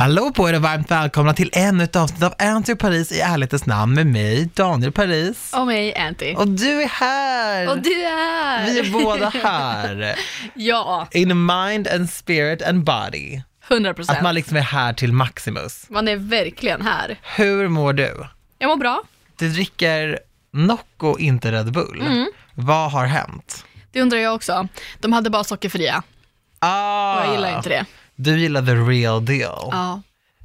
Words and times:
Hallå 0.00 0.32
på 0.32 0.48
er 0.48 0.54
och 0.54 0.62
varmt 0.62 0.90
välkomna 0.90 1.34
till 1.34 1.50
ännu 1.52 1.84
ett 1.84 1.96
avsnitt 1.96 2.22
av 2.22 2.34
Anty 2.38 2.74
Paris 2.74 3.12
i 3.12 3.20
ärlighetens 3.20 3.66
namn 3.66 3.94
med 3.94 4.06
mig, 4.06 4.48
Daniel 4.54 4.92
Paris. 4.92 5.52
Och 5.54 5.66
mig, 5.66 5.96
Anty. 5.96 6.34
Och 6.34 6.48
du 6.48 6.82
är 6.82 6.88
här! 6.88 7.68
Och 7.68 7.78
du 7.78 7.90
är 7.90 8.16
här! 8.16 8.64
Vi 8.66 8.78
är 8.78 8.92
båda 8.92 9.28
här. 9.28 10.14
ja, 10.54 11.08
In 11.12 11.46
mind 11.46 11.88
and 11.88 12.10
spirit 12.10 12.62
and 12.62 12.84
body. 12.84 13.42
100 13.68 13.90
Att 13.90 13.96
procent. 13.96 14.22
man 14.22 14.34
liksom 14.34 14.56
är 14.56 14.60
här 14.60 14.92
till 14.92 15.12
maximus. 15.12 15.86
Man 15.90 16.08
är 16.08 16.16
verkligen 16.16 16.82
här. 16.82 17.18
Hur 17.36 17.68
mår 17.68 17.92
du? 17.92 18.26
Jag 18.58 18.68
mår 18.68 18.76
bra. 18.76 19.02
Du 19.38 19.48
dricker 19.48 20.18
Nocco, 20.52 21.18
inte 21.18 21.52
Red 21.52 21.72
Bull. 21.72 22.00
Mm. 22.00 22.26
Vad 22.54 22.90
har 22.90 23.06
hänt? 23.06 23.64
Det 23.92 24.02
undrar 24.02 24.18
jag 24.18 24.34
också. 24.34 24.68
De 25.00 25.12
hade 25.12 25.30
bara 25.30 25.44
sockerfria 25.44 26.02
Ah, 26.58 27.14
och 27.20 27.26
jag 27.26 27.34
gillar 27.34 27.56
inte 27.56 27.68
det. 27.68 27.86
Du 28.22 28.38
gillar 28.38 28.62
the 28.62 28.74
real 28.74 29.24
deal. 29.24 29.68
Ja. 29.70 30.02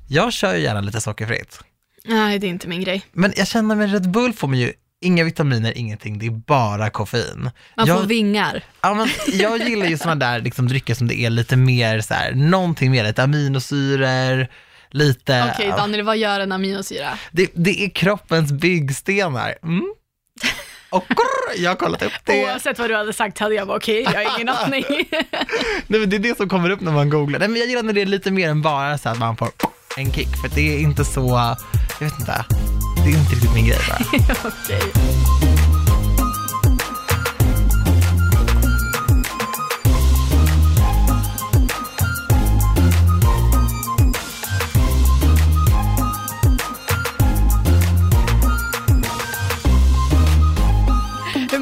Jag 0.08 0.34
kör 0.34 0.56
ju 0.56 0.62
gärna 0.62 0.82
lite 0.82 1.02
sockerfritt. 1.02 1.60
Nej, 2.06 2.40
det 2.40 2.48
är 2.48 2.50
inte 2.50 2.68
min 2.68 2.82
grej. 2.82 3.06
Men 3.12 3.34
jag 3.36 3.48
känner 3.48 3.76
med 3.76 3.92
Red 3.92 4.10
Bull 4.10 4.34
får 4.34 4.48
man 4.48 4.60
ju 4.60 4.74
inga 5.02 5.24
vitaminer, 5.24 5.78
ingenting. 5.78 6.20
Det 6.20 6.26
är 6.26 6.30
bara 6.32 6.90
koffein. 6.90 7.50
Man 7.78 7.88
jag, 7.88 8.00
får 8.00 8.06
vingar. 8.06 8.64
ja, 8.82 8.94
men 8.94 9.10
jag 9.34 9.70
gillar 9.70 9.86
ju 9.86 9.98
sådana 9.98 10.16
där 10.16 10.42
liksom, 10.42 10.68
drycker 10.68 10.96
som 10.96 11.08
det 11.08 11.20
är 11.20 11.30
lite 11.30 11.56
mer 11.56 12.02
så 12.02 12.14
här, 12.14 12.32
någonting 12.32 12.92
mer, 12.92 13.04
lite 13.04 13.24
aminosyror, 13.24 14.48
lite... 14.90 15.52
Okej, 15.54 15.70
Daniel, 15.70 16.04
vad 16.06 16.18
gör 16.18 16.40
en 16.40 16.52
aminosyra? 16.52 17.10
det, 17.32 17.52
det 17.54 17.84
är 17.84 17.90
kroppens 17.90 18.52
byggstenar. 18.52 19.56
Mm. 19.64 19.94
Och 20.96 21.08
grrr, 21.08 21.64
jag 21.64 21.72
har 21.72 21.76
kollat 21.76 22.02
upp 22.02 22.12
det. 22.24 22.44
Oavsett 22.44 22.80
vad 22.80 22.90
du 22.90 22.96
hade 22.96 23.14
sagt 23.14 23.40
hade 23.40 23.56
jag 23.56 23.68
bara 23.68 23.78
okej, 23.78 24.02
jag 24.04 24.12
har 24.30 24.36
ingen 24.40 24.50
aning. 24.50 24.86
Nej, 25.88 26.00
men 26.00 26.10
det 26.10 26.16
är 26.16 26.20
det 26.20 26.38
som 26.38 26.50
kommer 26.50 26.70
upp 26.70 26.82
när 26.82 26.92
man 26.92 27.10
googlar. 27.10 27.40
Nej, 27.40 27.48
men 27.48 27.60
jag 27.60 27.70
gillar 27.70 27.84
när 27.84 27.94
det 27.94 28.02
är 28.02 28.06
lite 28.06 28.32
mer 28.32 28.50
än 28.50 28.62
bara 28.62 28.98
så 28.98 29.10
att 29.10 29.20
man 29.20 29.38
får 29.38 29.50
en 29.98 30.14
kick, 30.14 30.28
för 30.42 30.56
det 30.56 30.76
är 30.76 30.80
inte 30.80 31.06
så, 31.06 31.56
jag 32.00 32.06
vet 32.06 32.20
inte, 32.20 32.46
det 33.06 33.12
är 33.12 33.18
inte 33.18 33.36
riktigt 33.36 33.54
min 33.54 33.66
grej 33.68 33.80
bara. 33.90 34.00
okej. 34.64 34.82
Hur 35.42 35.45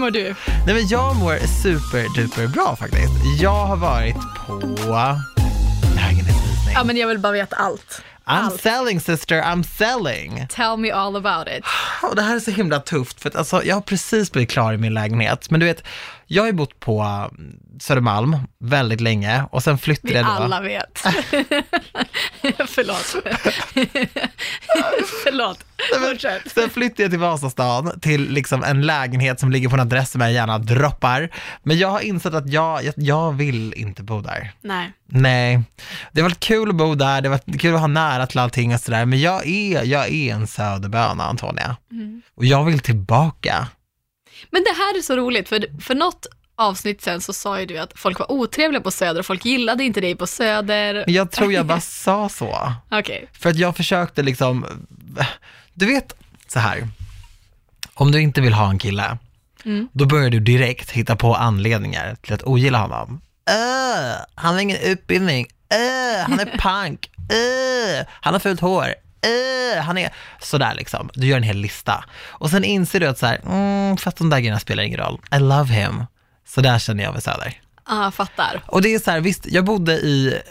mår 0.03 0.11
du? 0.11 0.35
Nej 0.65 0.75
men 0.75 0.87
jag 0.87 1.15
mår 1.15 1.37
superduper 1.63 2.47
bra 2.47 2.75
faktiskt. 2.75 3.13
Jag 3.41 3.65
har 3.65 3.77
varit 3.77 4.15
på 4.47 5.19
lägenhetsvisning. 5.95 6.73
Ja, 6.73 6.83
men 6.83 6.97
jag 6.97 7.07
vill 7.07 7.19
bara 7.19 7.33
veta 7.33 7.55
allt. 7.55 8.01
I'm 8.25 8.45
allt. 8.45 8.61
selling 8.61 8.99
sister, 8.99 9.41
I'm 9.41 9.63
selling. 9.63 10.47
Tell 10.49 10.77
me 10.77 10.91
all 10.91 11.15
about 11.15 11.47
it. 11.47 11.65
Och 12.01 12.15
det 12.15 12.21
här 12.21 12.35
är 12.35 12.39
så 12.39 12.51
himla 12.51 12.79
tufft 12.79 13.21
för 13.21 13.29
att 13.29 13.35
alltså, 13.35 13.63
jag 13.63 13.75
har 13.75 13.81
precis 13.81 14.31
blivit 14.31 14.49
klar 14.49 14.73
i 14.73 14.77
min 14.77 14.93
lägenhet. 14.93 15.49
Men 15.49 15.59
du 15.59 15.65
vet, 15.65 15.83
jag 16.33 16.43
har 16.43 16.47
ju 16.47 16.53
bott 16.53 16.79
på 16.79 17.01
mm, 17.01 17.59
Södermalm 17.79 18.37
väldigt 18.59 19.01
länge 19.01 19.43
och 19.51 19.63
sen 19.63 19.77
flyttade 19.77 20.13
jag 20.13 20.25
då. 20.25 20.31
alla 20.31 20.61
vet. 20.61 20.99
Förlåt. 22.67 23.15
Förlåt. 25.23 25.65
Fortsätt. 26.09 26.51
Sen 26.51 26.69
flyttade 26.69 27.03
jag 27.03 27.11
till 27.11 27.19
Vasastan 27.19 27.99
till 27.99 28.29
liksom 28.29 28.63
en 28.63 28.81
lägenhet 28.81 29.39
som 29.39 29.51
ligger 29.51 29.69
på 29.69 29.75
en 29.75 29.79
adress 29.79 30.11
som 30.11 30.21
jag 30.21 30.31
gärna 30.31 30.57
droppar. 30.57 31.29
Men 31.63 31.77
jag 31.77 31.87
har 31.87 31.99
insett 31.99 32.33
att 32.33 32.49
jag, 32.49 32.83
jag, 32.83 32.93
jag 32.97 33.31
vill 33.31 33.73
inte 33.73 34.03
bo 34.03 34.21
där. 34.21 34.51
Nej. 34.61 34.91
Nej, 35.05 35.61
det 36.11 36.21
har 36.21 36.29
varit 36.29 36.39
kul 36.39 36.69
att 36.69 36.75
bo 36.75 36.95
där, 36.95 37.21
det 37.21 37.29
har 37.29 37.37
varit 37.37 37.61
kul 37.61 37.73
att 37.75 37.79
ha 37.79 37.87
nära 37.87 38.27
till 38.27 38.39
allting 38.39 38.73
och 38.73 38.79
sådär, 38.79 39.05
men 39.05 39.19
jag 39.19 39.47
är, 39.47 39.83
jag 39.83 40.09
är 40.11 40.33
en 40.33 40.47
söderböna 40.47 41.23
Antonia. 41.23 41.77
Och 42.35 42.45
jag 42.45 42.63
vill 42.63 42.79
tillbaka. 42.79 43.67
Men 44.51 44.63
det 44.63 44.73
här 44.77 44.97
är 44.97 45.01
så 45.01 45.15
roligt, 45.15 45.49
för, 45.49 45.81
för 45.81 45.95
något 45.95 46.27
avsnitt 46.55 47.01
sen 47.01 47.21
så 47.21 47.33
sa 47.33 47.59
ju 47.59 47.65
du 47.65 47.77
att 47.77 47.93
folk 47.95 48.19
var 48.19 48.31
otrevliga 48.31 48.81
på 48.81 48.91
Söder 48.91 49.19
och 49.19 49.25
folk 49.25 49.45
gillade 49.45 49.83
inte 49.83 50.01
dig 50.01 50.15
på 50.15 50.27
Söder. 50.27 51.03
Jag 51.07 51.31
tror 51.31 51.53
jag 51.53 51.65
bara 51.65 51.81
sa 51.81 52.29
så. 52.29 52.73
Okej. 52.91 53.29
För 53.33 53.49
att 53.49 53.55
jag 53.57 53.75
försökte 53.77 54.23
liksom, 54.23 54.65
du 55.73 55.85
vet 55.85 56.13
så 56.47 56.59
här. 56.59 56.87
om 57.93 58.11
du 58.11 58.21
inte 58.21 58.41
vill 58.41 58.53
ha 58.53 58.69
en 58.69 58.79
kille, 58.79 59.17
Mm. 59.65 59.87
då 59.93 60.05
börjar 60.05 60.29
du 60.29 60.39
direkt 60.39 60.91
hitta 60.91 61.15
på 61.15 61.35
anledningar 61.35 62.15
till 62.21 62.33
att 62.33 62.43
ogilla 62.43 62.77
honom. 62.77 63.21
Öh, 63.49 64.15
han 64.35 64.53
har 64.53 64.61
ingen 64.61 64.77
utbildning, 64.81 65.47
Öh, 65.73 66.29
han 66.29 66.39
är 66.39 66.45
punk, 66.57 67.09
Öh, 67.31 68.05
han 68.21 68.33
har 68.33 68.39
fult 68.39 68.59
hår, 68.59 68.95
Öh, 69.23 69.81
han 69.83 69.97
är 69.97 70.13
sådär 70.41 70.73
liksom. 70.75 71.09
Du 71.13 71.27
gör 71.27 71.37
en 71.37 71.43
hel 71.43 71.57
lista. 71.57 72.05
Och 72.25 72.49
sen 72.49 72.63
inser 72.63 72.99
du 72.99 73.07
att 73.07 73.17
så 73.17 73.25
här, 73.25 73.41
mm, 73.45 73.97
fast 73.97 74.17
de 74.17 74.29
där 74.29 74.39
grejerna 74.39 74.59
spelar 74.59 74.83
ingen 74.83 74.99
roll. 74.99 75.21
I 75.35 75.39
love 75.39 75.73
him. 75.73 76.05
Så 76.47 76.61
där 76.61 76.79
känner 76.79 77.03
jag 77.03 77.13
med 77.13 77.23
Söder. 77.23 77.61
Ah, 77.83 78.11
fattar. 78.11 78.61
Och 78.67 78.81
det 78.81 78.93
är 78.93 78.99
så 78.99 79.11
här, 79.11 79.19
visst, 79.19 79.45
jag 79.45 79.65
bodde 79.65 79.93
i, 79.93 80.41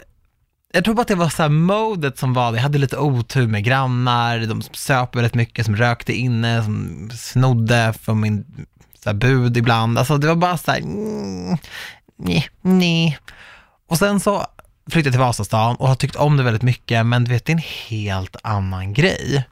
jag 0.73 0.85
tror 0.85 0.95
bara 0.95 1.03
att 1.03 1.09
det 1.09 1.15
var 1.15 1.29
så 1.29 1.43
här 1.43 1.49
modet 1.49 2.19
som 2.19 2.35
var. 2.35 2.55
Jag 2.55 2.63
hade 2.63 2.79
lite 2.79 2.97
otur 2.99 3.47
med 3.47 3.65
grannar, 3.65 4.39
de 4.39 4.63
söp 4.63 5.17
väldigt 5.17 5.35
mycket, 5.35 5.65
som 5.65 5.77
rökte 5.77 6.13
inne, 6.13 6.63
som 6.65 7.11
snodde 7.15 7.95
från 8.03 8.21
min 8.21 8.67
så 9.03 9.09
här, 9.09 9.15
bud 9.15 9.57
ibland. 9.57 9.99
Alltså 9.99 10.19
det 10.19 10.27
var 10.27 10.35
bara 10.35 10.59
så 10.59 10.71
här, 10.71 10.79
mm, 10.79 11.57
nej, 12.17 12.49
nej. 12.61 13.19
Och 13.89 13.99
sen 13.99 14.21
så 14.21 14.47
flyttade 14.91 15.13
till 15.13 15.21
Vasastan 15.21 15.77
och 15.77 15.89
har 15.89 15.95
tyckt 15.95 16.17
om 16.17 16.37
det 16.37 16.43
väldigt 16.43 16.63
mycket, 16.63 17.07
men 17.07 17.25
du 17.25 17.31
vet, 17.31 17.45
det 17.45 17.53
är 17.53 17.55
en 17.55 17.63
helt 17.89 18.37
annan 18.43 18.93
grej. 18.93 19.45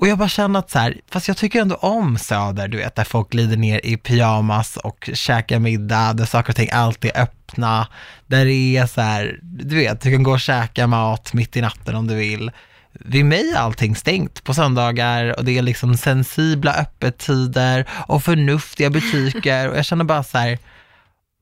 Och 0.00 0.08
jag 0.08 0.18
bara 0.18 0.28
känner 0.28 0.58
att 0.58 0.70
så 0.70 0.78
här, 0.78 1.00
fast 1.10 1.28
jag 1.28 1.36
tycker 1.36 1.60
ändå 1.60 1.74
om 1.74 2.18
Söder, 2.18 2.68
du 2.68 2.76
vet, 2.76 2.94
där 2.94 3.04
folk 3.04 3.30
glider 3.30 3.56
ner 3.56 3.86
i 3.86 3.96
pyjamas 3.96 4.76
och 4.76 5.10
käkar 5.14 5.58
middag, 5.58 6.12
där 6.12 6.24
saker 6.24 6.52
och 6.52 6.56
ting 6.56 6.70
alltid 6.72 7.10
är 7.14 7.22
öppna, 7.22 7.88
där 8.26 8.44
det 8.44 8.76
är 8.76 8.86
så 8.86 9.00
här, 9.00 9.38
du 9.42 9.76
vet, 9.76 10.00
du 10.00 10.10
kan 10.12 10.22
gå 10.22 10.32
och 10.32 10.40
käka 10.40 10.86
mat 10.86 11.32
mitt 11.32 11.56
i 11.56 11.60
natten 11.60 11.94
om 11.94 12.06
du 12.06 12.14
vill. 12.14 12.50
Vid 12.92 13.24
mig 13.24 13.50
är 13.50 13.58
allting 13.58 13.96
stängt 13.96 14.44
på 14.44 14.54
söndagar 14.54 15.38
och 15.38 15.44
det 15.44 15.58
är 15.58 15.62
liksom 15.62 15.96
sensibla 15.96 16.74
öppettider 16.74 17.88
och 18.06 18.24
förnuftiga 18.24 18.90
butiker 18.90 19.68
och 19.70 19.76
jag 19.76 19.84
känner 19.84 20.04
bara 20.04 20.22
så 20.22 20.38
här, 20.38 20.58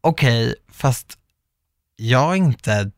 okej, 0.00 0.54
fast 0.72 1.18
jag 1.96 2.32
är 2.32 2.36
inte 2.36 2.90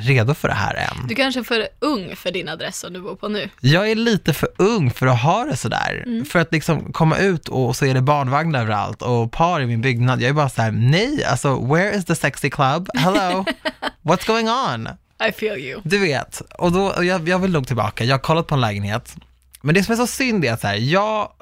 redo 0.00 0.34
för 0.34 0.48
det 0.48 0.54
här 0.54 0.74
än. 0.74 1.06
Du 1.06 1.14
kanske 1.14 1.40
är 1.40 1.44
för 1.44 1.68
ung 1.78 2.16
för 2.16 2.30
din 2.30 2.48
adress 2.48 2.78
som 2.78 2.92
du 2.92 3.00
bor 3.00 3.16
på 3.16 3.28
nu. 3.28 3.50
Jag 3.60 3.90
är 3.90 3.94
lite 3.94 4.32
för 4.34 4.48
ung 4.56 4.90
för 4.90 5.06
att 5.06 5.22
ha 5.22 5.44
det 5.44 5.56
sådär. 5.56 6.02
Mm. 6.06 6.24
För 6.24 6.38
att 6.38 6.52
liksom 6.52 6.92
komma 6.92 7.18
ut 7.18 7.48
och 7.48 7.76
så 7.76 7.84
är 7.84 7.94
det 7.94 8.02
barnvagnar 8.02 8.60
överallt 8.60 9.02
och 9.02 9.32
par 9.32 9.60
i 9.60 9.66
min 9.66 9.80
byggnad. 9.80 10.22
Jag 10.22 10.28
är 10.28 10.32
bara 10.32 10.48
så 10.48 10.62
här: 10.62 10.70
nej, 10.70 11.24
alltså 11.24 11.66
where 11.74 11.96
is 11.96 12.04
the 12.04 12.14
sexy 12.14 12.50
club? 12.50 12.88
Hello? 12.94 13.44
What's 14.02 14.26
going 14.26 14.48
on? 14.48 14.88
I 15.28 15.32
feel 15.32 15.58
you. 15.58 15.80
Du 15.84 15.98
vet, 15.98 16.40
och 16.40 16.72
då, 16.72 16.86
och 16.86 17.04
jag, 17.04 17.28
jag 17.28 17.38
vill 17.38 17.52
nog 17.52 17.66
tillbaka. 17.66 18.04
Jag 18.04 18.14
har 18.14 18.20
kollat 18.20 18.46
på 18.46 18.54
en 18.54 18.60
lägenhet. 18.60 19.16
Men 19.62 19.74
det 19.74 19.82
som 19.82 19.92
är 19.92 19.96
så 19.96 20.06
synd 20.06 20.44
är 20.44 20.52
att 20.52 20.60
så 20.60 20.66
här, 20.66 20.76
jag 20.76 21.32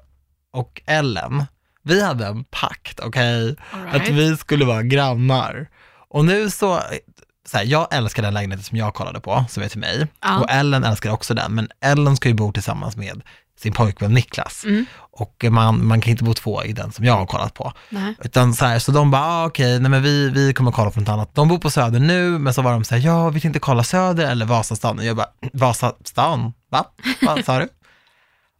och 0.52 0.82
Ellen, 0.86 1.44
vi 1.82 2.02
hade 2.02 2.26
en 2.26 2.44
pakt, 2.44 3.00
okej? 3.00 3.56
Att 3.90 3.94
right. 3.94 4.08
vi 4.08 4.36
skulle 4.36 4.64
vara 4.64 4.82
grannar. 4.82 5.68
Och 6.10 6.24
nu 6.24 6.50
så, 6.50 6.80
så 7.48 7.56
här, 7.56 7.64
jag 7.64 7.94
älskar 7.94 8.22
den 8.22 8.34
lägenheten 8.34 8.64
som 8.64 8.78
jag 8.78 8.94
kollade 8.94 9.20
på, 9.20 9.44
som 9.48 9.62
är 9.62 9.68
till 9.68 9.78
mig. 9.78 10.06
Ja. 10.22 10.40
Och 10.40 10.50
Ellen 10.50 10.84
älskar 10.84 11.10
också 11.10 11.34
den, 11.34 11.54
men 11.54 11.68
Ellen 11.80 12.16
ska 12.16 12.28
ju 12.28 12.34
bo 12.34 12.52
tillsammans 12.52 12.96
med 12.96 13.22
sin 13.58 13.72
pojkvän 13.72 14.14
Niklas. 14.14 14.64
Mm. 14.64 14.86
Och 15.10 15.44
man, 15.50 15.86
man 15.86 16.00
kan 16.00 16.10
inte 16.10 16.24
bo 16.24 16.34
två 16.34 16.64
i 16.64 16.72
den 16.72 16.92
som 16.92 17.04
jag 17.04 17.14
har 17.14 17.26
kollat 17.26 17.54
på. 17.54 17.72
Nej. 17.88 18.14
Utan 18.24 18.54
så, 18.54 18.64
här, 18.64 18.78
så 18.78 18.92
de 18.92 19.10
bara, 19.10 19.22
ah, 19.22 19.46
okej, 19.46 19.80
nej 19.80 19.90
men 19.90 20.02
vi, 20.02 20.30
vi 20.30 20.54
kommer 20.54 20.72
kolla 20.72 20.90
på 20.90 21.00
något 21.00 21.08
annat. 21.08 21.34
De 21.34 21.48
bor 21.48 21.58
på 21.58 21.70
Söder 21.70 22.00
nu, 22.00 22.38
men 22.38 22.54
så 22.54 22.62
var 22.62 22.72
de 22.72 22.84
så 22.84 22.94
här, 22.94 23.02
ja, 23.02 23.30
vi 23.30 23.40
tänkte 23.40 23.60
kolla 23.60 23.84
Söder 23.84 24.30
eller 24.30 24.46
Vasastan. 24.46 24.98
Och 24.98 25.04
jag 25.04 25.16
bara, 25.16 25.28
Vasastan? 25.52 26.52
Va? 26.70 26.84
Vad 27.22 27.44
sa 27.44 27.58
du? 27.58 27.68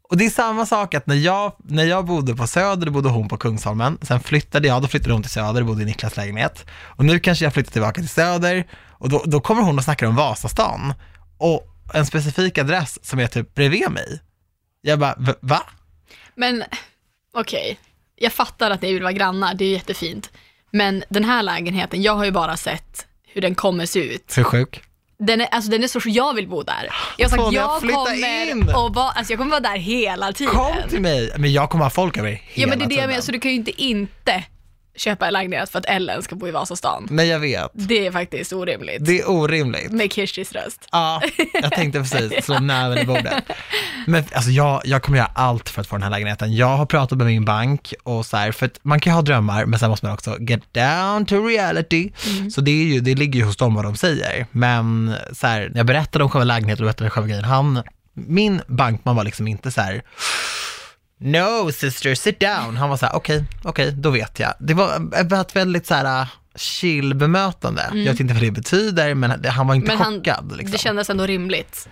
Och 0.09 0.17
det 0.17 0.27
är 0.27 0.31
samma 0.31 0.67
sak 0.67 0.95
att 0.95 1.07
när 1.07 1.15
jag, 1.15 1.53
när 1.65 1.85
jag 1.85 2.05
bodde 2.07 2.35
på 2.37 2.47
Söder, 2.47 2.91
bodde 2.91 3.09
hon 3.09 3.29
på 3.29 3.37
Kungsholmen. 3.37 3.99
Sen 4.03 4.21
flyttade 4.21 4.69
jag, 4.69 4.83
då 4.83 4.89
flyttade 4.89 5.13
hon 5.13 5.23
till 5.23 5.31
Söder 5.31 5.61
och 5.61 5.67
bodde 5.67 5.83
i 5.83 5.85
Niklas 5.85 6.17
lägenhet. 6.17 6.65
Och 6.73 7.05
nu 7.05 7.19
kanske 7.19 7.45
jag 7.45 7.55
flyttar 7.55 7.73
tillbaka 7.73 8.01
till 8.01 8.09
Söder 8.09 8.67
och 8.91 9.09
då, 9.09 9.23
då 9.27 9.41
kommer 9.41 9.63
hon 9.63 9.79
och 9.79 9.85
snackar 9.85 10.07
om 10.07 10.17
Vasastan. 10.17 10.95
Och 11.39 11.67
en 11.95 12.07
specifik 12.07 12.59
adress 12.59 12.99
som 13.07 13.19
är 13.21 13.27
typ 13.27 13.55
bredvid 13.55 13.91
mig. 13.91 14.21
Jag 14.81 14.99
bara, 14.99 15.15
"V- 15.19 15.33
va? 15.41 15.63
Men 16.35 16.65
okej, 17.35 17.79
jag 18.17 18.33
fattar 18.33 18.71
att 18.71 18.83
ni 18.83 18.93
vill 18.93 19.03
vara 19.03 19.13
grannar, 19.13 19.55
det 19.55 19.65
är 19.65 19.71
jättefint. 19.73 20.31
Men 20.71 21.05
den 21.09 21.25
här 21.25 21.43
lägenheten, 21.43 22.03
jag 22.03 22.15
har 22.15 22.25
ju 22.25 22.31
bara 22.31 22.57
sett 22.57 23.07
hur 23.27 23.41
den 23.43 23.55
kommer 23.55 23.87
se 23.87 24.15
ut. 24.15 24.33
Hur 24.39 24.45
sjuk? 24.45 24.83
Den 25.19 25.41
är, 25.41 25.47
alltså 25.51 25.71
den 25.71 25.83
är 25.85 25.89
så 25.89 26.01
jag 26.05 26.35
vill 26.35 26.49
bo 26.49 26.63
där. 26.63 26.89
Jag 27.19 27.25
har 27.25 27.31
sagt 27.31 27.43
Sonja, 27.43 27.61
jag 27.61 27.81
flytta 27.81 27.97
kommer 27.97 28.51
in! 28.51 28.69
och 28.75 28.95
vara, 28.95 29.11
alltså 29.11 29.33
jag 29.33 29.39
kommer 29.39 29.51
vara 29.51 29.61
där 29.61 29.77
hela 29.77 30.33
tiden. 30.33 30.55
Kom 30.55 30.75
till 30.89 31.01
mig! 31.01 31.33
Men 31.37 31.53
jag 31.53 31.71
kommer 31.71 31.85
ha 31.85 31.91
folk 31.91 32.17
över 32.19 32.29
hela 32.31 32.43
Ja 32.55 32.67
men 32.69 32.79
det 32.79 32.85
är 32.85 32.89
det 32.89 32.95
jag 32.95 33.01
tiden. 33.03 33.09
menar, 33.11 33.23
så 33.23 33.33
du 33.33 33.41
kan 33.41 33.51
ju 33.51 33.57
inte 33.57 33.83
inte 33.83 34.45
köpa 34.97 35.27
en 35.27 35.33
lägenhet 35.33 35.71
för 35.71 35.79
att 35.79 35.85
Ellen 35.85 36.23
ska 36.23 36.37
bo 36.37 36.49
i 36.49 36.51
Vasastan. 36.51 37.07
Nej, 37.11 37.29
jag 37.29 37.39
vet. 37.39 37.71
Det 37.73 38.07
är 38.07 38.13
faktiskt 38.13 38.53
orimligt. 38.53 39.07
Det 39.07 39.21
är 39.21 39.31
orimligt. 39.31 39.93
Med 39.93 40.13
Kirstys 40.13 40.53
röst. 40.53 40.89
Ja, 40.93 41.23
jag 41.63 41.73
tänkte 41.73 41.99
precis 41.99 42.45
slå 42.45 42.59
näven 42.59 42.99
i 42.99 43.05
bordet. 43.05 43.45
Men 44.07 44.25
alltså 44.33 44.51
jag, 44.51 44.83
jag 44.85 45.03
kommer 45.03 45.19
göra 45.19 45.31
allt 45.35 45.69
för 45.69 45.81
att 45.81 45.87
få 45.87 45.97
den 45.97 46.03
här 46.03 46.11
lägenheten. 46.11 46.57
Jag 46.57 46.77
har 46.77 46.87
pratat 46.87 47.19
med 47.19 47.27
min 47.27 47.45
bank 47.45 47.95
och 48.03 48.27
så 48.27 48.37
här, 48.37 48.53
för 48.53 48.67
att 48.67 48.79
man 48.83 49.01
kan 49.01 49.11
ju 49.11 49.15
ha 49.15 49.23
drömmar, 49.23 49.65
men 49.67 49.79
sen 49.79 49.91
måste 49.91 50.07
man 50.07 50.15
också 50.15 50.37
get 50.41 50.75
down 50.75 51.27
to 51.27 51.47
reality. 51.47 52.11
Så 52.55 52.61
det, 52.61 52.71
är 52.71 52.85
ju, 52.85 53.01
det 53.01 53.15
ligger 53.15 53.41
ju 53.41 53.47
hos 53.47 53.57
dem 53.57 53.75
vad 53.75 53.85
de 53.85 53.97
säger. 53.97 54.47
Men 54.51 55.15
så 55.33 55.47
här, 55.47 55.69
när 55.69 55.77
jag 55.77 55.87
berättade 55.87 56.25
om 56.25 56.31
själva 56.31 56.45
lägenheten 56.45 56.85
och 56.85 56.87
berättade 56.87 57.05
om 57.05 57.11
själva 57.11 57.29
grejen, 57.29 57.45
han, 57.45 57.83
min 58.15 58.63
bankman 58.67 59.17
var 59.17 59.25
liksom 59.25 59.49
inte 59.49 59.71
så 59.71 59.81
här, 59.81 60.03
No 61.19 61.73
sister, 61.73 62.15
sit 62.15 62.41
down. 62.41 62.77
Han 62.77 62.91
var 62.91 62.97
så 62.97 63.07
här, 63.07 63.17
okej, 63.17 63.45
okej, 63.65 63.93
då 63.93 64.11
vet 64.11 64.39
jag. 64.41 64.53
Det 64.59 64.75
var 64.75 65.41
ett 65.41 65.57
väldigt 65.57 65.87
så 65.87 65.95
här 65.95 66.29
chill 66.55 67.15
bemötande. 67.15 67.91
Jag 67.95 68.13
vet 68.13 68.21
inte 68.21 68.35
vad 68.35 68.43
det 68.43 68.51
betyder, 68.51 69.15
men 69.15 69.45
han 69.45 69.67
var 69.67 69.75
inte 69.75 69.87
Men 69.89 69.99
han, 69.99 70.15
chockad. 70.15 70.53
liksom. 70.57 70.71
det 70.73 70.79
kändes 70.79 71.11
ändå 71.11 71.27
rimligt. 71.27 71.89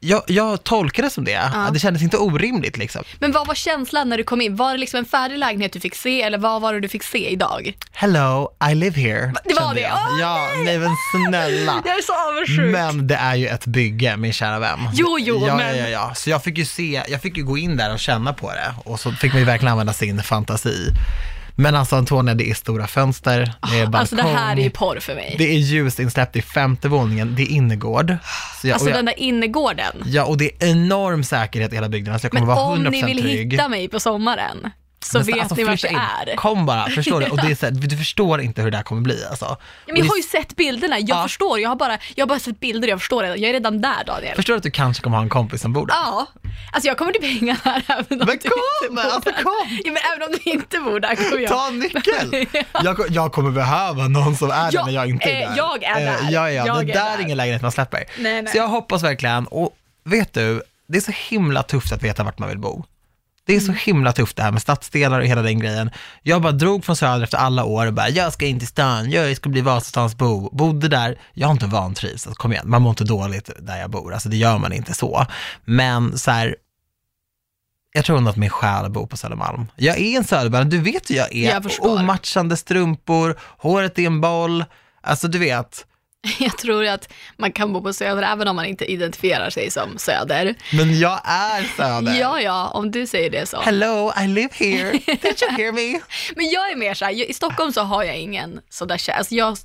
Jag, 0.00 0.22
jag 0.26 0.64
tolkar 0.64 1.02
det 1.02 1.10
som 1.10 1.24
det. 1.24 1.50
Det 1.72 1.78
kändes 1.78 2.02
inte 2.02 2.16
orimligt 2.18 2.76
liksom. 2.76 3.04
Men 3.18 3.32
vad 3.32 3.46
var 3.46 3.54
känslan 3.54 4.08
när 4.08 4.16
du 4.16 4.24
kom 4.24 4.40
in? 4.40 4.56
Var 4.56 4.72
det 4.72 4.78
liksom 4.78 4.98
en 4.98 5.04
färdig 5.04 5.38
lägenhet 5.38 5.72
du 5.72 5.80
fick 5.80 5.94
se 5.94 6.22
eller 6.22 6.38
vad 6.38 6.62
var 6.62 6.74
det 6.74 6.80
du 6.80 6.88
fick 6.88 7.02
se 7.02 7.28
idag? 7.30 7.72
Hello, 7.92 8.48
I 8.70 8.74
live 8.74 9.00
here. 9.00 9.32
Det 9.44 9.54
var 9.54 9.74
det? 9.74 9.90
Åh, 9.92 10.20
ja, 10.20 10.48
nej 10.64 10.78
men 10.78 10.90
snälla. 11.12 11.82
Jag 11.86 11.98
är 11.98 12.02
så 12.02 12.12
avundsjuk. 12.30 12.72
Men 12.72 13.06
det 13.06 13.14
är 13.16 13.34
ju 13.34 13.46
ett 13.46 13.66
bygge, 13.66 14.16
min 14.16 14.32
kära 14.32 14.58
vän. 14.58 14.78
Jo, 14.92 15.16
jo, 15.20 15.44
ja, 15.46 15.56
men- 15.56 15.76
Ja, 15.76 15.82
ja, 15.82 15.88
ja. 15.88 16.14
Så 16.14 16.30
jag 16.30 16.44
fick 16.44 16.58
ju 16.58 16.64
se, 16.64 17.02
jag 17.08 17.22
fick 17.22 17.36
ju 17.36 17.44
gå 17.44 17.58
in 17.58 17.76
där 17.76 17.92
och 17.92 17.98
känna 18.00 18.32
på 18.32 18.50
det 18.52 18.74
och 18.84 19.00
så 19.00 19.12
fick 19.12 19.32
man 19.32 19.38
ju 19.40 19.46
verkligen 19.46 19.72
använda 19.72 19.92
sin 19.92 20.22
fantasi. 20.22 20.88
Men 21.60 21.74
alltså 21.74 21.96
Antonia, 21.96 22.34
det 22.34 22.50
är 22.50 22.54
stora 22.54 22.86
fönster, 22.86 23.52
det 23.70 23.78
är 23.78 23.86
balkong, 23.86 24.00
Alltså 24.00 24.16
det 24.16 24.22
här 24.22 24.56
är 24.56 24.60
ju 24.60 24.70
porr 24.70 25.00
för 25.00 25.14
mig. 25.14 25.34
det 25.38 25.44
är 25.44 25.58
ljusinsläppt 25.58 26.36
i 26.36 26.42
femte 26.42 26.88
våningen, 26.88 27.34
det 27.36 27.42
är 27.42 27.46
innergård. 27.46 28.16
Så 28.60 28.66
jag, 28.68 28.74
alltså 28.74 28.88
jag, 28.88 28.98
den 28.98 29.04
där 29.04 29.18
innergården. 29.18 30.02
Ja, 30.06 30.24
och 30.24 30.38
det 30.38 30.44
är 30.62 30.70
enorm 30.70 31.24
säkerhet 31.24 31.72
i 31.72 31.74
hela 31.74 31.88
byggnaden, 31.88 32.20
så 32.20 32.24
jag 32.24 32.32
kommer 32.32 32.46
Men 32.46 32.56
vara 32.56 32.66
om 32.66 32.86
100% 32.86 32.90
ni 32.90 33.02
vill 33.04 33.22
trygg. 33.22 33.52
hitta 33.52 33.68
mig 33.68 33.88
på 33.88 34.00
sommaren 34.00 34.70
så 35.04 35.18
Men 35.18 35.26
vet 35.26 35.38
alltså, 35.40 35.54
ni 35.54 35.64
vart 35.64 35.82
det 35.82 35.88
in. 35.88 35.96
är. 35.96 36.36
Kom 36.36 36.66
bara, 36.66 36.90
förstår 36.90 37.20
du? 37.20 37.26
Och 37.26 37.36
det 37.36 37.50
är 37.50 37.54
så 37.54 37.66
här, 37.66 37.72
du 37.88 37.96
förstår 37.96 38.40
inte 38.40 38.62
hur 38.62 38.70
det 38.70 38.76
här 38.76 38.84
kommer 38.84 39.02
bli 39.02 39.24
alltså. 39.30 39.44
Ja, 39.44 39.58
men 39.86 39.96
jag 39.96 40.04
det- 40.04 40.08
har 40.08 40.16
ju 40.16 40.22
sett 40.22 40.56
bilderna, 40.56 40.98
jag 40.98 41.08
Ja. 41.18 41.22
förstår. 41.22 41.60
Jag 41.60 41.68
har, 41.68 41.76
bara, 41.76 41.98
jag 42.14 42.22
har 42.24 42.28
bara 42.28 42.38
sett 42.38 42.60
bilder, 42.60 42.88
jag 42.88 43.00
förstår 43.00 43.22
redan. 43.22 43.40
Jag 43.40 43.48
är 43.48 43.52
redan 43.52 43.80
där 43.82 44.04
Daniel. 44.06 44.36
Förstår 44.36 44.54
du 44.54 44.56
att 44.56 44.62
du 44.62 44.70
kanske 44.70 45.02
kommer 45.02 45.16
ha 45.16 45.22
en 45.24 45.28
kompis 45.28 45.60
som 45.62 45.72
bor 45.72 45.86
där? 45.86 45.94
Ja, 45.94 46.26
alltså 46.72 46.88
jag 46.88 46.98
kommer 46.98 47.12
till 47.12 47.38
pengarna 47.38 47.60
här 47.64 47.82
även 47.88 47.98
om 47.98 48.06
Men 48.18 48.26
du 48.26 48.32
inte 48.32 48.48
kom, 48.48 48.94
bor 48.96 49.02
alltså 49.02 49.30
där. 49.30 49.42
kom! 49.42 49.78
Ja, 49.84 49.92
men 49.92 50.02
även 50.14 50.28
om 50.28 50.38
du 50.44 50.50
inte 50.50 50.78
bor 50.78 51.00
där 51.00 51.14
kommer 51.16 51.42
jag. 51.42 51.50
Ta 51.50 51.68
en 51.68 51.78
nyckel! 51.78 52.46
Jag, 52.84 52.98
jag 53.10 53.32
kommer 53.32 53.50
behöva 53.50 54.08
någon 54.08 54.36
som 54.36 54.50
är 54.50 54.72
där 54.72 54.84
när 54.84 54.92
jag 54.92 55.08
inte 55.08 55.30
är 55.30 55.42
eh, 55.42 55.48
där. 55.48 55.56
jag 55.56 55.82
är 55.84 55.96
Eh, 56.00 56.04
där. 56.04 56.30
Ja, 56.30 56.50
ja, 56.50 56.66
Jag 56.66 56.86
det 56.86 56.92
är 56.92 56.96
där 57.04 57.18
är 57.18 57.22
ingen 57.22 57.36
lägenhet 57.36 57.62
man 57.62 57.72
släpper. 57.72 58.04
Nej, 58.18 58.42
nej. 58.42 58.52
Så 58.52 58.58
jag 58.58 58.68
hoppas 58.68 59.02
verkligen, 59.02 59.46
och 59.46 59.76
vet 60.04 60.34
du, 60.34 60.62
det 60.88 60.96
är 60.96 61.00
så 61.02 61.12
himla 61.28 61.62
tufft 61.62 61.92
att 61.92 62.02
veta 62.02 62.24
vart 62.24 62.38
man 62.38 62.48
vill 62.48 62.58
bo. 62.58 62.84
Det 63.48 63.56
är 63.56 63.60
så 63.60 63.66
Mm. 63.66 63.78
himla 63.84 64.12
tufft 64.12 64.36
det 64.36 64.42
här 64.42 64.52
med 64.52 64.62
stadsdelar 64.62 65.20
och 65.20 65.26
hela 65.26 65.42
den 65.42 65.58
grejen. 65.58 65.90
Jag 66.22 66.42
bara 66.42 66.52
drog 66.52 66.84
från 66.84 66.96
Söder 66.96 67.24
efter 67.24 67.38
alla 67.38 67.64
år 67.64 67.86
och 67.86 67.92
bara, 67.92 68.08
jag 68.08 68.32
ska 68.32 68.46
in 68.46 68.58
till 68.58 68.68
stan, 68.68 69.10
jag 69.10 69.36
ska 69.36 69.48
bli 69.48 69.60
Vasastansbo. 69.60 70.50
Bodde 70.56 70.88
där, 70.88 71.18
jag 71.34 71.46
har 71.48 71.52
inte 71.52 71.66
vantrivts, 71.66 72.26
alltså, 72.26 72.40
kom 72.42 72.52
igen, 72.52 72.70
man 72.70 72.82
mår 72.82 72.90
inte 72.90 73.04
dåligt 73.04 73.50
där 73.58 73.76
jag 73.80 73.90
bor, 73.90 74.12
alltså 74.14 74.28
det 74.28 74.36
gör 74.36 74.58
man 74.58 74.72
inte 74.72 74.94
så. 74.94 75.26
Men 75.64 76.18
så 76.18 76.30
här, 76.30 76.56
jag 77.92 78.04
tror 78.04 78.18
ändå 78.18 78.30
att 78.30 78.36
min 78.36 78.50
själ 78.50 78.90
bor 78.90 79.06
på 79.06 79.16
Södermalm. 79.16 79.66
Jag 79.76 79.98
är 79.98 80.16
en 80.16 80.24
södermalm, 80.24 80.70
du 80.70 80.78
vet 80.78 81.10
hur 81.10 81.14
jag 81.16 81.34
är. 81.34 81.50
Jag 81.50 81.62
förstår. 81.62 81.98
Omatchande 82.00 82.56
strumpor, 82.56 83.36
håret 83.40 83.98
i 83.98 84.06
en 84.06 84.20
boll, 84.20 84.64
alltså 85.02 85.28
du 85.28 85.38
vet. 85.38 85.84
Jag 86.38 86.58
tror 86.58 86.86
att 86.86 87.12
man 87.36 87.52
kan 87.52 87.72
bo 87.72 87.82
på 87.82 87.92
Söder 87.92 88.22
även 88.22 88.48
om 88.48 88.56
man 88.56 88.64
inte 88.64 88.84
identifierar 88.92 89.50
sig 89.50 89.70
som 89.70 89.98
Söder. 89.98 90.54
Men 90.72 90.98
jag 90.98 91.20
är 91.24 91.62
söder. 91.76 92.20
Ja, 92.20 92.40
ja, 92.40 92.68
om 92.68 92.90
du 92.90 93.06
säger 93.06 93.30
det 93.30 93.46
så. 93.46 93.60
Hello, 93.60 94.12
I 94.24 94.26
live 94.26 94.48
here. 94.52 94.90
Did 94.92 95.42
you 95.42 95.50
hear 95.56 95.72
me? 95.72 96.00
Men 96.36 96.50
jag 96.50 96.70
är 96.72 96.76
mer 96.76 96.94
så 96.94 97.04
här, 97.04 97.30
i 97.30 97.32
Stockholm 97.32 97.72
så 97.72 97.80
har 97.80 98.04
jag 98.04 98.16
ingen 98.16 98.60
sådär 98.70 98.96
kä- 98.96 99.12
alltså 99.12 99.34
jag 99.34 99.58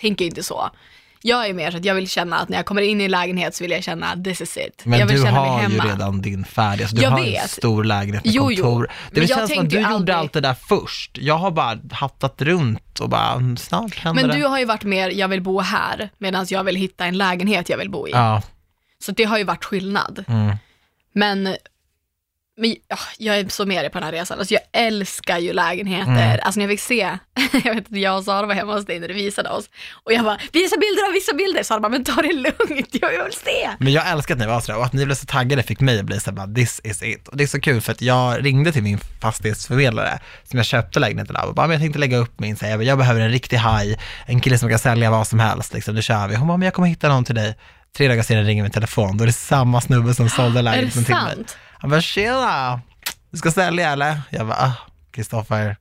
tänker 0.00 0.24
inte 0.24 0.42
så. 0.42 0.70
Jag 1.24 1.46
är 1.48 1.54
mer 1.54 1.70
så 1.70 1.76
att 1.76 1.84
jag 1.84 1.94
vill 1.94 2.08
känna 2.08 2.38
att 2.38 2.48
när 2.48 2.56
jag 2.56 2.66
kommer 2.66 2.82
in 2.82 3.00
i 3.00 3.04
en 3.04 3.10
lägenhet 3.10 3.54
så 3.54 3.64
vill 3.64 3.70
jag 3.70 3.82
känna 3.84 4.22
this 4.24 4.40
is 4.40 4.56
it. 4.56 4.82
Men 4.84 4.98
jag 4.98 5.06
vill 5.06 5.16
du 5.16 5.22
känna 5.22 5.38
har 5.38 5.68
ju 5.68 5.78
redan 5.78 6.22
din 6.22 6.44
färdiga, 6.44 6.88
så 6.88 6.96
du 6.96 7.02
Jag 7.02 7.10
har 7.10 7.18
en 7.18 7.24
vet. 7.24 7.50
stor 7.50 7.84
lägenhet 7.84 8.24
med 8.24 8.34
Jo, 8.34 8.52
jo. 8.52 8.64
kontor. 8.64 8.90
Det 9.10 9.20
Men 9.20 9.28
känns 9.28 9.54
som 9.54 9.62
att 9.64 9.70
du 9.70 9.76
ju 9.76 9.82
gjorde 9.82 9.94
aldrig- 9.94 10.16
allt 10.16 10.32
det 10.32 10.40
där 10.40 10.54
först. 10.54 11.18
Jag 11.20 11.34
har 11.38 11.50
bara 11.50 11.78
hattat 11.92 12.42
runt 12.42 13.00
och 13.00 13.08
bara, 13.08 13.32
mm, 13.32 13.56
snart 13.56 13.98
händer 13.98 14.22
Men 14.22 14.30
det. 14.30 14.36
du 14.36 14.44
har 14.46 14.58
ju 14.58 14.64
varit 14.64 14.84
mer, 14.84 15.10
jag 15.10 15.28
vill 15.28 15.42
bo 15.42 15.60
här, 15.60 16.10
medan 16.18 16.46
jag 16.48 16.64
vill 16.64 16.76
hitta 16.76 17.04
en 17.06 17.18
lägenhet 17.18 17.68
jag 17.68 17.78
vill 17.78 17.90
bo 17.90 18.08
i. 18.08 18.10
Ja, 18.10 18.42
Så 19.04 19.12
det 19.12 19.24
har 19.24 19.38
ju 19.38 19.44
varit 19.44 19.64
skillnad. 19.64 20.24
mm. 20.28 20.56
Men, 21.14 21.56
men 22.56 22.76
ja, 22.88 22.98
jag 23.18 23.38
är 23.38 23.48
så 23.48 23.66
med 23.66 23.84
dig 23.84 23.90
på 23.90 23.98
den 23.98 24.04
här 24.04 24.12
resan. 24.12 24.38
Alltså 24.38 24.54
jag 24.54 24.62
älskar 24.72 25.38
ju 25.38 25.52
lägenheter. 25.52 26.12
Mm. 26.12 26.40
Alltså 26.42 26.60
när 26.60 26.64
jag 26.64 26.70
fick 26.70 26.80
se, 26.80 27.18
jag 27.64 27.74
vet 27.74 27.86
att 27.86 27.98
jag 27.98 28.18
och 28.18 28.24
Sara 28.24 28.46
var 28.46 28.54
hemma 28.54 28.74
hos 28.74 28.86
dig 28.86 29.00
när 29.00 29.08
du 29.08 29.14
visade 29.14 29.48
oss. 29.48 29.64
Och 30.04 30.12
jag 30.12 30.24
bara, 30.24 30.38
visa 30.52 30.76
bilder 30.76 31.06
av 31.08 31.12
vissa 31.12 31.34
bilder. 31.34 31.62
Sara 31.62 31.80
bara, 31.80 31.88
men 31.88 32.04
ta 32.04 32.22
det 32.22 32.32
lugnt, 32.32 32.88
jag 32.92 33.24
vill 33.24 33.32
se. 33.32 33.70
Men 33.78 33.92
jag 33.92 34.10
älskar 34.10 34.34
att 34.34 34.40
ni 34.40 34.46
var 34.46 34.60
sådär 34.60 34.78
och 34.78 34.84
att 34.84 34.92
ni 34.92 35.04
blev 35.06 35.14
så 35.14 35.26
taggade 35.26 35.62
fick 35.62 35.80
mig 35.80 35.98
att 35.98 36.04
bli 36.04 36.20
såhär, 36.20 36.36
bara, 36.36 36.54
this 36.54 36.80
is 36.84 37.02
it. 37.02 37.28
Och 37.28 37.36
det 37.36 37.42
är 37.42 37.46
så 37.48 37.60
kul 37.60 37.80
för 37.80 37.92
att 37.92 38.02
jag 38.02 38.44
ringde 38.44 38.72
till 38.72 38.82
min 38.82 38.98
fastighetsförmedlare 38.98 40.18
som 40.44 40.56
jag 40.56 40.66
köpte 40.66 41.00
lägenheten 41.00 41.36
av 41.36 41.48
och 41.48 41.54
bara, 41.54 41.66
men 41.66 41.74
jag 41.74 41.80
tänkte 41.80 41.98
lägga 41.98 42.16
upp 42.16 42.40
min, 42.40 42.56
så 42.56 42.66
jag, 42.66 42.82
jag 42.82 42.98
behöver 42.98 43.20
en 43.20 43.30
riktig 43.30 43.56
haj, 43.56 43.98
en 44.26 44.40
kille 44.40 44.58
som 44.58 44.68
kan 44.68 44.78
sälja 44.78 45.10
vad 45.10 45.26
som 45.26 45.38
helst, 45.38 45.74
liksom, 45.74 45.94
nu 45.94 46.02
kör 46.02 46.28
vi. 46.28 46.36
Hon 46.36 46.48
bara, 46.48 46.56
men 46.56 46.64
jag 46.64 46.74
kommer 46.74 46.88
hitta 46.88 47.08
någon 47.08 47.24
till 47.24 47.34
dig. 47.34 47.56
Tre 47.96 48.08
dagar 48.08 48.22
senare 48.22 48.44
ringer 48.44 48.62
min 48.62 48.72
telefon, 48.72 49.16
då 49.16 49.24
är 49.24 49.26
det 49.26 49.32
samma 49.32 49.80
snubbe 49.80 50.14
som 50.14 50.28
sålde 50.28 50.62
lägenheten 50.62 51.04
till 51.04 51.14
mig. 51.14 51.36
Han 51.82 51.90
bara, 51.90 52.00
tjena, 52.00 52.80
du 53.30 53.38
ska 53.38 53.50
sälja 53.50 53.90
eller? 53.92 54.20
Jag 54.30 54.46
bara, 54.46 54.56
ah, 54.58 54.72
Kristoffer, 55.10 55.76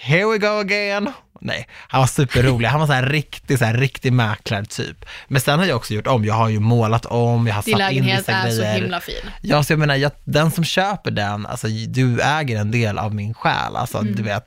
here 0.00 0.24
we 0.26 0.38
go 0.38 0.46
again. 0.60 1.12
Nej, 1.40 1.68
han 1.88 2.00
var 2.00 2.06
superrolig. 2.06 2.68
Han 2.68 2.80
var 2.80 2.86
så 2.86 2.92
här 2.92 3.06
riktig, 3.06 3.58
så 3.58 3.64
här 3.64 3.74
riktig 3.74 4.12
mäklare 4.12 4.64
typ. 4.64 5.04
Men 5.28 5.40
sen 5.40 5.58
har 5.58 5.66
jag 5.66 5.76
också 5.76 5.94
gjort 5.94 6.06
om, 6.06 6.24
jag 6.24 6.34
har 6.34 6.48
ju 6.48 6.60
målat 6.60 7.06
om, 7.06 7.46
jag 7.46 7.54
har 7.54 7.62
Din 7.62 7.72
satt 7.78 7.92
in 7.92 7.96
lägenhet 7.96 8.18
vissa 8.20 8.32
är 8.32 8.50
så 8.50 8.56
grejer. 8.62 8.80
himla 8.80 9.00
fin. 9.00 9.14
Ja, 9.42 9.62
så 9.64 9.72
jag 9.72 9.78
menar, 9.80 9.94
jag, 9.96 10.12
den 10.24 10.50
som 10.50 10.64
köper 10.64 11.10
den, 11.10 11.46
alltså 11.46 11.66
du 11.88 12.20
äger 12.22 12.58
en 12.60 12.70
del 12.70 12.98
av 12.98 13.14
min 13.14 13.34
själ, 13.34 13.76
alltså 13.76 13.98
Mm. 13.98 14.14
du 14.14 14.22
vet, 14.22 14.46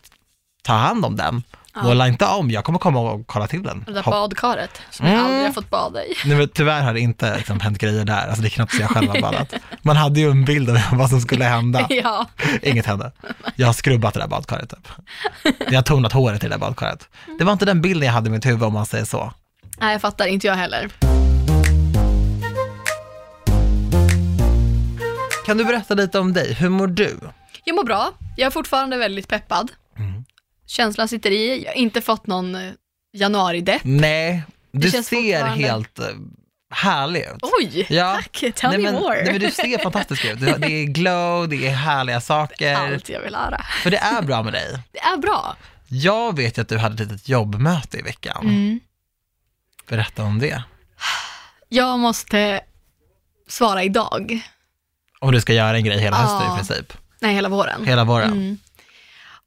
ta 0.63 0.74
hand 0.74 1.06
om 1.06 1.15
den. 1.15 1.44
Måla 1.75 2.07
inte 2.07 2.25
om, 2.25 2.51
jag 2.51 2.63
kommer 2.63 2.79
komma 2.79 2.99
och 2.99 3.27
kolla 3.27 3.47
till 3.47 3.63
den. 3.63 3.83
Det 3.87 3.93
där 3.93 4.01
Hopp- 4.03 4.11
badkaret 4.13 4.81
som 4.89 5.05
jag 5.05 5.13
Mm. 5.15 5.25
aldrig 5.25 5.45
har 5.45 5.53
fått 5.53 5.69
bada 5.69 6.03
i. 6.05 6.13
Nej, 6.25 6.37
men 6.37 6.49
tyvärr 6.49 6.81
har 6.81 6.93
det 6.93 6.99
inte 6.99 7.37
liksom, 7.37 7.59
hänt 7.59 7.77
grejer 7.77 8.05
där, 8.05 8.27
alltså 8.27 8.41
det 8.41 8.47
är 8.47 8.49
knappt 8.49 8.75
så 8.75 8.81
jag 8.81 8.89
själv 8.89 9.07
har 9.09 9.21
badat. 9.21 9.53
Man 9.81 9.95
hade 9.97 10.19
ju 10.19 10.29
en 10.31 10.45
bild 10.45 10.69
av 10.69 10.77
vad 10.93 11.09
som 11.09 11.21
skulle 11.21 11.45
hända. 11.45 11.88
Ja, 11.89 12.25
Inget 12.62 12.86
hände. 12.86 13.12
Jag 13.55 13.67
har 13.67 13.74
skrubbat 13.74 14.13
det 14.13 14.19
där 14.19 14.27
badkaret 14.27 14.69
typ. 14.69 14.88
Jag 15.69 15.75
har 15.77 15.81
tonat 15.83 16.12
håret 16.13 16.43
i 16.43 16.48
det 16.48 16.53
där 16.53 16.59
badkaret. 16.59 17.07
Det 17.39 17.43
var 17.43 17.53
inte 17.53 17.65
den 17.65 17.81
bilden 17.81 18.05
jag 18.07 18.13
hade 18.13 18.29
i 18.29 18.31
mitt 18.31 18.45
huvud 18.45 18.63
om 18.63 18.74
man 18.74 18.86
säger 18.86 19.05
så. 19.05 19.33
nej 19.79 19.91
jag 19.91 20.01
fattar, 20.01 20.25
inte 20.25 20.48
jag 20.48 20.55
heller. 20.55 20.89
Kan 25.45 25.57
du 25.57 25.65
berätta 25.65 25.93
lite 25.93 26.19
om 26.19 26.33
dig? 26.33 26.53
Hur 26.53 26.69
mår 26.69 26.88
du? 26.88 27.19
Jag 27.63 27.75
mår 27.75 27.83
bra, 27.83 28.12
jag 28.38 28.45
är 28.48 28.51
fortfarande 28.51 28.98
väldigt 28.98 29.27
peppad. 29.27 29.71
Mm. 30.00 30.25
Känslan 30.65 31.08
sitter 31.08 31.32
i, 31.32 31.63
jag 31.63 31.72
har 31.72 31.75
inte 31.77 32.01
fått 32.01 32.27
någon 32.27 32.55
eh, 32.55 32.72
januaridepp. 33.13 33.82
Nej, 33.84 34.43
du 34.72 34.91
känns 34.91 35.08
ser 35.08 35.43
helt 35.46 36.00
eh, 36.00 36.05
härlig 36.75 37.22
ut. 37.22 37.39
Oj, 37.60 37.86
Ja. 37.89 38.15
tack, 38.15 38.43
tell 38.55 38.70
nej, 38.70 38.77
me 38.77 38.84
men, 38.91 38.93
more. 39.01 39.15
nej 39.24 39.32
men 39.32 39.41
du 39.41 39.51
ser 39.51 39.77
fantastisk 39.84 40.25
ut. 40.25 40.39
Det 40.41 40.48
är 40.50 40.84
glow, 40.86 41.50
det 41.50 41.67
är 41.67 41.74
härliga 41.74 42.22
saker. 42.22 42.75
Allt 42.75 43.10
jag 43.10 43.22
vill 43.22 43.36
höra. 43.36 43.62
För 43.84 43.91
det 43.91 43.98
är 43.98 44.22
bra 44.22 44.43
med 44.43 44.53
dig. 44.53 44.79
Det 44.91 45.00
är 45.00 45.17
bra. 45.17 45.55
Jag 45.88 46.36
vet 46.38 46.58
ju 46.58 46.62
att 46.62 46.67
du 46.70 46.77
hade 46.77 47.03
ett 47.03 47.12
litet 47.12 47.29
jobbmöte 47.29 47.98
i 47.98 48.01
veckan. 48.01 48.41
Mm. 48.48 48.79
Berätta 49.89 50.24
om 50.24 50.39
det. 50.39 50.63
Jag 51.70 52.00
måste 52.00 52.62
svara 53.48 53.84
idag. 53.84 54.41
Om 55.20 55.32
du 55.32 55.41
ska 55.41 55.53
göra 55.53 55.77
en 55.77 55.84
grej 55.84 56.00
hela 56.00 56.17
hösten 56.17 56.48
Ja. 56.48 56.53
i 56.53 56.58
princip. 56.58 56.93
Nej, 57.20 57.36
hela 57.36 57.50
våren. 57.50 57.86
Hela 57.88 58.03
våren. 58.03 58.32
Mm. 58.32 58.58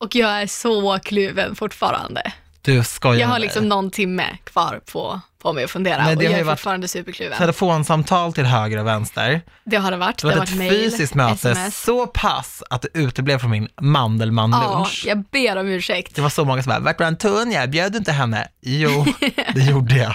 Och 0.01 0.15
jag 0.15 0.43
är 0.43 0.47
så 0.47 0.99
kluven 1.05 1.57
fortfarande. 1.57 2.33
Du 2.63 2.85
skojar 2.85 3.21
Jag 3.21 3.27
har 3.29 3.35
med 3.35 3.41
liksom 3.41 3.69
någon 3.69 3.91
timme 3.91 4.37
kvar 4.45 4.81
på, 4.93 5.21
på 5.43 5.53
mig 5.53 5.65
att 5.65 5.71
fundera 5.71 6.05
Nej, 6.05 6.07
det 6.07 6.13
och 6.17 6.17
har 6.17 6.23
jag 6.25 6.33
ju 6.33 6.41
är 6.41 6.45
varit- 6.45 6.59
fortfarande 6.59 6.89
superkluven. 6.89 7.39
Telefonsamtal 7.39 8.33
till 8.33 8.45
höger 8.45 8.79
och 8.79 8.87
vänster. 8.87 9.41
Det 9.65 9.77
har 9.77 9.91
det 9.91 9.97
varit. 9.97 10.19
Det 10.23 10.27
har 10.29 10.33
ett 10.33 10.39
varit 10.39 10.57
mail, 10.57 10.71
fysiskt 10.71 11.15
möte 11.15 11.51
sms. 11.51 11.83
så 11.83 12.07
pass 12.07 12.63
att 12.71 12.83
det 12.83 12.89
uteblev 12.95 13.39
från 13.39 13.51
min 13.51 13.69
Ja, 13.77 13.83
Mandelmann-lunch. 13.83 15.05
jag 15.07 15.25
ber 15.25 15.57
om 15.57 15.67
ursäkt. 15.69 16.15
Det 16.15 16.23
var 16.23 16.29
så 16.29 16.45
många 16.45 16.63
som 16.63 16.71
bara, 16.71 16.81
vart 16.81 17.01
var 17.01 17.07
Antonia? 17.07 17.67
Bjöd 17.67 17.93
du 17.93 17.99
inte 17.99 18.13
henne? 18.13 18.49
Jo, 18.63 19.05
det 19.55 19.61
gjorde 19.61 19.97
jag. 19.97 20.15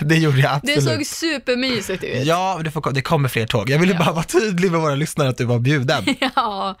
Det 0.00 0.16
gjorde 0.16 0.38
jag 0.40 0.60
Det 0.62 0.72
absolut. 0.76 1.06
såg 1.06 1.06
supermysigt 1.06 2.04
ut. 2.04 2.26
Ja, 2.26 2.60
det, 2.64 2.70
får, 2.70 2.92
det 2.92 3.02
kommer 3.02 3.28
fler 3.28 3.46
tåg. 3.46 3.70
Jag 3.70 3.78
ville 3.78 3.94
bara 3.94 4.12
vara 4.12 4.24
tydlig 4.24 4.72
med 4.72 4.80
våra 4.80 4.94
lyssnare 4.94 5.28
att 5.28 5.38
du 5.38 5.44
var 5.44 5.58
bjuden. 5.58 6.04
Ja. 6.36 6.74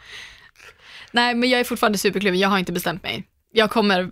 Nej, 1.12 1.34
men 1.34 1.50
jag 1.50 1.60
är 1.60 1.64
fortfarande 1.64 1.98
superkluven. 1.98 2.38
Jag 2.38 2.48
har 2.48 2.58
inte 2.58 2.72
bestämt 2.72 3.02
mig. 3.02 3.24
Jag 3.52 3.70
kommer 3.70 4.10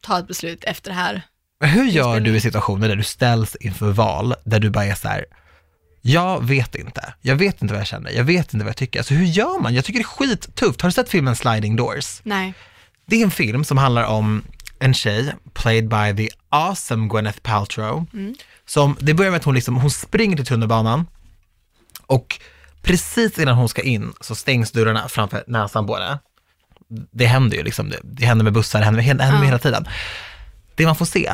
ta 0.00 0.18
ett 0.18 0.28
beslut 0.28 0.64
efter 0.64 0.90
det 0.90 0.96
här. 0.96 1.22
Men 1.60 1.68
Hur 1.68 1.84
gör 1.84 2.20
du 2.20 2.36
i 2.36 2.40
situationer 2.40 2.88
där 2.88 2.96
du 2.96 3.02
ställs 3.02 3.56
inför 3.56 3.90
val, 3.90 4.34
där 4.44 4.60
du 4.60 4.70
bara 4.70 4.84
är 4.84 4.94
så 4.94 5.08
här, 5.08 5.24
jag 6.02 6.44
vet 6.44 6.74
inte, 6.74 7.14
jag 7.20 7.36
vet 7.36 7.62
inte 7.62 7.74
vad 7.74 7.80
jag 7.80 7.86
känner, 7.86 8.10
jag 8.10 8.24
vet 8.24 8.54
inte 8.54 8.64
vad 8.64 8.70
jag 8.70 8.76
tycker. 8.76 9.00
Alltså 9.00 9.14
hur 9.14 9.24
gör 9.24 9.60
man? 9.60 9.74
Jag 9.74 9.84
tycker 9.84 9.98
det 9.98 10.02
är 10.02 10.04
skittufft. 10.04 10.80
Har 10.80 10.88
du 10.88 10.92
sett 10.92 11.08
filmen 11.08 11.36
Sliding 11.36 11.76
Doors? 11.76 12.20
Nej. 12.22 12.54
Det 13.06 13.16
är 13.16 13.24
en 13.24 13.30
film 13.30 13.64
som 13.64 13.78
handlar 13.78 14.04
om 14.04 14.42
en 14.78 14.94
tjej, 14.94 15.34
played 15.54 15.88
by 15.88 16.16
the 16.16 16.34
awesome 16.48 17.08
Gwyneth 17.08 17.40
Paltrow, 17.40 18.06
som, 18.66 18.96
det 19.00 19.14
börjar 19.14 19.30
med 19.30 19.38
att 19.38 19.44
hon, 19.44 19.54
liksom, 19.54 19.76
hon 19.76 19.90
springer 19.90 20.36
till 20.36 20.46
tunnelbanan 20.46 21.06
och 22.06 22.40
precis 22.84 23.38
innan 23.38 23.54
hon 23.54 23.68
ska 23.68 23.82
in 23.82 24.12
så 24.20 24.34
stängs 24.34 24.70
dörrarna 24.72 25.08
framför 25.08 25.44
näsan 25.46 25.86
på 25.86 25.96
henne. 25.96 26.18
Det 27.12 27.26
händer 27.26 27.56
ju 27.56 27.62
liksom, 27.62 27.90
det, 27.90 27.98
det 28.02 28.26
händer 28.26 28.44
med 28.44 28.52
bussar, 28.52 28.78
det 28.78 28.84
händer, 28.84 29.02
det 29.02 29.08
händer 29.08 29.26
Ja. 29.38 29.42
hela 29.42 29.58
tiden. 29.58 29.88
Det 30.74 30.86
man 30.86 30.96
får 30.96 31.04
se, 31.06 31.32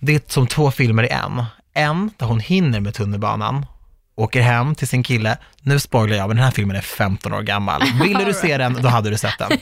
det 0.00 0.14
är 0.14 0.20
som 0.26 0.46
två 0.46 0.70
filmer 0.70 1.02
i 1.02 1.08
en. 1.08 1.44
En 1.74 2.10
där 2.16 2.26
hon 2.26 2.40
hinner 2.40 2.80
med 2.80 2.94
tunnelbanan, 2.94 3.66
åker 4.14 4.40
hem 4.40 4.74
till 4.74 4.88
sin 4.88 5.02
kille. 5.02 5.38
Nu 5.62 5.80
spoilar 5.80 6.16
jag, 6.16 6.28
men 6.28 6.36
den 6.36 6.44
här 6.44 6.52
filmen 6.52 6.76
är 6.76 6.80
15 6.80 7.32
år 7.34 7.42
gammal. 7.42 7.82
Ville 8.02 8.24
du 8.24 8.34
se 8.34 8.58
den, 8.58 8.82
då 8.82 8.88
hade 8.88 9.10
du 9.10 9.18
sett 9.18 9.38
den. 9.38 9.50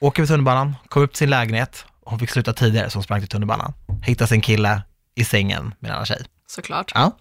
Åker 0.00 0.22
med 0.22 0.28
tunnelbanan, 0.28 0.76
kom 0.88 1.02
upp 1.02 1.12
till 1.12 1.18
sin 1.18 1.30
lägenhet. 1.30 1.84
Hon 2.04 2.18
fick 2.18 2.30
sluta 2.30 2.52
tidigare 2.52 2.90
så 2.90 2.96
hon 2.98 3.02
sprang 3.04 3.20
till 3.20 3.28
tunnelbanan. 3.28 3.72
Hittade 4.02 4.28
sin 4.28 4.40
kille 4.40 4.82
i 5.14 5.24
sängen 5.24 5.74
med 5.80 5.88
en 5.88 5.94
annan 5.94 6.06
tjej. 6.06 6.22
Såklart. 6.46 6.92
Ja. 6.94 7.16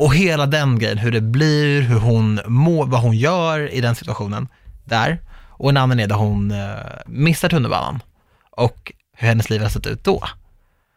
Och 0.00 0.14
hela 0.14 0.46
den 0.46 0.78
grejen, 0.78 0.98
hur 0.98 1.12
det 1.12 1.20
blir, 1.20 1.82
hur 1.82 1.98
hon 1.98 2.40
mår, 2.46 2.86
vad 2.86 3.00
hon 3.00 3.16
gör 3.16 3.72
i 3.74 3.80
den 3.80 3.94
situationen. 3.94 4.48
Där. 4.84 5.18
Och 5.50 5.70
en 5.70 5.76
annan 5.76 6.00
är 6.00 6.06
där 6.06 6.16
hon 6.16 6.50
uh, 6.50 6.74
missar 7.06 7.48
tunnelbanan. 7.48 8.02
Och 8.50 8.92
hur 9.16 9.28
hennes 9.28 9.50
liv 9.50 9.62
har 9.62 9.68
sett 9.68 9.86
ut 9.86 10.04
då. 10.04 10.24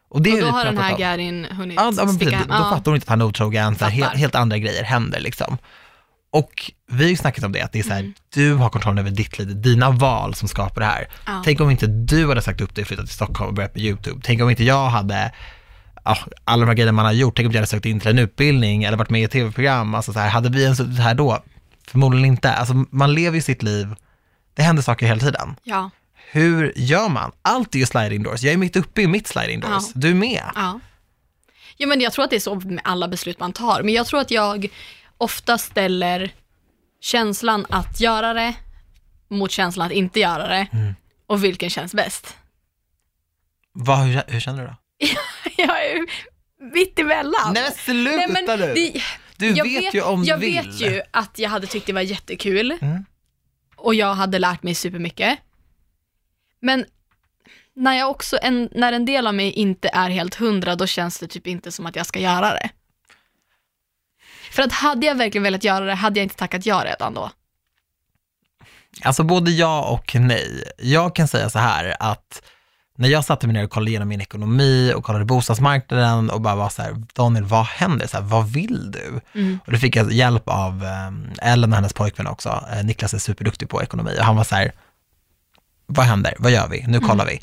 Och 0.10 0.22
det 0.22 0.34
Och 0.34 0.40
då 0.40 0.46
har 0.48 0.66
den 0.66 0.78
här 0.78 0.94
om. 0.94 1.00
Garin 1.00 1.46
hunnit 1.52 1.76
Ja, 1.76 1.92
ja 1.98 2.06
men 2.06 2.14
sticka 2.14 2.38
hem. 2.38 2.48
då 2.48 2.54
Ja. 2.54 2.70
fattar 2.70 2.86
hon 2.92 2.96
inte 2.96 3.06
att 3.06 3.10
han 3.10 3.22
är 3.22 3.26
otrogen, 3.26 3.76
så 3.76 3.84
här, 3.86 3.92
helt, 3.92 4.14
helt 4.18 4.36
andra 4.36 4.58
grejer 4.58 4.84
händer 4.84 5.20
liksom. 5.20 5.58
Och 6.32 6.72
vi 6.92 7.04
har 7.04 7.10
ju 7.10 7.16
snackat 7.16 7.44
om 7.46 7.52
det, 7.52 7.62
att 7.62 7.72
det 7.72 7.80
är 7.80 7.84
så 7.84 7.94
här, 7.94 8.00
Mm. 8.00 8.14
du 8.34 8.54
har 8.56 8.70
kontrollen 8.70 8.98
över 9.00 9.12
ditt 9.12 9.40
liv, 9.40 9.62
dina 9.62 9.90
val 9.92 10.36
som 10.36 10.48
skapar 10.48 10.82
det 10.82 10.88
här. 10.88 11.08
Ja. 11.26 11.42
Tänk 11.46 11.62
om 11.62 11.70
inte 11.70 11.88
du 11.88 12.28
hade 12.30 12.42
sagt 12.42 12.62
upp 12.62 12.76
dig 12.76 12.82
och 12.82 12.88
flyttat 12.88 13.06
till 13.06 13.16
Stockholm 13.16 13.48
och 13.48 13.54
börjat 13.54 13.76
med 13.76 13.84
YouTube. 13.84 14.22
Tänk 14.24 14.42
om 14.42 14.50
inte 14.50 14.64
jag 14.64 14.90
hade, 14.90 15.32
alla 16.04 16.60
de 16.66 16.68
här 16.68 16.74
grejerna 16.76 16.92
man 16.92 17.06
har 17.06 17.12
gjort, 17.12 17.36
tänk 17.36 17.46
om 17.48 17.52
jag 17.52 17.58
hade 17.60 17.68
sökt 17.68 17.86
in 17.86 18.00
till 18.00 18.10
en 18.10 18.20
utbildning 18.20 18.84
eller 18.84 18.98
varit 18.98 19.10
med 19.10 19.22
i 19.22 19.24
ett 19.24 19.32
tv-program, 19.32 19.96
alltså 19.96 20.14
så 20.14 20.20
här, 20.20 20.30
hade 20.30 20.50
vi 20.50 20.64
ens 20.64 20.78
suttit 20.78 21.00
här 21.00 21.16
då? 21.16 21.44
Förmodligen 21.88 22.26
inte. 22.26 22.54
Alltså 22.54 22.74
man 22.90 23.14
lever 23.14 23.36
ju 23.36 23.42
sitt 23.42 23.64
liv, 23.64 23.96
det 24.54 24.62
händer 24.64 24.84
saker 24.84 25.06
hela 25.06 25.20
tiden. 25.20 25.56
Ja. 25.64 25.90
Hur 26.32 26.74
gör 26.76 27.10
man? 27.10 27.32
Allt 27.42 27.76
är 27.76 27.80
ju 27.80 27.86
sliding 27.86 28.24
doors, 28.24 28.42
jag 28.44 28.54
är 28.54 28.58
mitt 28.58 28.76
uppe 28.76 29.02
i 29.02 29.08
mitt 29.08 29.28
sliding 29.28 29.60
doors, 29.60 29.84
Ja. 29.88 29.92
du 29.96 30.10
är 30.10 30.14
med. 30.14 30.44
Ja. 30.56 30.80
ja, 31.78 31.88
men 31.88 32.02
jag 32.02 32.14
tror 32.14 32.24
att 32.24 32.30
det 32.30 32.36
är 32.36 32.40
så 32.40 32.56
med 32.56 32.82
alla 32.84 33.08
beslut 33.08 33.40
man 33.40 33.54
tar. 33.54 33.84
Men 33.84 33.94
jag 33.94 34.06
tror 34.06 34.20
att 34.20 34.32
jag 34.32 34.68
ofta 35.18 35.58
ställer 35.58 36.32
känslan 37.02 37.66
att 37.70 38.00
göra 38.00 38.34
det 38.34 38.54
mot 39.30 39.52
känslan 39.52 39.86
att 39.88 39.92
inte 39.94 40.20
göra 40.20 40.48
det. 40.48 40.68
Mm. 40.72 40.96
Och 41.28 41.44
vilken 41.44 41.70
känns 41.70 41.94
bäst? 41.94 42.36
Vad, 43.74 43.98
hur, 44.00 44.22
hur 44.28 44.40
känner 44.40 44.62
du 44.62 44.68
då? 44.68 44.76
jag 46.60 46.72
mitt 46.74 47.00
emellan. 47.00 47.54
Nej 47.54 47.72
sluta 47.72 48.16
Nej, 48.18 48.28
men 48.46 48.60
nu! 48.60 48.74
det, 48.76 49.02
Du 49.38 49.50
jag 49.52 49.64
vet, 49.66 49.94
ju 49.94 50.02
om 50.02 50.24
jag 50.24 50.40
du 50.40 50.46
vill. 50.46 50.56
vet 50.56 50.82
ju 50.82 51.02
att 51.12 51.40
jag 51.40 51.50
hade 51.50 51.68
tyckt 51.68 51.86
det 51.88 51.94
var 51.94 52.02
jättekul 52.02 52.78
Mm. 52.82 53.06
och 53.76 53.96
jag 53.96 54.14
hade 54.14 54.40
lärt 54.40 54.64
mig 54.64 54.76
supermycket. 54.76 55.40
Men 56.60 56.86
när, 57.76 57.94
jag 57.98 58.10
också, 58.10 58.38
en, 58.42 58.70
när 58.72 58.94
en 58.94 59.06
del 59.06 59.28
av 59.28 59.34
mig 59.34 59.52
inte 59.52 59.90
är 59.94 60.10
helt 60.10 60.36
hundra, 60.36 60.76
då 60.76 60.88
känns 60.88 61.20
det 61.20 61.28
typ 61.28 61.48
inte 61.48 61.72
som 61.72 61.86
att 61.86 61.96
jag 61.96 62.06
ska 62.06 62.20
göra 62.20 62.50
det. 62.50 62.70
För 64.52 64.64
att 64.64 64.72
hade 64.72 65.06
jag 65.06 65.16
verkligen 65.16 65.44
velat 65.44 65.64
göra 65.64 65.86
det, 65.86 65.94
hade 65.94 66.20
jag 66.20 66.26
inte 66.26 66.36
tackat 66.36 66.66
ja 66.66 66.84
redan 66.86 67.14
då. 67.14 67.32
Alltså 69.04 69.24
både 69.24 69.52
ja 69.52 69.90
och 69.90 70.16
nej. 70.16 70.64
Jag 70.78 71.16
kan 71.16 71.28
säga 71.28 71.50
så 71.50 71.60
här 71.60 71.96
att 72.00 72.42
när 72.98 73.10
jag 73.10 73.26
satte 73.26 73.48
mig 73.48 73.54
ner 73.54 73.64
och 73.64 73.70
kollade 73.70 73.90
igenom 73.92 74.08
min 74.08 74.22
ekonomi 74.22 74.94
och 74.96 75.04
kollade 75.04 75.26
bostadsmarknaden 75.26 76.30
och 76.30 76.42
bara 76.42 76.56
var 76.56 76.70
så 76.70 76.82
här, 76.82 76.96
Daniel, 77.14 77.44
vad 77.44 77.66
händer? 77.66 78.08
Så 78.08 78.18
här, 78.18 78.24
vad 78.24 78.50
vill 78.52 78.92
du? 78.92 79.22
Mm. 79.40 79.60
Och 79.66 79.72
då 79.72 79.78
fick 79.78 79.96
jag 79.96 80.12
hjälp 80.12 80.44
av 80.46 80.84
eh, 80.84 81.52
Ellen 81.52 81.70
och 81.72 81.76
hennes 81.76 81.94
pojkvän 81.94 82.28
också. 82.28 82.66
Eh, 82.74 82.86
Niklas 82.86 83.14
är 83.14 83.18
superduktig 83.18 83.70
på 83.70 83.84
ekonomi 83.84 84.16
och 84.20 84.26
han 84.26 84.36
var 84.36 84.44
så 84.44 84.56
här, 84.56 84.72
vad 85.86 86.06
händer? 86.06 86.34
Vad 86.40 86.52
gör 86.52 86.68
vi? 86.68 86.86
Nu 86.88 87.00
kollar 87.00 87.26
vi. 87.26 87.40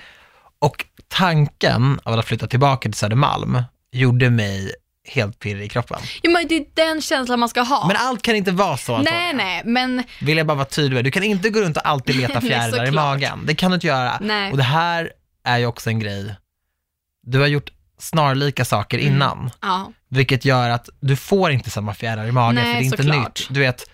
Och 0.58 0.84
tanken 1.08 2.00
av 2.02 2.18
att 2.18 2.26
flytta 2.26 2.46
tillbaka 2.46 2.88
till 2.88 2.98
Södermalm 2.98 3.62
gjorde 3.92 4.30
mig 4.30 4.74
helt 5.08 5.38
pirrig 5.38 5.64
i 5.64 5.68
kroppen. 5.68 5.98
Jo 6.22 6.32
men 6.32 6.48
det 6.48 6.56
är 6.56 6.64
den 6.74 7.00
känslan 7.00 7.40
man 7.40 7.48
ska 7.48 7.60
ha. 7.60 7.86
Men 7.86 7.96
allt 7.96 8.22
kan 8.22 8.36
inte 8.36 8.50
vara 8.50 8.76
så, 8.76 8.94
Antonija. 8.94 9.20
nej, 9.20 9.34
nej, 9.34 9.62
men 9.64 10.02
vill 10.20 10.36
jag 10.38 10.46
bara 10.46 10.54
vara 10.54 10.64
tydlig 10.64 10.94
med. 10.94 11.04
Du 11.04 11.10
kan 11.10 11.22
inte 11.22 11.50
gå 11.50 11.60
runt 11.60 11.76
och 11.76 11.88
alltid 11.88 12.16
leta 12.16 12.40
fjärilar 12.50 12.86
i 12.86 12.90
magen. 12.90 13.42
Det 13.46 13.54
kan 13.54 13.70
du 13.70 13.74
inte 13.74 13.86
göra. 13.86 14.18
Nej. 14.20 14.50
Och 14.50 14.56
det 14.56 14.62
här 14.62 15.12
är 15.50 15.58
ju 15.58 15.66
också 15.66 15.90
en 15.90 15.98
grej, 15.98 16.34
du 17.22 17.38
har 17.38 17.46
gjort 17.46 17.70
snarlika 17.98 18.64
saker 18.64 18.98
Mm. 18.98 19.12
innan, 19.14 19.50
ja, 19.60 19.92
vilket 20.08 20.44
gör 20.44 20.70
att 20.70 20.88
du 21.00 21.16
får 21.16 21.50
inte 21.50 21.70
samma 21.70 21.94
fjärilar 21.94 22.26
i 22.26 22.32
magen, 22.32 22.54
Nej, 22.54 22.64
för 22.64 22.72
det 22.72 22.78
är 22.80 22.84
inte 22.84 22.96
såklart. 22.96 23.40
nytt. 23.40 23.48
Du 23.54 23.60
vet, 23.60 23.90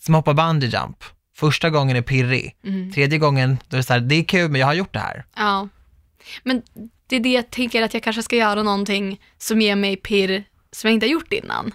som 0.00 0.14
hoppa 0.14 0.34
bungee 0.34 0.68
jump, 0.68 1.04
första 1.36 1.70
gången 1.70 1.96
är 1.96 2.02
pirrig, 2.02 2.56
mm, 2.64 2.92
tredje 2.92 3.18
gången, 3.18 3.58
då 3.68 3.76
är 3.76 3.78
det 3.78 3.82
så 3.84 3.92
här, 3.92 4.00
det 4.00 4.14
är 4.14 4.24
kul 4.24 4.50
men 4.50 4.60
jag 4.60 4.66
har 4.66 4.74
gjort 4.74 4.92
det 4.92 4.98
här. 5.00 5.24
ja. 5.36 5.68
Men 6.42 6.62
det 7.06 7.16
är 7.16 7.20
det 7.20 7.32
jag 7.32 7.50
tänker 7.50 7.82
att 7.82 7.94
jag 7.94 8.02
kanske 8.02 8.22
ska 8.22 8.36
göra 8.36 8.62
någonting 8.62 9.20
som 9.38 9.60
ger 9.60 9.76
mig 9.76 9.96
pirr 9.96 10.44
som 10.72 10.88
jag 10.88 10.94
inte 10.94 11.06
har 11.06 11.10
gjort 11.10 11.32
innan. 11.32 11.74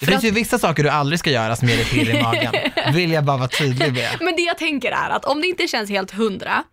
Det 0.00 0.06
finns 0.06 0.18
att- 0.18 0.24
ju 0.24 0.30
vissa 0.30 0.58
saker 0.58 0.82
du 0.82 0.88
aldrig 0.90 1.18
ska 1.18 1.30
göra 1.30 1.56
som 1.56 1.68
ger 1.68 1.76
dig 1.76 1.84
pirr 1.84 2.10
i 2.14 2.22
magen, 2.22 2.52
vill 2.94 3.10
jag 3.12 3.24
bara 3.24 3.36
vara 3.36 3.48
tydlig 3.48 3.92
med. 3.92 4.16
Men 4.20 4.36
det 4.36 4.42
jag 4.42 4.58
tänker 4.58 4.90
är 4.92 5.10
att 5.10 5.24
om 5.24 5.40
det 5.40 5.46
inte 5.46 5.68
känns 5.68 5.90
helt 5.90 6.10
hundra 6.10 6.64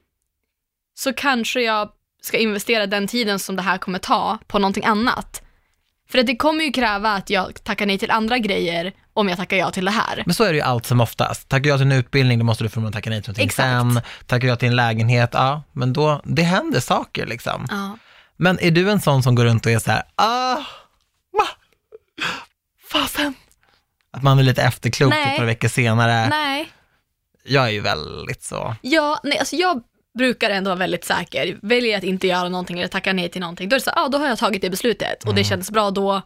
så 1.00 1.14
kanske 1.14 1.62
jag 1.62 1.90
ska 2.22 2.38
investera 2.38 2.88
den 2.88 3.08
tiden 3.08 3.40
som 3.40 3.56
det 3.56 3.62
här 3.62 3.78
kommer 3.78 4.00
ta 4.00 4.38
på 4.48 4.60
någonting 4.60 4.86
annat. 4.86 5.42
För 6.10 6.20
att 6.20 6.28
det 6.28 6.36
kommer 6.36 6.64
ju 6.64 6.72
kräva 6.72 7.14
att 7.14 7.30
jag 7.30 7.64
tackar 7.64 7.86
nej 7.86 7.98
till 7.98 8.12
andra 8.12 8.38
grejer 8.38 8.94
om 9.14 9.30
jag 9.30 9.38
tackar 9.38 9.58
ja 9.58 9.72
till 9.72 9.86
det 9.86 9.92
här. 9.92 10.24
Men 10.26 10.36
så 10.36 10.44
är 10.44 10.50
det 10.50 10.56
ju 10.56 10.62
allt 10.62 10.86
som 10.86 11.02
oftast. 11.02 11.50
Tackar 11.50 11.70
jag 11.70 11.80
till 11.80 11.86
en 11.86 11.92
utbildning, 11.92 12.40
då 12.40 12.46
måste 12.46 12.64
du 12.64 12.70
förmodligen 12.70 12.94
tacka 12.94 13.10
nej 13.10 13.22
till 13.22 13.30
någonting 13.30 13.46
Exakt. 13.46 13.68
sen. 13.68 14.02
Tackar 14.26 14.48
jag 14.48 14.60
till 14.60 14.68
en 14.68 14.76
lägenhet, 14.76 15.30
ja, 15.34 15.64
men 15.72 15.94
då, 15.94 16.22
det 16.24 16.42
händer 16.44 16.80
saker 16.80 17.26
liksom. 17.26 17.68
Ja. 17.70 17.98
Men 18.38 18.60
är 18.60 18.72
du 18.72 18.92
en 18.92 19.02
sån 19.02 19.24
som 19.24 19.36
går 19.36 19.46
runt 19.46 19.66
och 19.66 19.72
är 19.72 19.80
så 19.80 19.92
här, 19.92 20.04
ah, 20.16 20.56
va, 21.32 21.48
fasen. 22.92 23.34
Att 24.12 24.24
man 24.24 24.40
är 24.40 24.44
lite 24.44 24.62
efterklok 24.64 25.10
Nej. 25.14 25.32
ett 25.32 25.38
par 25.38 25.46
veckor 25.46 25.68
senare. 25.68 26.30
Nej, 26.30 26.72
Jag 27.44 27.66
är 27.66 27.70
ju 27.72 27.82
väldigt 27.82 28.44
så. 28.44 28.76
ja, 28.82 29.20
nej, 29.24 29.40
alltså 29.40 29.56
jag 29.56 29.84
brukar 30.18 30.50
ändå 30.50 30.70
vara 30.70 30.80
väldigt 30.80 31.04
säker. 31.06 31.60
Väljer 31.62 31.92
jag 31.92 31.98
att 31.98 32.04
inte 32.04 32.28
göra 32.28 32.50
någonting 32.50 32.78
eller 32.80 32.88
tacka 32.88 33.14
nej 33.14 33.30
till 33.30 33.42
någonting, 33.42 33.70
då 33.70 33.76
är 33.76 33.80
det 33.80 33.84
så 33.84 33.90
här, 33.96 34.06
ah, 34.06 34.08
då 34.10 34.18
har 34.18 34.28
jag 34.28 34.38
tagit 34.38 34.62
det 34.62 34.70
beslutet 34.70 35.24
och 35.24 35.36
det 35.36 35.44
känns 35.44 35.72
bra 35.72 35.92
då, 35.92 36.22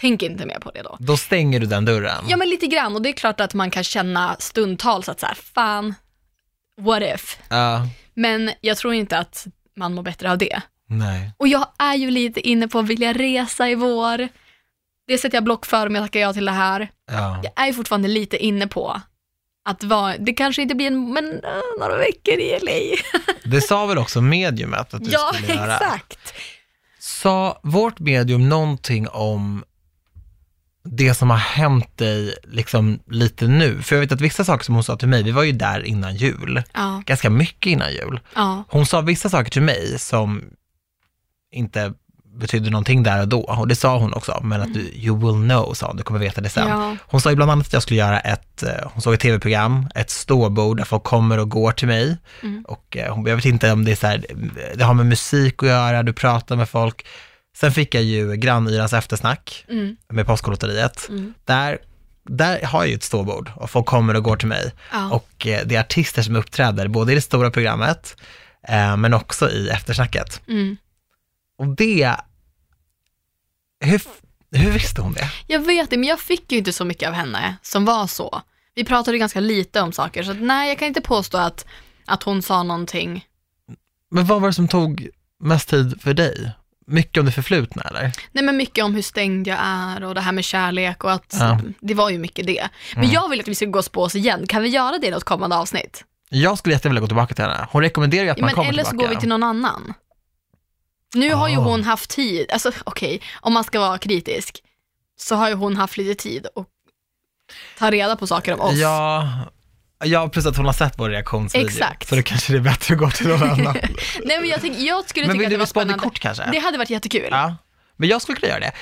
tänk 0.00 0.22
inte 0.22 0.46
mer 0.46 0.58
på 0.58 0.70
det 0.70 0.82
då. 0.82 0.96
Då 1.00 1.16
stänger 1.16 1.60
du 1.60 1.66
den 1.66 1.84
dörren. 1.84 2.24
Ja 2.28 2.36
men 2.36 2.48
lite 2.48 2.66
grann 2.66 2.94
och 2.94 3.02
det 3.02 3.08
är 3.08 3.12
klart 3.12 3.40
att 3.40 3.54
man 3.54 3.70
kan 3.70 3.84
känna 3.84 4.36
stundtals 4.38 5.08
att 5.08 5.20
så 5.20 5.26
här, 5.26 5.34
fan, 5.34 5.94
what 6.80 7.02
if? 7.02 7.38
Ja, 7.48 7.86
Men 8.14 8.50
jag 8.60 8.76
tror 8.76 8.94
inte 8.94 9.18
att 9.18 9.46
man 9.76 9.94
mår 9.94 10.02
bättre 10.02 10.30
av 10.30 10.38
det. 10.38 10.60
nej. 10.86 11.32
Och 11.36 11.48
jag 11.48 11.66
är 11.78 11.94
ju 11.94 12.10
lite 12.10 12.48
inne 12.48 12.68
på 12.68 12.78
att 12.78 12.86
vilja 12.86 13.12
resa 13.12 13.68
i 13.68 13.74
vår. 13.74 14.28
Det 15.06 15.18
sätter 15.18 15.36
jag 15.36 15.44
block 15.44 15.66
för 15.66 15.86
om 15.86 15.94
jag 15.94 16.04
tackar 16.04 16.20
ja 16.20 16.32
till 16.32 16.44
det 16.44 16.52
här. 16.52 16.88
Ja. 17.10 17.40
Jag 17.42 17.52
är 17.56 17.66
ju 17.66 17.72
fortfarande 17.72 18.08
lite 18.08 18.36
inne 18.44 18.66
på 18.66 19.00
att 19.70 19.84
vara, 19.84 20.18
det 20.18 20.32
kanske 20.32 20.62
inte 20.62 20.74
blir 20.74 20.86
en, 20.86 21.12
men 21.12 21.24
äh, 21.44 21.50
några 21.80 21.96
veckor 21.96 22.34
i 22.34 22.58
LA. 22.62 22.96
Det 23.44 23.60
sa 23.60 23.86
väl 23.86 23.98
också 23.98 24.20
mediumet 24.20 24.94
att 24.94 25.04
du 25.04 25.10
ja, 25.10 25.30
skulle 25.34 25.54
göra? 25.54 25.74
exakt. 25.76 26.34
Sa 26.98 27.60
vårt 27.62 27.98
medium 27.98 28.48
någonting 28.48 29.08
om 29.08 29.64
det 30.84 31.14
som 31.14 31.30
har 31.30 31.36
hänt 31.36 31.98
dig 31.98 32.34
liksom 32.44 32.98
lite 33.10 33.46
nu? 33.46 33.82
För 33.82 33.96
jag 33.96 34.00
vet 34.00 34.12
att 34.12 34.20
vissa 34.20 34.44
saker 34.44 34.64
som 34.64 34.74
hon 34.74 34.84
sa 34.84 34.96
till 34.96 35.08
mig, 35.08 35.22
vi 35.22 35.30
var 35.30 35.42
ju 35.42 35.52
där 35.52 35.82
innan 35.84 36.16
jul, 36.16 36.62
Ja, 36.74 37.02
ganska 37.06 37.30
mycket 37.30 37.66
innan 37.70 37.92
jul. 37.92 38.20
ja, 38.34 38.64
Hon 38.68 38.86
sa 38.86 39.00
vissa 39.00 39.28
saker 39.28 39.50
till 39.50 39.62
mig 39.62 39.98
som 39.98 40.44
inte 41.52 41.92
betydde 42.38 42.70
någonting 42.70 43.02
där 43.02 43.20
och 43.20 43.28
då, 43.28 43.40
och 43.40 43.68
det 43.68 43.76
sa 43.76 43.98
hon 43.98 44.12
också, 44.12 44.40
men 44.42 44.60
att 44.62 44.74
du, 44.74 44.80
you 44.80 45.18
will 45.18 45.48
know, 45.48 45.74
sa 45.74 45.86
hon, 45.86 45.96
du 45.96 46.02
kommer 46.02 46.20
veta 46.20 46.40
det 46.40 46.48
sen. 46.48 46.68
ja, 46.68 46.96
Hon 47.00 47.20
sa 47.20 47.30
ju 47.30 47.36
bland 47.36 47.50
annat 47.50 47.66
att 47.66 47.72
jag 47.72 47.82
skulle 47.82 47.98
göra 48.00 48.20
ett, 48.20 48.62
eh, 48.62 48.70
hon 48.92 49.02
såg 49.02 49.14
ett 49.14 49.20
tv-program, 49.20 49.88
ett 49.94 50.10
ståbord 50.10 50.76
där 50.76 50.84
folk 50.84 51.04
kommer 51.04 51.38
och 51.38 51.48
går 51.50 51.72
till 51.72 51.88
mig. 51.88 52.16
Mm. 52.42 52.64
Och 52.68 52.96
eh, 52.96 53.14
hon, 53.14 53.26
jag 53.26 53.36
vet 53.36 53.44
inte 53.44 53.72
om 53.72 53.84
det 53.84 53.90
är 53.92 53.96
så 53.96 54.06
här, 54.06 54.24
det 54.74 54.84
har 54.84 54.94
med 54.94 55.06
musik 55.06 55.62
att 55.62 55.68
göra, 55.68 56.02
du 56.02 56.12
pratar 56.12 56.56
med 56.56 56.68
folk. 56.68 57.06
Sen 57.56 57.72
fick 57.72 57.94
jag 57.94 58.02
ju 58.02 58.36
grannyrans 58.36 58.92
eftersnack 58.92 59.64
mm, 59.68 59.96
med 60.12 60.26
Postkodlotteriet. 60.26 61.08
mm, 61.08 61.34
Där, 61.44 61.78
där 62.28 62.62
har 62.66 62.80
jag 62.80 62.88
ju 62.88 62.94
ett 62.94 63.02
ståbord 63.02 63.50
och 63.56 63.70
folk 63.70 63.86
kommer 63.86 64.14
och 64.16 64.22
går 64.24 64.36
till 64.36 64.48
mig. 64.48 64.72
ja, 64.92 65.10
Och 65.10 65.46
eh, 65.46 65.60
det 65.66 65.76
är 65.76 65.80
artister 65.80 66.22
som 66.22 66.36
uppträder, 66.36 66.88
både 66.88 67.12
i 67.12 67.14
det 67.14 67.20
stora 67.20 67.50
programmet, 67.50 68.16
men 68.98 69.14
också 69.14 69.50
i 69.50 69.68
eftersnacket. 69.68 70.40
Mm. 70.48 70.76
Och 71.58 71.68
det, 71.76 72.14
hur, 73.80 74.02
hur 74.52 74.70
visste 74.70 75.00
hon 75.02 75.12
det? 75.12 75.30
Jag 75.46 75.60
vet 75.60 75.90
det, 75.90 75.96
men 75.96 76.08
jag 76.08 76.20
fick 76.20 76.52
ju 76.52 76.58
inte 76.58 76.72
så 76.72 76.84
mycket 76.84 77.08
av 77.08 77.14
henne 77.14 77.56
som 77.62 77.84
var 77.84 78.06
så. 78.06 78.42
Vi 78.74 78.84
pratade 78.84 79.18
ganska 79.18 79.40
lite 79.40 79.80
om 79.80 79.92
saker, 79.92 80.22
så 80.22 80.30
att, 80.30 80.40
nej, 80.40 80.68
jag 80.68 80.78
kan 80.78 80.88
inte 80.88 81.00
påstå 81.00 81.38
att, 81.38 81.66
att 82.06 82.22
hon 82.22 82.42
sa 82.42 82.62
någonting. 82.62 83.24
Men 84.10 84.26
vad 84.26 84.40
var 84.40 84.48
det 84.48 84.54
som 84.54 84.68
tog 84.68 85.08
mest 85.40 85.68
tid 85.68 86.00
för 86.02 86.14
dig? 86.14 86.52
Mycket 86.86 87.20
om 87.20 87.26
det 87.26 87.32
förflutna 87.32 87.82
eller? 87.82 88.12
Nej, 88.32 88.44
men 88.44 88.56
mycket 88.56 88.84
om 88.84 88.94
hur 88.94 89.02
stängd 89.02 89.46
jag 89.48 89.58
är 89.62 90.04
och 90.04 90.14
det 90.14 90.20
här 90.20 90.32
med 90.32 90.44
kärlek 90.44 91.04
och 91.04 91.12
att 91.12 91.36
Ja. 91.40 91.60
det 91.80 91.94
var 91.94 92.10
ju 92.10 92.18
mycket 92.18 92.46
det. 92.46 92.68
Men 92.94 93.02
Mm. 93.04 93.14
jag 93.14 93.28
vill 93.28 93.40
att 93.40 93.48
vi 93.48 93.54
ska 93.54 93.66
gå 93.66 93.82
på 93.82 94.02
oss 94.02 94.14
igen. 94.16 94.46
Kan 94.46 94.62
vi 94.62 94.68
göra 94.68 94.98
det 94.98 95.06
i 95.06 95.10
något 95.10 95.24
kommande 95.24 95.56
avsnitt? 95.56 96.04
Jag 96.30 96.58
skulle 96.58 96.74
jättevilja 96.74 97.00
gå 97.00 97.06
tillbaka 97.06 97.34
till 97.34 97.44
henne. 97.44 97.66
Hon 97.70 97.82
rekommenderar 97.82 98.24
ju 98.24 98.30
att 98.30 98.38
man 98.38 98.46
men 98.46 98.54
kommer 98.54 98.68
eller 98.68 98.84
så 98.84 98.88
tillbaka. 98.90 99.08
går 99.08 99.14
vi 99.14 99.20
till 99.20 99.28
någon 99.28 99.42
annan. 99.42 99.94
Nu 101.14 101.32
har 101.34 101.48
ju 101.48 101.56
Ah. 101.56 101.60
hon 101.60 101.84
haft 101.84 102.10
tid, 102.10 102.50
alltså 102.50 102.72
okej, 102.84 103.20
om 103.40 103.52
man 103.52 103.64
ska 103.64 103.80
vara 103.80 103.98
kritisk, 103.98 104.62
så 105.20 105.34
har 105.34 105.48
ju 105.48 105.54
hon 105.54 105.76
haft 105.76 105.96
lite 105.96 106.22
tid 106.22 106.46
att 106.56 106.66
ta 107.78 107.90
reda 107.90 108.16
på 108.16 108.26
saker 108.26 108.54
om 108.54 108.60
oss. 108.60 108.74
Ja, 108.76 109.28
ja, 110.04 110.28
plus 110.28 110.46
att 110.46 110.56
hon 110.56 110.66
har 110.66 110.72
sett 110.72 110.98
vår 110.98 111.08
reaktionsvideo. 111.10 111.66
Exakt. 111.68 112.08
Så 112.08 112.16
då 112.16 112.22
kanske 112.22 112.52
det 112.52 112.58
är 112.58 112.62
bättre 112.62 112.94
att 112.94 113.00
gå 113.00 113.10
till 113.10 113.28
någon 113.28 113.42
annan. 113.42 113.76
Nej 114.24 114.40
men 114.40 114.48
jag, 114.48 114.60
tänk, 114.60 114.78
jag 114.78 115.08
skulle 115.08 115.26
Men 115.26 115.36
tycka 115.36 115.38
vill 115.38 115.46
att 115.46 115.50
du 115.50 115.54
det 115.56 115.58
var 115.58 115.66
spara 115.66 115.84
spännande. 115.84 116.04
kort 116.04 116.18
kanske? 116.18 116.50
Det 116.52 116.58
hade 116.58 116.78
varit 116.78 116.90
jättekul. 116.90 117.28
Ja, 117.30 117.56
men 117.96 118.08
jag 118.08 118.22
skulle 118.22 118.38
kunna 118.38 118.50
göra 118.50 118.60
det. 118.60 118.72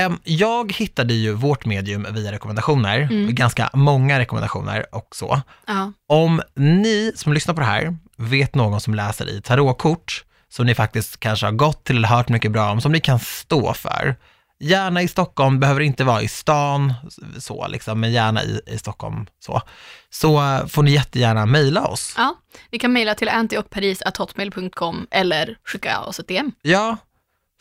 Em, 0.00 0.18
jag 0.24 0.72
hittade 0.72 1.14
ju 1.14 1.32
vårt 1.32 1.64
medium 1.66 2.06
via 2.10 2.32
rekommendationer, 2.32 2.98
Mm. 3.00 3.34
ganska 3.34 3.70
många 3.72 4.18
rekommendationer 4.18 4.94
och 4.94 5.08
så. 5.16 5.40
Ja. 5.66 5.92
Om 6.08 6.42
ni 6.56 7.12
som 7.16 7.32
lyssnar 7.32 7.54
på 7.54 7.60
det 7.60 7.66
här 7.66 7.96
vet 8.16 8.54
någon 8.54 8.80
som 8.80 8.94
läser 8.94 9.28
i 9.30 9.42
tarotkort, 9.42 10.24
som 10.48 10.66
ni 10.66 10.74
faktiskt 10.74 11.20
kanske 11.20 11.46
har 11.46 11.52
gått 11.52 11.84
till 11.84 11.96
eller 11.96 12.08
hört 12.08 12.28
mycket 12.28 12.52
bra 12.52 12.70
om, 12.70 12.80
som 12.80 12.92
ni 12.92 13.00
kan 13.00 13.18
stå 13.18 13.74
för. 13.74 14.16
Gärna 14.58 15.02
i 15.02 15.08
Stockholm, 15.08 15.60
behöver 15.60 15.80
inte 15.80 16.04
vara 16.04 16.22
i 16.22 16.28
stan, 16.28 16.94
så 17.38 17.66
liksom, 17.68 18.00
men 18.00 18.12
gärna 18.12 18.42
i, 18.42 18.60
i 18.66 18.78
Stockholm 18.78 19.26
så. 19.38 19.62
Så 20.10 20.42
eh, 20.42 20.66
får 20.66 20.82
ni 20.82 20.90
jättegärna 20.90 21.46
mejla 21.46 21.86
oss. 21.86 22.14
ja, 22.16 22.34
ni 22.72 22.78
kan 22.78 22.92
mejla 22.92 23.14
till 23.14 23.28
antiochparis.hotmail.com 23.28 25.06
eller 25.10 25.56
skicka 25.64 26.00
oss 26.00 26.20
ett 26.20 26.28
DM. 26.28 26.52
Ja, 26.62 26.96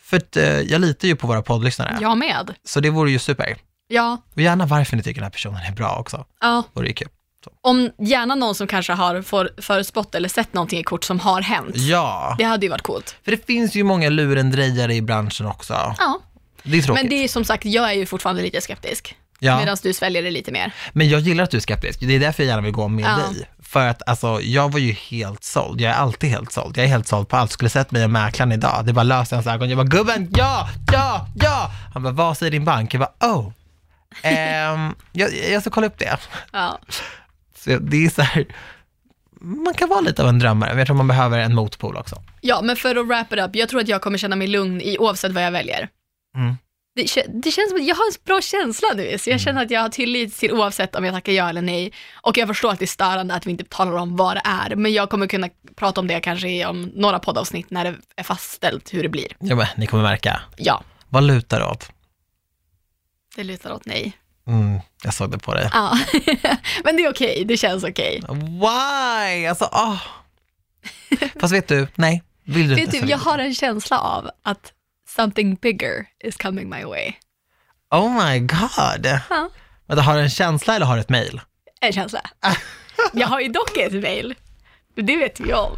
för 0.02 0.18
att, 0.18 0.38
eh, 0.38 0.44
jag 0.62 0.82
litar 0.82 1.08
ju 1.08 1.16
på 1.16 1.28
våra 1.28 1.42
poddlyssnare, 1.42 1.98
Jag 2.02 2.18
med. 2.18 2.54
så 2.66 2.80
det 2.80 2.90
vore 2.90 3.12
ju 3.12 3.20
super. 3.20 3.58
Ja, 3.88 4.18
Och 4.36 4.42
gärna 4.42 4.66
varför 4.66 4.98
ni 4.98 5.04
tycker 5.04 5.22
den 5.22 5.26
här 5.26 5.32
personen 5.32 5.62
är 5.62 5.72
bra 5.72 5.96
också, 5.96 6.26
ja. 6.42 6.64
vore 6.74 6.88
ju 6.88 6.94
kul. 6.94 7.08
Om 7.62 7.90
gärna 7.98 8.36
någon 8.36 8.56
som 8.56 8.68
kanske 8.68 8.94
har 8.94 9.22
för, 9.22 9.50
förutspått 9.62 10.16
eller 10.16 10.30
sett 10.30 10.54
någonting 10.54 10.80
i 10.80 10.84
kort 10.84 11.04
som 11.04 11.20
har 11.20 11.42
hänt. 11.42 11.76
Ja, 11.78 12.36
Det 12.38 12.44
hade 12.44 12.66
ju 12.66 12.70
varit 12.70 12.82
coolt. 12.82 13.16
för 13.26 13.32
det 13.32 13.46
finns 13.48 13.76
ju 13.76 13.84
många 13.84 14.10
lurendrejare 14.10 14.94
i 14.96 15.02
branschen 15.02 15.46
också. 15.46 15.74
Ja, 16.00 16.20
Det 16.64 16.78
är 16.78 16.82
tråkigt. 16.82 17.04
men 17.04 17.10
det 17.10 17.24
är 17.24 17.28
som 17.28 17.46
sagt, 17.46 17.66
jag 17.66 17.90
är 17.90 17.94
ju 17.94 18.06
fortfarande 18.06 18.42
lite 18.42 18.62
skeptisk. 18.62 19.16
ja. 19.40 19.60
Medan 19.60 19.78
du 19.84 19.94
sväljer 19.94 20.24
det 20.24 20.32
lite 20.32 20.52
mer. 20.52 20.72
Men 20.94 21.10
jag 21.10 21.20
gillar 21.22 21.44
att 21.44 21.52
du 21.52 21.58
är 21.58 21.62
skeptisk, 21.62 22.00
det 22.00 22.16
är 22.16 22.20
därför 22.20 22.44
jag 22.44 22.48
gärna 22.48 22.62
vill 22.62 22.72
gå 22.74 22.88
med 22.88 23.06
Ja. 23.06 23.16
dig. 23.18 23.50
För 23.64 23.88
att 23.88 24.10
alltså, 24.10 24.42
jag 24.42 24.72
var 24.72 24.80
ju 24.80 24.92
helt 24.92 25.44
såld, 25.44 25.82
jag 25.82 25.92
är 25.92 25.96
alltid 25.96 26.30
helt 26.30 26.52
såld. 26.52 26.78
Jag 26.78 26.84
är 26.86 26.90
helt 26.90 27.08
såld 27.08 27.28
på 27.30 27.38
allt. 27.38 27.52
Skulle 27.52 27.70
sett 27.70 27.92
mig 27.92 28.04
och 28.04 28.10
mäklaren 28.10 28.52
idag, 28.52 28.86
det 28.86 28.94
bara 28.94 29.04
löste 29.04 29.36
hans 29.36 29.48
ögon. 29.48 29.70
Jag 29.70 29.78
bara, 29.78 29.88
gubben, 29.88 30.34
ja, 30.38 30.70
ja, 30.94 31.28
ja! 31.42 31.72
Han 31.94 32.04
bara, 32.04 32.14
vad 32.14 32.38
säger 32.38 32.52
din 32.52 32.66
bank? 32.66 32.94
Jag 32.94 33.00
bara, 33.00 33.32
oh. 33.34 33.52
Ehm, 34.22 34.96
jag, 35.12 35.30
jag 35.52 35.62
ska 35.62 35.70
kolla 35.70 35.88
upp 35.88 35.98
det. 35.98 36.18
Ja. 36.52 36.80
Så 37.66 37.80
det 37.80 38.06
är 38.06 38.10
så 38.10 38.22
här, 38.22 38.46
man 39.42 39.74
kan 39.74 39.90
vara 39.90 40.02
lite 40.02 40.24
av 40.24 40.30
en 40.30 40.40
drömmare, 40.40 40.70
men 40.70 40.78
jag 40.78 40.88
tror 40.88 40.98
man 40.98 41.08
behöver 41.08 41.40
en 41.40 41.56
motpol 41.56 41.98
också. 41.98 42.16
ja, 42.42 42.62
men 42.62 42.76
för 42.76 42.96
att 42.96 43.08
wrap 43.08 43.34
it 43.34 43.40
up, 43.40 43.56
jag 43.56 43.70
tror 43.70 43.82
att 43.82 43.88
jag 43.88 44.02
kommer 44.02 44.18
känna 44.18 44.36
mig 44.36 44.48
lugn 44.48 44.82
i 44.82 44.98
oavsett 44.98 45.32
vad 45.32 45.44
jag 45.44 45.52
väljer. 45.52 45.90
Mm. 46.38 46.56
Det, 46.96 47.02
det 47.44 47.52
känns 47.52 47.70
som 47.70 47.80
att 47.82 47.88
jag 47.88 47.96
har 47.96 48.06
en 48.06 48.14
bra 48.26 48.42
känsla 48.42 48.88
nu, 48.96 49.18
så 49.18 49.30
jag 49.30 49.40
känner 49.42 49.64
att 49.64 49.72
jag 49.72 49.82
har 49.82 49.90
tillit 49.90 50.38
till 50.38 50.52
oavsett 50.52 50.96
om 50.96 51.06
jag 51.06 51.14
tackar 51.14 51.32
ja 51.34 51.50
eller 51.50 51.62
nej. 51.62 51.94
Och 52.22 52.38
jag 52.38 52.48
förstår 52.48 52.72
att 52.72 52.80
det 52.80 52.86
är 52.86 52.88
störande 52.88 53.34
att 53.34 53.46
vi 53.48 53.52
inte 53.52 53.64
talar 53.64 53.92
om 53.94 54.16
vad 54.16 54.36
det 54.36 54.42
är, 54.46 54.76
men 54.76 54.94
jag 54.94 55.10
kommer 55.10 55.28
kunna 55.28 55.50
prata 55.76 56.02
om 56.02 56.08
det 56.08 56.20
kanske 56.20 56.66
om 56.66 56.92
några 56.96 57.20
poddavsnitt 57.20 57.70
när 57.70 57.84
det 57.84 57.96
är 58.16 58.24
fastställt 58.24 58.94
hur 58.94 59.04
det 59.04 59.10
blir. 59.10 59.28
Ja, 59.40 59.56
men, 59.56 59.68
ni 59.78 59.88
kommer 59.88 60.04
märka. 60.04 60.42
Ja, 60.58 60.84
Vad 61.10 61.24
lutar 61.24 61.60
det 61.60 61.66
åt? 61.66 61.92
det 63.36 63.44
lutar 63.44 63.74
åt 63.74 63.86
nej. 63.86 64.18
Mm, 64.48 64.80
jag 65.04 65.14
såg 65.14 65.32
det 65.32 65.38
på 65.38 65.54
dig. 65.54 65.70
Ja, 65.74 65.98
men 66.84 66.98
det 66.98 67.04
är 67.04 67.12
okej, 67.12 67.46
det 67.46 67.58
känns 67.58 67.84
okej. 67.84 68.22
Why? 68.30 69.46
Alltså, 69.48 69.66
ah. 69.72 69.98
Fast 71.40 71.54
vet 71.54 71.68
du, 71.68 71.88
nej, 71.96 72.24
vill 72.44 72.70
du 72.70 72.76
Vet 72.76 72.94
inte 72.94 73.06
du, 73.06 73.12
jag 73.12 73.18
har 73.18 73.40
en 73.40 73.54
känsla 73.54 74.00
av 74.00 74.30
att 74.44 74.74
something 75.16 75.56
bigger 75.56 76.06
is 76.24 76.38
coming 76.38 76.70
my 76.70 76.84
way. 76.84 77.14
Oh 77.92 78.26
my 78.26 78.40
god. 78.40 79.20
Ja. 79.30 79.50
Vänta, 79.88 80.02
har 80.02 80.16
du 80.16 80.22
en 80.22 80.30
känsla 80.30 80.76
eller 80.76 80.86
har 80.86 80.96
du 80.96 81.02
ett 81.02 81.10
mail? 81.10 81.42
En 81.82 81.94
känsla. 81.94 82.22
Jag 83.14 83.28
har 83.28 83.40
ju 83.40 83.48
dock 83.48 83.78
ett 83.78 83.94
mail. 83.94 84.36
Det 84.96 85.18
vet 85.18 85.40
vi 85.40 85.54
om. 85.54 85.78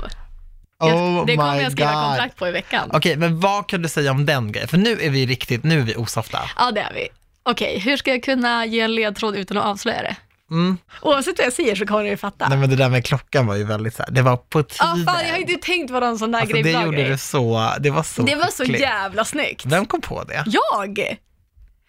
Jag, 0.79 0.95
Oh 0.95 1.25
det 1.25 1.35
kommer 1.35 1.61
jag 1.61 1.71
skriva 1.71 1.93
God. 1.93 2.03
kontrakt 2.03 2.35
på 2.35 2.47
i 2.47 2.51
veckan. 2.51 2.89
Okej, 2.93 3.15
men 3.15 3.39
vad 3.39 3.69
kan 3.69 3.81
du 3.81 3.89
säga 3.89 4.11
om 4.11 4.25
den 4.25 4.51
grejen? 4.51 4.67
För 4.67 4.77
nu 4.77 5.01
är 5.01 5.09
vi 5.09 5.25
riktigt, 5.25 5.63
nu 5.63 5.79
är 5.79 5.83
vi 5.83 5.95
osofta. 5.95 6.39
Ja, 6.57 6.71
det 6.71 6.81
är 6.81 6.93
vi. 6.93 7.07
Okej, 7.49 7.79
hur 7.79 7.97
ska 7.97 8.11
jag 8.11 8.23
kunna 8.23 8.65
ge 8.65 8.79
en 8.79 8.95
ledtråd 8.95 9.35
utan 9.35 9.57
att 9.57 9.65
avslöja 9.65 10.01
det? 10.01 10.15
Mm. 10.51 10.77
Oavsett 11.01 11.37
vad 11.37 11.45
jag 11.45 11.53
säger 11.53 11.75
så 11.75 11.85
kommer 11.85 12.03
du 12.03 12.17
fatta. 12.17 12.49
Nej 12.49 12.57
men 12.57 12.69
det 12.69 12.75
där 12.75 12.89
med 12.89 13.05
klockan 13.05 13.47
var 13.47 13.55
ju 13.55 13.63
väldigt 13.63 13.95
så 13.95 14.03
här, 14.03 14.11
det 14.11 14.21
var 14.21 14.37
på 14.37 14.59
Ja, 14.59 14.63
tiden. 14.63 15.05
fan, 15.05 15.25
jag 15.25 15.31
har 15.33 15.37
inte 15.39 15.53
tänkt 15.67 15.91
på 15.91 15.99
någon 15.99 16.19
sån 16.19 16.31
där 16.31 16.39
alltså, 16.39 16.53
grej. 16.53 16.63
det 16.63 16.71
gjorde 16.83 16.97
grej. 16.97 17.09
du 17.09 17.17
så, 17.17 17.71
det 17.79 17.89
var 17.89 18.03
så 18.03 18.21
Det 18.21 18.35
var 18.35 18.47
så 18.47 18.63
skickligt. 18.63 18.81
jävla 18.81 19.25
snyggt. 19.25 19.65
Vem 19.65 19.85
kom 19.85 20.01
på 20.01 20.23
det? 20.23 20.43
Jag? 20.45 21.17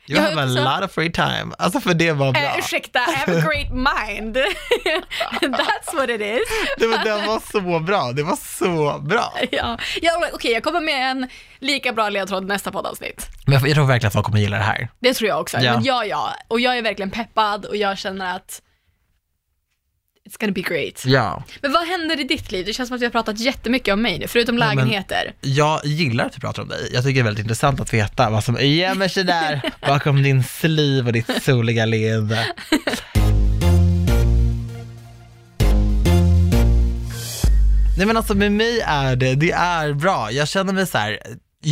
You 0.08 0.20
Jag 0.20 0.30
have 0.30 0.42
a 0.42 0.76
lot 0.78 0.84
of 0.84 0.94
free 0.94 1.12
time. 1.12 1.54
Alltså 1.58 1.80
för 1.80 1.94
det 1.94 2.12
var 2.12 2.32
bra. 2.32 2.42
Eh, 2.42 2.58
ursäkta, 2.58 2.98
I 2.98 3.14
have 3.14 3.38
a 3.38 3.40
great 3.46 3.70
mind. 3.72 4.36
That's 5.42 5.94
what 5.96 6.10
it 6.10 6.20
is. 6.20 6.48
Det 6.78 6.86
var, 6.86 7.04
det 7.04 7.26
var 7.26 7.42
så 7.52 7.80
bra, 7.80 8.12
det 8.12 8.22
var 8.22 8.36
så 8.36 8.98
bra. 8.98 9.32
Ja, 9.50 9.78
ja 10.02 10.22
okej, 10.32 10.52
jag 10.52 10.62
kommer 10.62 10.80
med 10.80 11.10
en 11.10 11.28
lika 11.58 11.92
bra 11.92 12.08
ledtråd 12.08 12.46
nästa 12.46 12.72
poddavsnitt. 12.72 13.26
Men 13.46 13.54
jag, 13.54 13.68
jag 13.68 13.74
tror 13.74 13.86
verkligen 13.86 14.06
att 14.08 14.12
folk 14.12 14.26
kommer 14.26 14.38
gilla 14.38 14.56
det 14.56 14.62
här. 14.62 14.88
Det 15.00 15.14
tror 15.14 15.28
jag 15.28 15.40
också. 15.40 15.58
Ja. 15.58 15.72
Men 15.72 15.84
ja, 15.84 16.04
ja. 16.04 16.34
Och 16.48 16.60
jag 16.60 16.78
är 16.78 16.82
verkligen 16.82 17.10
peppad 17.10 17.64
och 17.64 17.76
jag 17.76 17.98
känner 17.98 18.36
att 18.36 18.62
it's 20.28 20.40
gonna 20.40 20.52
be 20.52 20.60
great. 20.60 21.04
Ja. 21.06 21.42
Men 21.62 21.72
vad 21.72 21.86
händer 21.86 22.20
i 22.20 22.24
ditt 22.24 22.52
liv? 22.52 22.66
Det 22.66 22.72
känns 22.72 22.88
som 22.88 22.94
att 22.96 23.00
vi 23.00 23.06
har 23.06 23.10
pratat 23.12 23.38
jättemycket 23.40 23.92
om 23.94 24.02
mig 24.02 24.18
nu, 24.18 24.28
förutom 24.28 24.56
men- 24.56 24.76
lägenheter. 24.76 25.32
Jag 25.40 25.80
gillar 25.84 26.24
att 26.26 26.32
du 26.32 26.40
pratar 26.40 26.62
om 26.62 26.68
dig. 26.68 26.90
Jag 26.92 27.04
tycker 27.04 27.14
det 27.14 27.20
är 27.20 27.24
väldigt 27.24 27.42
intressant 27.42 27.80
att 27.80 27.94
veta 27.94 28.30
vad 28.30 28.44
som 28.44 28.56
gömmer 28.60 29.08
sig 29.08 29.24
där 29.24 29.60
bakom 29.86 30.22
din 30.22 30.44
sliv 30.44 31.06
och 31.06 31.12
ditt 31.12 31.42
soliga 31.42 31.86
leende. 31.86 32.46
Nej 37.96 38.06
men 38.06 38.16
alltså 38.16 38.34
med 38.34 38.52
mig 38.52 38.80
är 38.80 39.16
det, 39.16 39.34
det 39.34 39.50
är 39.52 39.92
bra. 39.92 40.30
Jag 40.32 40.48
känner 40.48 40.72
mig 40.72 40.86
så 40.86 40.98
här. 40.98 41.18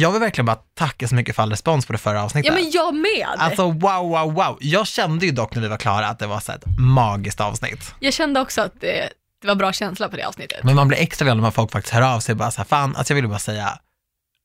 Jag 0.01 0.11
vill 0.13 0.21
verkligen 0.21 0.47
bara 0.47 0.59
tacka 0.75 1.09
så 1.09 1.15
mycket 1.15 1.37
för 1.37 1.43
all 1.43 1.51
respons 1.51 1.87
på 1.87 1.93
det 1.93 1.99
förra 1.99 2.23
avsnittet. 2.23 2.53
Ja, 2.53 2.55
men 2.63 2.71
jag 2.71 2.95
med. 2.95 3.27
Alltså 3.39 3.71
wow, 3.71 4.09
wow, 4.09 4.35
wow. 4.35 4.59
Jag 4.61 4.87
kände 4.87 5.27
ju 5.27 5.33
dock 5.33 5.55
när 5.55 5.63
vi 5.63 5.69
var 5.69 5.77
klara 5.77 6.09
att 6.09 6.19
det 6.19 6.27
var 6.27 6.41
så 6.41 6.53
ett 6.53 6.65
magiskt 6.79 7.41
avsnitt. 7.41 7.95
Jag 8.01 8.13
kände 8.15 8.41
också 8.41 8.61
att 8.63 8.81
det, 8.81 9.09
det 9.41 9.47
var 9.49 9.55
bra 9.55 9.73
känsla 9.73 10.09
på 10.09 10.17
det 10.17 10.23
avsnittet. 10.27 10.63
Men 10.65 10.75
man 10.77 10.89
blir 10.89 10.99
extra 10.99 11.25
glad 11.25 11.37
när 11.37 11.51
folk 11.51 11.73
faktiskt 11.73 11.95
hör 11.95 12.03
av 12.15 12.21
sig 12.21 12.33
och 12.33 12.37
bara 12.37 12.51
så 12.51 12.57
här, 12.61 12.65
fan, 12.67 12.97
alltså 12.97 13.13
jag 13.13 13.17
vill 13.23 13.29
bara 13.29 13.39
säga, 13.39 13.79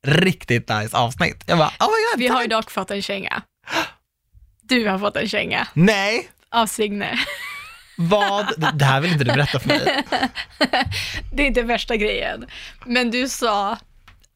riktigt 0.07 0.69
nice 0.69 0.97
avsnitt. 0.97 1.43
Jag 1.47 1.57
bara, 1.57 1.67
oh 1.79 1.87
my 1.87 2.13
god, 2.13 2.19
Vi 2.19 2.27
har 2.27 2.35
tack. 2.35 2.43
ju 2.43 2.47
dock 2.49 2.71
fått 2.71 2.91
en 2.91 3.01
känga. 3.01 3.41
Du 4.61 4.87
har 4.89 4.99
fått 4.99 5.15
en 5.15 5.29
känga 5.29 5.67
Nej, 5.73 6.29
av 6.51 6.65
Signe. 6.65 7.19
vad? 7.97 8.47
Det- 8.57 8.71
Det 8.73 8.85
här 8.85 9.01
vill 9.01 9.11
inte 9.11 9.23
du 9.23 9.31
berätta 9.33 9.59
för 9.59 9.67
mig. 9.67 10.03
Det 11.33 11.43
är 11.43 11.47
inte 11.47 11.61
värsta 11.61 11.95
grejen. 11.95 12.45
Men 12.85 13.11
du 13.11 13.29
sa 13.29 13.77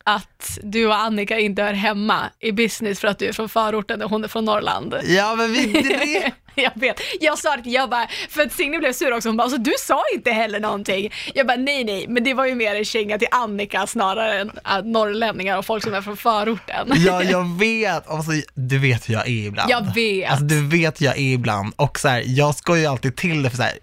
att 0.06 0.60
du 0.64 0.88
och 0.88 0.96
Annika 0.96 1.40
inte 1.40 1.64
hör 1.64 1.74
hemma 1.74 2.30
i 2.40 2.52
business 2.52 3.00
för 3.00 3.08
att 3.08 3.20
du 3.20 3.26
är 3.26 3.34
från 3.34 3.50
förorten 3.50 4.02
och 4.02 4.10
hon 4.10 4.24
är 4.24 4.28
från 4.28 4.46
Norrland. 4.46 4.96
Ja, 5.04 5.36
men 5.36 5.54
vi, 5.54 5.66
det, 5.66 6.32
jag 6.62 6.72
vet. 6.76 7.00
Jag 7.20 7.38
sa 7.38 7.58
det, 7.58 7.70
jag 7.70 7.90
bara, 7.90 8.08
för 8.30 8.42
att 8.42 8.54
Signe 8.54 8.80
blev 8.80 8.94
sur 8.94 9.14
också, 9.14 9.30
hon 9.30 9.38
bara, 9.38 9.44
alltså 9.44 9.58
du 9.58 9.72
sa 9.80 10.04
inte 10.14 10.32
heller 10.32 10.60
någonting. 10.60 11.12
Jag 11.34 11.48
bara, 11.48 11.58
nej 11.58 11.84
nej, 11.84 12.06
men 12.08 12.24
det 12.24 12.34
var 12.34 12.46
ju 12.46 12.56
mer 12.56 12.76
en 12.76 12.86
känga 12.86 13.18
till 13.18 13.28
Annika 13.32 13.88
snarare 13.88 14.40
än 14.40 14.52
äh, 14.66 14.84
norrlänningar 14.84 15.58
och 15.58 15.66
folk 15.66 15.84
som 15.84 15.94
är 15.94 16.02
från 16.02 16.18
förorten. 16.18 16.92
ja, 16.96 17.24
jag 17.24 17.60
vet. 17.60 18.08
Alltså, 18.08 18.32
du 18.54 18.80
vet 18.80 19.10
hur 19.10 19.14
jag 19.14 19.28
är 19.28 19.48
ibland. 19.48 19.72
Jag 19.72 19.94
vet. 19.94 20.30
Alltså, 20.30 20.46
du 20.46 20.68
vet 20.68 21.02
hur 21.02 21.06
jag 21.06 21.18
är 21.18 21.34
ibland. 21.34 21.74
Och 21.76 22.00
så 22.00 22.08
här, 22.08 22.24
jag 22.26 22.56
skojar 22.56 22.82
ju 22.82 22.88
alltid 22.88 23.16
till 23.16 23.44
det 23.44 23.50
för 23.50 23.58
så 23.58 23.64
här, 23.64 23.74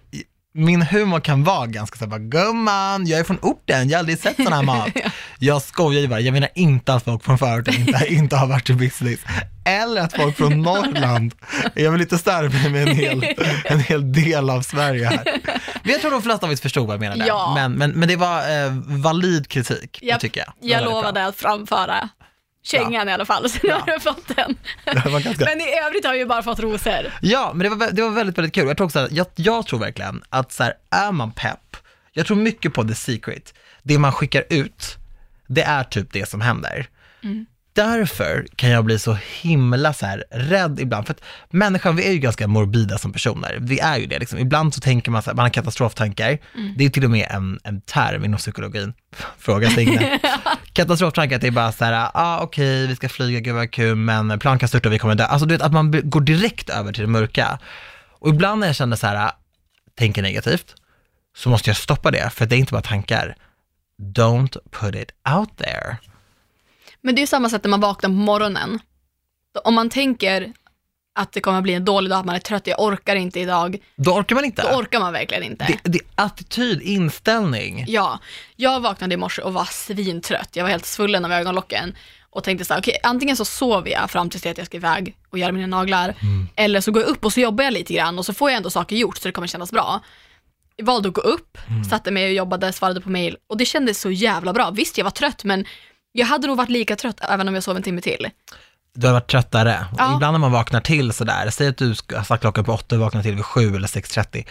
min 0.54 0.82
humor 0.82 1.20
kan 1.20 1.44
vara 1.44 1.66
ganska 1.66 1.98
så 1.98 2.04
här, 2.04 2.10
bara, 2.10 2.20
gumman, 2.20 3.06
jag 3.06 3.20
är 3.20 3.24
från 3.24 3.38
orten, 3.42 3.88
jag 3.88 3.96
har 3.96 3.98
aldrig 3.98 4.18
sett 4.18 4.36
sån 4.36 4.52
här 4.52 4.62
mat. 4.62 4.88
Jag 5.38 5.62
skojar 5.62 6.00
ju 6.00 6.08
bara, 6.08 6.20
jag 6.20 6.32
menar 6.32 6.48
inte 6.54 6.94
att 6.94 7.04
folk 7.04 7.24
från 7.24 7.38
förorten 7.38 7.74
inte, 7.74 8.06
inte 8.08 8.36
har 8.36 8.46
varit 8.46 8.70
i 8.70 8.74
business. 8.74 9.20
Eller 9.64 10.00
att 10.00 10.16
folk 10.16 10.36
från 10.36 10.62
Norrland, 10.62 11.34
jag 11.74 11.90
vill 11.90 12.00
inte 12.00 12.18
störa 12.18 12.48
mig 12.48 12.70
med 12.70 12.88
en 12.88 12.96
hel, 12.96 13.24
en 13.64 13.80
hel 13.80 14.12
del 14.12 14.50
av 14.50 14.62
Sverige 14.62 15.06
här. 15.06 15.24
Men 15.82 15.92
jag 15.92 16.00
tror 16.00 16.10
de 16.10 16.22
flesta 16.22 16.46
av 16.46 16.52
oss 16.52 16.60
förstod 16.60 16.86
vad 16.86 16.94
jag 16.94 17.00
menade. 17.00 17.26
Ja. 17.26 17.52
Men, 17.54 17.72
men, 17.72 17.90
men 17.90 18.08
det 18.08 18.16
var 18.16 18.64
eh, 18.64 18.72
valid 18.86 19.48
kritik, 19.48 19.98
Japp, 20.02 20.20
tycker 20.20 20.40
jag. 20.40 20.70
Jag 20.70 20.84
bra. 20.84 20.94
lovade 20.94 21.26
att 21.26 21.36
framföra 21.36 22.08
kängan 22.62 23.08
i 23.08 23.12
alla 23.12 23.24
fall, 23.24 23.50
så 23.50 23.58
nu 23.62 23.68
Ja. 23.68 23.78
har 23.78 23.92
du 23.92 24.00
fått 24.00 24.36
den. 24.36 24.56
Ganska... 25.22 25.44
Men 25.44 25.60
i 25.60 25.78
övrigt 25.86 26.04
har 26.06 26.12
vi 26.12 26.18
ju 26.18 26.26
bara 26.26 26.42
fått 26.42 26.60
rosor. 26.60 27.12
Ja, 27.22 27.50
men 27.54 27.70
det 27.70 27.76
var, 27.76 27.90
det 27.90 28.02
var 28.02 28.10
väldigt, 28.10 28.38
väldigt 28.38 28.54
kul. 28.54 28.66
Jag 28.68 28.76
tror, 28.76 28.84
också, 28.86 28.98
att- 28.98 29.12
jag, 29.12 29.26
jag 29.34 29.66
tror 29.66 29.78
verkligen 29.78 30.22
att 30.28 30.52
så 30.52 30.62
här, 30.62 30.74
är 30.90 31.12
man 31.12 31.32
pepp, 31.32 31.76
jag 32.12 32.26
tror 32.26 32.36
mycket 32.36 32.74
på 32.74 32.84
the 32.84 32.94
secret. 32.94 33.54
Det 33.82 33.98
man 33.98 34.12
skickar 34.12 34.44
ut, 34.50 34.96
det 35.46 35.62
är 35.62 35.84
typ 35.84 36.12
det 36.12 36.28
som 36.28 36.40
händer. 36.40 36.86
Därför 37.74 38.46
kan 38.56 38.70
jag 38.70 38.84
bli 38.84 38.98
så 38.98 39.18
himla 39.40 39.92
så 39.92 40.06
här 40.06 40.24
rädd 40.30 40.80
ibland, 40.80 41.06
för 41.06 41.14
att 41.14 41.22
människan, 41.50 41.96
vi 41.96 42.08
är 42.08 42.12
ju 42.12 42.18
ganska 42.18 42.48
morbida 42.48 42.98
som 42.98 43.12
personer. 43.12 43.58
Vi 43.60 43.78
är 43.78 43.98
ju 43.98 44.06
det 44.06 44.18
liksom. 44.18 44.38
Ibland 44.38 44.74
så 44.74 44.80
tänker 44.80 45.10
man 45.10 45.22
så 45.22 45.30
här, 45.30 45.34
man 45.36 45.44
har 45.44 45.50
katastroftankar. 45.50 46.38
Det 46.76 46.84
är 46.84 46.90
till 46.90 47.04
och 47.04 47.10
med 47.10 47.26
en, 47.30 47.60
en 47.64 47.80
term 47.80 48.24
inom 48.24 48.38
psykologin. 48.38 48.92
Fråga 49.38 49.70
Signe. 49.70 50.20
Katastroftankar, 50.72 51.38
det 51.38 51.46
är 51.46 51.50
bara 51.50 51.72
så 51.72 51.84
här, 51.84 52.10
ah, 52.14 52.40
okej, 52.40 52.86
vi 52.86 52.96
ska 52.96 53.08
flyga, 53.08 53.40
gud 53.40 53.54
vad 53.54 53.70
kul, 53.70 53.94
men 53.96 54.38
plan 54.38 54.58
kan 54.58 54.68
störta 54.68 54.88
och 54.88 54.94
vi 54.94 54.98
kommer 54.98 55.14
dö. 55.14 55.24
Alltså 55.24 55.46
du 55.46 55.54
vet, 55.54 55.62
att 55.62 55.72
man 55.72 56.10
går 56.10 56.20
direkt 56.20 56.70
över 56.70 56.92
till 56.92 57.02
det 57.02 57.08
mörka. 57.08 57.58
Och 58.18 58.28
ibland 58.28 58.60
när 58.60 58.66
jag 58.66 58.76
känner 58.76 58.96
så 58.96 59.06
här, 59.06 59.30
tänker 59.98 60.22
negativt, 60.22 60.74
så 61.36 61.48
måste 61.48 61.70
jag 61.70 61.76
stoppa 61.76 62.10
det, 62.10 62.30
för 62.30 62.46
det 62.46 62.56
är 62.56 62.58
inte 62.58 62.72
bara 62.72 62.82
tankar. 62.82 63.36
Don't 63.98 64.56
put 64.70 64.94
it 64.94 65.10
out 65.36 65.58
there. 65.58 65.96
Men 67.02 67.14
det 67.14 67.22
är 67.22 67.26
samma 67.26 67.48
sätt 67.48 67.64
när 67.64 67.70
man 67.70 67.80
vaknar 67.80 68.08
på 68.10 68.14
morgonen. 68.14 68.78
Om 69.64 69.74
man 69.74 69.90
tänker 69.90 70.52
att 71.14 71.32
det 71.32 71.40
kommer 71.40 71.58
att 71.58 71.62
bli 71.64 71.74
en 71.74 71.84
dålig 71.84 72.10
dag, 72.10 72.18
att 72.18 72.24
man 72.26 72.34
är 72.34 72.38
trött, 72.40 72.66
jag 72.66 72.80
orkar 72.80 73.16
inte 73.16 73.40
idag, 73.40 73.78
Då 73.96 74.12
orkar 74.12 74.34
man 74.34 74.44
inte. 74.44 74.62
då 74.62 74.78
orkar 74.78 75.00
man 75.00 75.12
verkligen 75.12 75.42
inte. 75.42 75.64
det, 75.64 75.90
det 75.90 75.98
är 75.98 76.24
attityd, 76.24 76.82
inställning. 76.82 77.84
Ja, 77.88 78.18
jag 78.56 78.80
vaknade 78.80 79.14
i 79.14 79.16
morse 79.16 79.42
och 79.42 79.52
var 79.52 79.64
svintrött. 79.64 80.56
Jag 80.56 80.64
var 80.64 80.70
helt 80.70 80.86
svullen 80.86 81.24
av 81.24 81.32
ögonlocken 81.32 81.96
och 82.30 82.44
tänkte 82.44 82.64
så 82.64 82.74
här, 82.74 82.80
okej, 82.80 82.96
antingen 83.02 83.36
så 83.36 83.44
sover 83.44 83.90
jag 83.90 84.10
fram 84.10 84.30
tills 84.30 84.42
det 84.42 84.50
att 84.50 84.58
jag 84.58 84.66
ska 84.66 84.76
iväg 84.76 85.16
och 85.30 85.38
göra 85.38 85.52
mina 85.52 85.66
naglar, 85.66 86.14
eller 86.56 86.80
så 86.80 86.92
går 86.92 87.02
jag 87.02 87.08
upp 87.10 87.24
och 87.24 87.32
så 87.32 87.40
jobbar 87.40 87.64
jag 87.64 87.72
lite 87.72 87.94
grann 87.94 88.18
och 88.18 88.26
så 88.26 88.34
får 88.34 88.50
jag 88.50 88.56
ändå 88.56 88.70
saker 88.70 88.96
gjort 88.96 89.16
så 89.16 89.28
det 89.28 89.32
kommer 89.32 89.46
kännas 89.48 89.70
bra. 89.72 90.00
Jag 90.76 90.84
valde 90.86 91.08
att 91.08 91.14
gå 91.14 91.20
upp, 91.20 91.58
satte 91.90 92.10
mig 92.10 92.26
och 92.26 92.32
jobbade, 92.32 92.72
svarade 92.72 93.00
på 93.00 93.10
mail 93.10 93.36
och 93.46 93.56
det 93.56 93.64
kändes 93.64 94.00
så 94.00 94.10
jävla 94.10 94.52
bra. 94.52 94.70
Visst, 94.70 94.98
jag 94.98 95.04
var 95.04 95.10
trött, 95.10 95.44
men 95.44 95.64
jag 96.12 96.26
hade 96.26 96.46
nog 96.46 96.56
varit 96.56 96.70
lika 96.70 96.96
trött 96.96 97.20
även 97.20 97.48
om 97.48 97.54
jag 97.54 97.62
sov 97.62 97.76
en 97.76 97.82
timme 97.82 98.00
till. 98.00 98.28
Du 98.94 99.06
har 99.06 99.14
varit 99.14 99.30
tröttare. 99.30 99.86
Ja. 99.98 100.14
Ibland 100.14 100.32
när 100.32 100.38
man 100.38 100.52
vaknar 100.52 100.80
till 100.80 101.12
sådär, 101.12 101.50
säg 101.50 101.68
att 101.68 101.76
du 101.76 101.94
ska 101.94 102.16
ha 102.16 102.24
satt 102.24 102.40
klockan 102.40 102.64
på 102.64 102.72
åtta 102.72 102.94
och 102.94 103.00
vaknar 103.00 103.22
till 103.22 103.34
vid 103.34 103.44
sju 103.44 103.76
eller 103.76 103.88
6.30. 103.88 104.46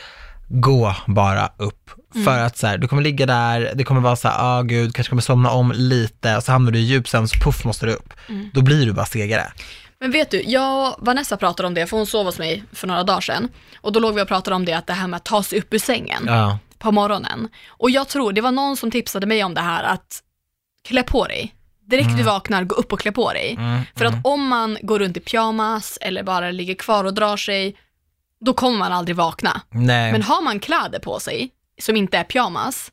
Gå 0.47 0.95
bara 1.07 1.51
upp. 1.57 1.91
För 2.25 2.39
att 2.39 2.57
så 2.57 2.67
här, 2.67 2.77
du 2.77 2.87
kommer 2.87 3.01
ligga 3.01 3.25
där, 3.25 3.71
det 3.75 3.83
kommer 3.83 4.01
vara 4.01 4.15
så 4.15 4.27
här, 4.27 4.35
ah 4.39 4.61
gud, 4.61 4.95
kanske 4.95 5.09
kommer 5.09 5.21
somna 5.21 5.51
om 5.51 5.71
lite, 5.71 6.37
och 6.37 6.43
så 6.43 6.51
hamnar 6.51 6.71
du 6.71 6.79
i 6.79 6.81
djupsömn, 6.81 7.27
så 7.27 7.39
puff 7.39 7.65
måste 7.65 7.85
du 7.85 7.93
upp. 7.93 8.13
Då 8.53 8.61
blir 8.61 8.85
du 8.85 8.93
bara 8.93 9.05
segare. 9.05 9.51
Men 9.99 10.11
vet 10.11 10.31
du, 10.31 10.41
jag 10.41 10.87
och 10.87 11.05
Vanessa 11.05 11.37
pratade 11.37 11.67
om 11.67 11.73
det, 11.73 11.87
för 11.87 11.97
hon 11.97 12.05
sov 12.07 12.25
hos 12.25 12.39
mig 12.39 12.63
för 12.73 12.87
några 12.87 13.03
dagar 13.03 13.21
sedan. 13.21 13.49
Och 13.81 13.91
då 13.91 13.99
låg 13.99 14.15
vi 14.15 14.21
och 14.21 14.27
pratade 14.27 14.55
om 14.55 14.65
det, 14.65 14.73
att 14.73 14.87
det 14.87 14.93
här 14.93 15.07
med 15.07 15.17
att 15.17 15.25
ta 15.25 15.43
sig 15.43 15.59
upp 15.59 15.73
ur 15.73 15.79
sängen. 15.79 16.23
Ja. 16.27 16.59
på 16.79 16.91
morgonen. 16.91 17.47
Och 17.67 17.89
jag 17.89 18.07
tror, 18.07 18.33
det 18.33 18.41
var 18.41 18.51
någon 18.51 18.77
som 18.77 18.91
tipsade 18.91 19.25
mig 19.25 19.43
om 19.43 19.53
det 19.53 19.61
här 19.61 19.83
att 19.83 20.21
klä 20.87 21.03
på 21.03 21.25
dig. 21.27 21.55
Direkt 21.85 22.17
du 22.17 22.23
vaknar, 22.23 22.63
gå 22.63 22.75
upp 22.75 22.93
och 22.93 22.99
klä 22.99 23.11
på 23.11 23.33
dig. 23.33 23.55
Mm, 23.59 23.81
För 23.95 24.05
att 24.05 24.13
om 24.23 24.47
man 24.47 24.77
går 24.81 24.99
runt 24.99 25.17
i 25.17 25.19
pyjamas 25.19 25.97
eller 26.01 26.23
bara 26.23 26.51
ligger 26.51 26.75
kvar 26.75 27.03
och 27.03 27.13
drar 27.13 27.37
sig, 27.37 27.75
då 28.39 28.53
kommer 28.53 28.77
man 28.77 28.91
aldrig 28.93 29.15
vakna. 29.15 29.61
Nej. 29.69 30.11
Men 30.11 30.21
har 30.23 30.41
man 30.41 30.59
kläder 30.59 30.99
på 30.99 31.19
sig 31.19 31.51
som 31.81 31.95
inte 31.95 32.17
är 32.17 32.23
pyjamas, 32.23 32.91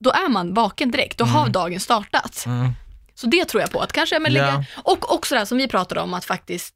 då 0.00 0.10
är 0.10 0.28
man 0.28 0.54
vaken 0.54 0.90
direkt. 0.90 1.18
Då 1.18 1.24
har 1.24 1.48
dagen 1.48 1.80
startat. 1.80 2.44
Mm. 2.46 2.72
Så 3.14 3.26
det 3.26 3.44
tror 3.44 3.60
jag 3.60 3.70
på, 3.70 3.80
att 3.80 3.92
kanske 3.92 4.18
men 4.18 4.32
lägga, 4.32 4.64
och 4.76 5.14
också 5.14 5.34
det 5.34 5.38
här 5.38 5.44
som 5.44 5.58
vi 5.58 5.68
pratade 5.68 6.00
om, 6.00 6.14
att 6.14 6.24
faktiskt 6.24 6.74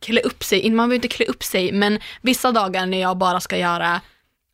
klä 0.00 0.20
upp 0.20 0.44
sig. 0.44 0.70
Man 0.70 0.76
behöver 0.76 0.94
inte 0.94 1.08
klä 1.08 1.24
upp 1.26 1.42
sig, 1.42 1.72
men 1.72 1.98
vissa 2.22 2.52
dagar 2.52 2.86
när 2.86 3.00
jag 3.00 3.16
bara 3.18 3.40
ska 3.40 3.56
göra, 3.56 4.00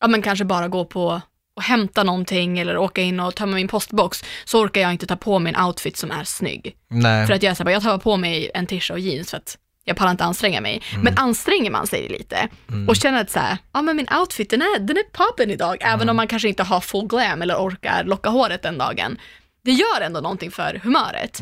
ja 0.01 0.09
men 0.09 0.23
kanske 0.23 0.45
bara 0.45 0.69
gå 0.69 0.85
på 0.85 1.21
och 1.59 1.65
hämta 1.65 2.05
någonting 2.05 2.59
eller 2.59 2.77
åka 2.77 3.03
in 3.03 3.21
och 3.21 3.35
tömma 3.35 3.57
min 3.57 3.69
postbox, 3.69 4.25
så 4.45 4.61
orkar 4.61 4.81
jag 4.81 4.93
inte 4.93 5.07
ta 5.07 5.17
på 5.17 5.39
mig 5.39 5.55
en 5.55 5.65
outfit 5.65 5.97
som 5.97 6.11
är 6.11 6.25
snygg. 6.25 6.77
Nej. 6.89 7.27
För 7.27 7.35
att 7.35 7.43
jag 7.43 7.51
är 7.51 7.55
så 7.55 7.59
här, 7.59 7.65
bara, 7.65 7.73
jag 7.73 7.83
tar 7.83 7.99
på 7.99 8.17
mig 8.17 8.51
en 8.55 8.67
t-shirt 8.67 8.91
och 8.91 8.99
jeans 8.99 9.31
för 9.31 9.37
att 9.37 9.59
jag 9.85 9.97
pallar 9.97 10.11
inte 10.11 10.25
anstränga 10.25 10.61
mig. 10.61 10.83
Men 11.03 11.19
anstränger 11.19 11.71
man 11.71 11.87
sig 11.87 12.09
lite 12.09 12.49
och 12.89 12.97
känner 12.97 13.21
att 13.21 13.31
så 13.31 13.39
här, 13.39 13.59
ja 13.73 13.83
men 13.83 13.97
min 13.97 14.09
outfit 14.21 14.51
den 14.51 14.63
är, 14.63 14.79
den 14.79 14.97
är 14.97 15.03
poppen 15.13 15.51
idag, 15.51 15.77
även 15.81 16.09
om 16.09 16.17
man 16.17 16.27
kanske 16.27 16.49
inte 16.49 16.63
har 16.63 16.81
full 16.81 17.07
glam 17.07 17.43
eller 17.43 17.57
orkar 17.57 18.05
locka 18.05 18.29
håret 18.29 18.63
den 18.63 18.79
dagen. 18.79 19.19
Det 19.65 19.73
gör 19.73 20.01
ändå 20.01 20.21
någonting 20.21 20.51
för 20.51 20.81
humöret. 20.85 21.41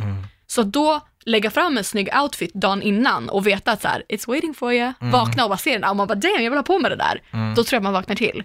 Så 0.57 0.63
då 0.63 1.01
lägga 1.25 1.51
fram 1.51 1.79
en 1.79 1.85
snygg 1.85 2.09
outfit 2.23 2.55
dagen 2.55 2.83
innan 2.83 3.29
och 3.29 3.47
veta 3.47 3.73
att 3.73 3.83
så 3.83 3.89
här, 3.89 4.03
it's 4.09 4.29
waiting 4.29 4.55
for 4.55 4.73
you, 4.73 4.93
vakna 5.01 5.43
och 5.45 5.51
bara 5.51 5.59
se 5.59 5.73
den 5.79 5.91
och 5.91 5.97
man 5.97 6.07
bara 6.07 6.15
damn 6.15 6.43
jag 6.43 6.51
vill 6.51 6.59
ha 6.59 6.63
på 6.63 6.79
mig 6.79 6.91
det 6.91 6.97
där. 6.97 7.23
Då 7.57 7.65
tror 7.65 7.77
jag 7.77 7.83
man 7.83 7.93
vaknar 7.93 8.17
till. 8.17 8.43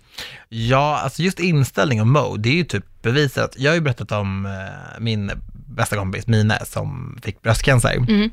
Ja, 0.49 0.99
alltså 1.03 1.21
just 1.21 1.39
inställning 1.39 2.01
och 2.01 2.07
mode, 2.07 2.41
det 2.41 2.49
är 2.49 2.53
ju 2.53 2.63
typ 2.63 3.01
bevisat. 3.01 3.55
Jag 3.57 3.71
har 3.71 3.75
ju 3.75 3.81
berättat 3.81 4.11
om 4.11 4.45
eh, 4.45 4.99
min 4.99 5.31
bästa 5.53 5.95
kompis 5.95 6.27
Mine 6.27 6.59
som 6.65 7.19
fick 7.23 7.41
bröstcancer. 7.41 7.93
Mm. 7.93 8.29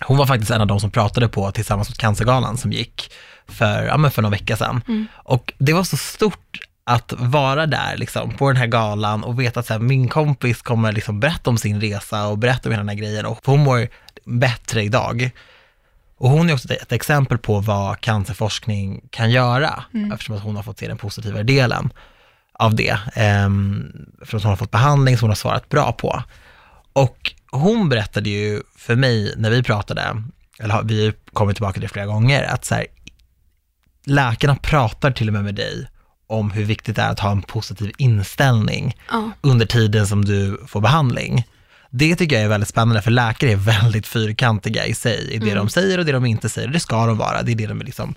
Hon 0.00 0.16
var 0.16 0.26
faktiskt 0.26 0.50
en 0.50 0.60
av 0.60 0.66
de 0.66 0.80
som 0.80 0.90
pratade 0.90 1.28
på 1.28 1.50
Tillsammans 1.50 1.88
mot 1.88 1.98
cancergalan 1.98 2.56
som 2.56 2.72
gick 2.72 3.12
för, 3.46 3.82
ja, 3.86 3.96
men 3.96 4.10
för 4.10 4.22
någon 4.22 4.30
vecka 4.30 4.56
sedan. 4.56 4.80
Mm. 4.88 5.06
Och 5.14 5.52
det 5.58 5.72
var 5.72 5.84
så 5.84 5.96
stort 5.96 6.67
att 6.88 7.12
vara 7.18 7.66
där 7.66 7.96
liksom, 7.96 8.30
på 8.36 8.48
den 8.48 8.56
här 8.56 8.66
galan 8.66 9.24
och 9.24 9.40
veta 9.40 9.60
att 9.60 9.66
så 9.66 9.72
här, 9.72 9.80
min 9.80 10.08
kompis 10.08 10.62
kommer 10.62 10.92
liksom 10.92 11.20
berätta 11.20 11.50
om 11.50 11.58
sin 11.58 11.80
resa 11.80 12.26
och 12.26 12.38
berätta 12.38 12.68
om 12.68 12.72
hela 12.72 12.80
den 12.82 12.88
här 12.88 12.96
grejen 12.96 13.26
och 13.26 13.40
hon 13.44 13.60
mår 13.60 13.88
bättre 14.24 14.82
idag. 14.82 15.30
Och 16.18 16.30
hon 16.30 16.50
är 16.50 16.54
också 16.54 16.72
ett 16.74 16.92
exempel 16.92 17.38
på 17.38 17.60
vad 17.60 18.00
cancerforskning 18.00 19.00
kan 19.10 19.30
göra, 19.30 19.84
eftersom 20.12 20.36
att 20.36 20.42
hon 20.42 20.56
har 20.56 20.62
fått 20.62 20.78
se 20.78 20.88
den 20.88 20.98
positiva 20.98 21.42
delen 21.42 21.92
av 22.52 22.74
det. 22.74 22.98
För 24.24 24.36
att 24.36 24.42
hon 24.42 24.50
har 24.50 24.56
fått 24.56 24.70
behandling 24.70 25.16
som 25.18 25.24
hon 25.26 25.30
har 25.30 25.34
svarat 25.36 25.68
bra 25.68 25.92
på. 25.92 26.22
Och 26.92 27.32
hon 27.50 27.88
berättade 27.88 28.30
ju 28.30 28.62
för 28.76 28.96
mig 28.96 29.34
när 29.36 29.50
vi 29.50 29.62
pratade, 29.62 30.22
eller 30.60 30.74
har- 30.74 30.82
vi 30.82 31.12
kommer 31.32 31.52
tillbaka 31.52 31.72
till 31.72 31.82
det 31.82 31.88
flera 31.88 32.06
gånger, 32.06 32.44
att 32.44 32.64
så 32.64 32.74
här, 32.74 32.86
läkarna 34.04 34.56
pratar 34.56 35.10
till 35.10 35.28
och 35.28 35.34
med 35.34 35.44
med 35.44 35.54
dig 35.54 35.88
om 36.28 36.50
hur 36.50 36.64
viktigt 36.64 36.96
det 36.96 37.02
är 37.02 37.10
att 37.10 37.20
ha 37.20 37.30
en 37.30 37.42
positiv 37.42 37.92
inställning 37.98 38.96
Ja. 39.10 39.30
under 39.40 39.66
tiden 39.66 40.06
som 40.06 40.24
du 40.24 40.60
får 40.66 40.80
behandling. 40.80 41.44
Det 41.90 42.16
tycker 42.16 42.36
jag 42.36 42.44
är 42.44 42.48
väldigt 42.48 42.68
spännande, 42.68 43.02
för 43.02 43.10
läkare 43.10 43.52
är 43.52 43.56
väldigt 43.56 44.06
fyrkantiga 44.06 44.86
i 44.86 44.94
sig, 44.94 45.30
i 45.32 45.38
det 45.38 45.54
de 45.54 45.68
säger 45.68 45.98
och 45.98 46.04
det 46.04 46.12
de 46.12 46.26
inte 46.26 46.48
säger. 46.48 46.68
Det 46.68 46.80
ska 46.80 47.06
de 47.06 47.18
vara, 47.18 47.42
det 47.42 47.52
är 47.52 47.56
det 47.56 47.66
de 47.66 47.80
är 47.80 47.84
liksom, 47.84 48.14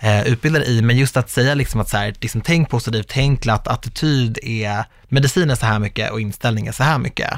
eh, 0.00 0.26
utbildade 0.26 0.64
i. 0.66 0.82
Men 0.82 0.96
just 0.96 1.16
att 1.16 1.30
säga 1.30 1.54
liksom 1.54 1.80
att 1.80 1.88
så 1.88 1.96
här, 1.96 2.14
liksom, 2.20 2.40
tänk 2.40 2.70
positivt, 2.70 3.06
tänk 3.08 3.46
att 3.46 3.68
attityd 3.68 4.38
är, 4.42 4.84
medicin 5.08 5.50
är 5.50 5.54
så 5.54 5.66
här 5.66 5.78
mycket 5.78 6.10
och 6.12 6.20
inställning 6.20 6.66
är 6.66 6.72
så 6.72 6.82
här 6.82 6.98
mycket. 6.98 7.30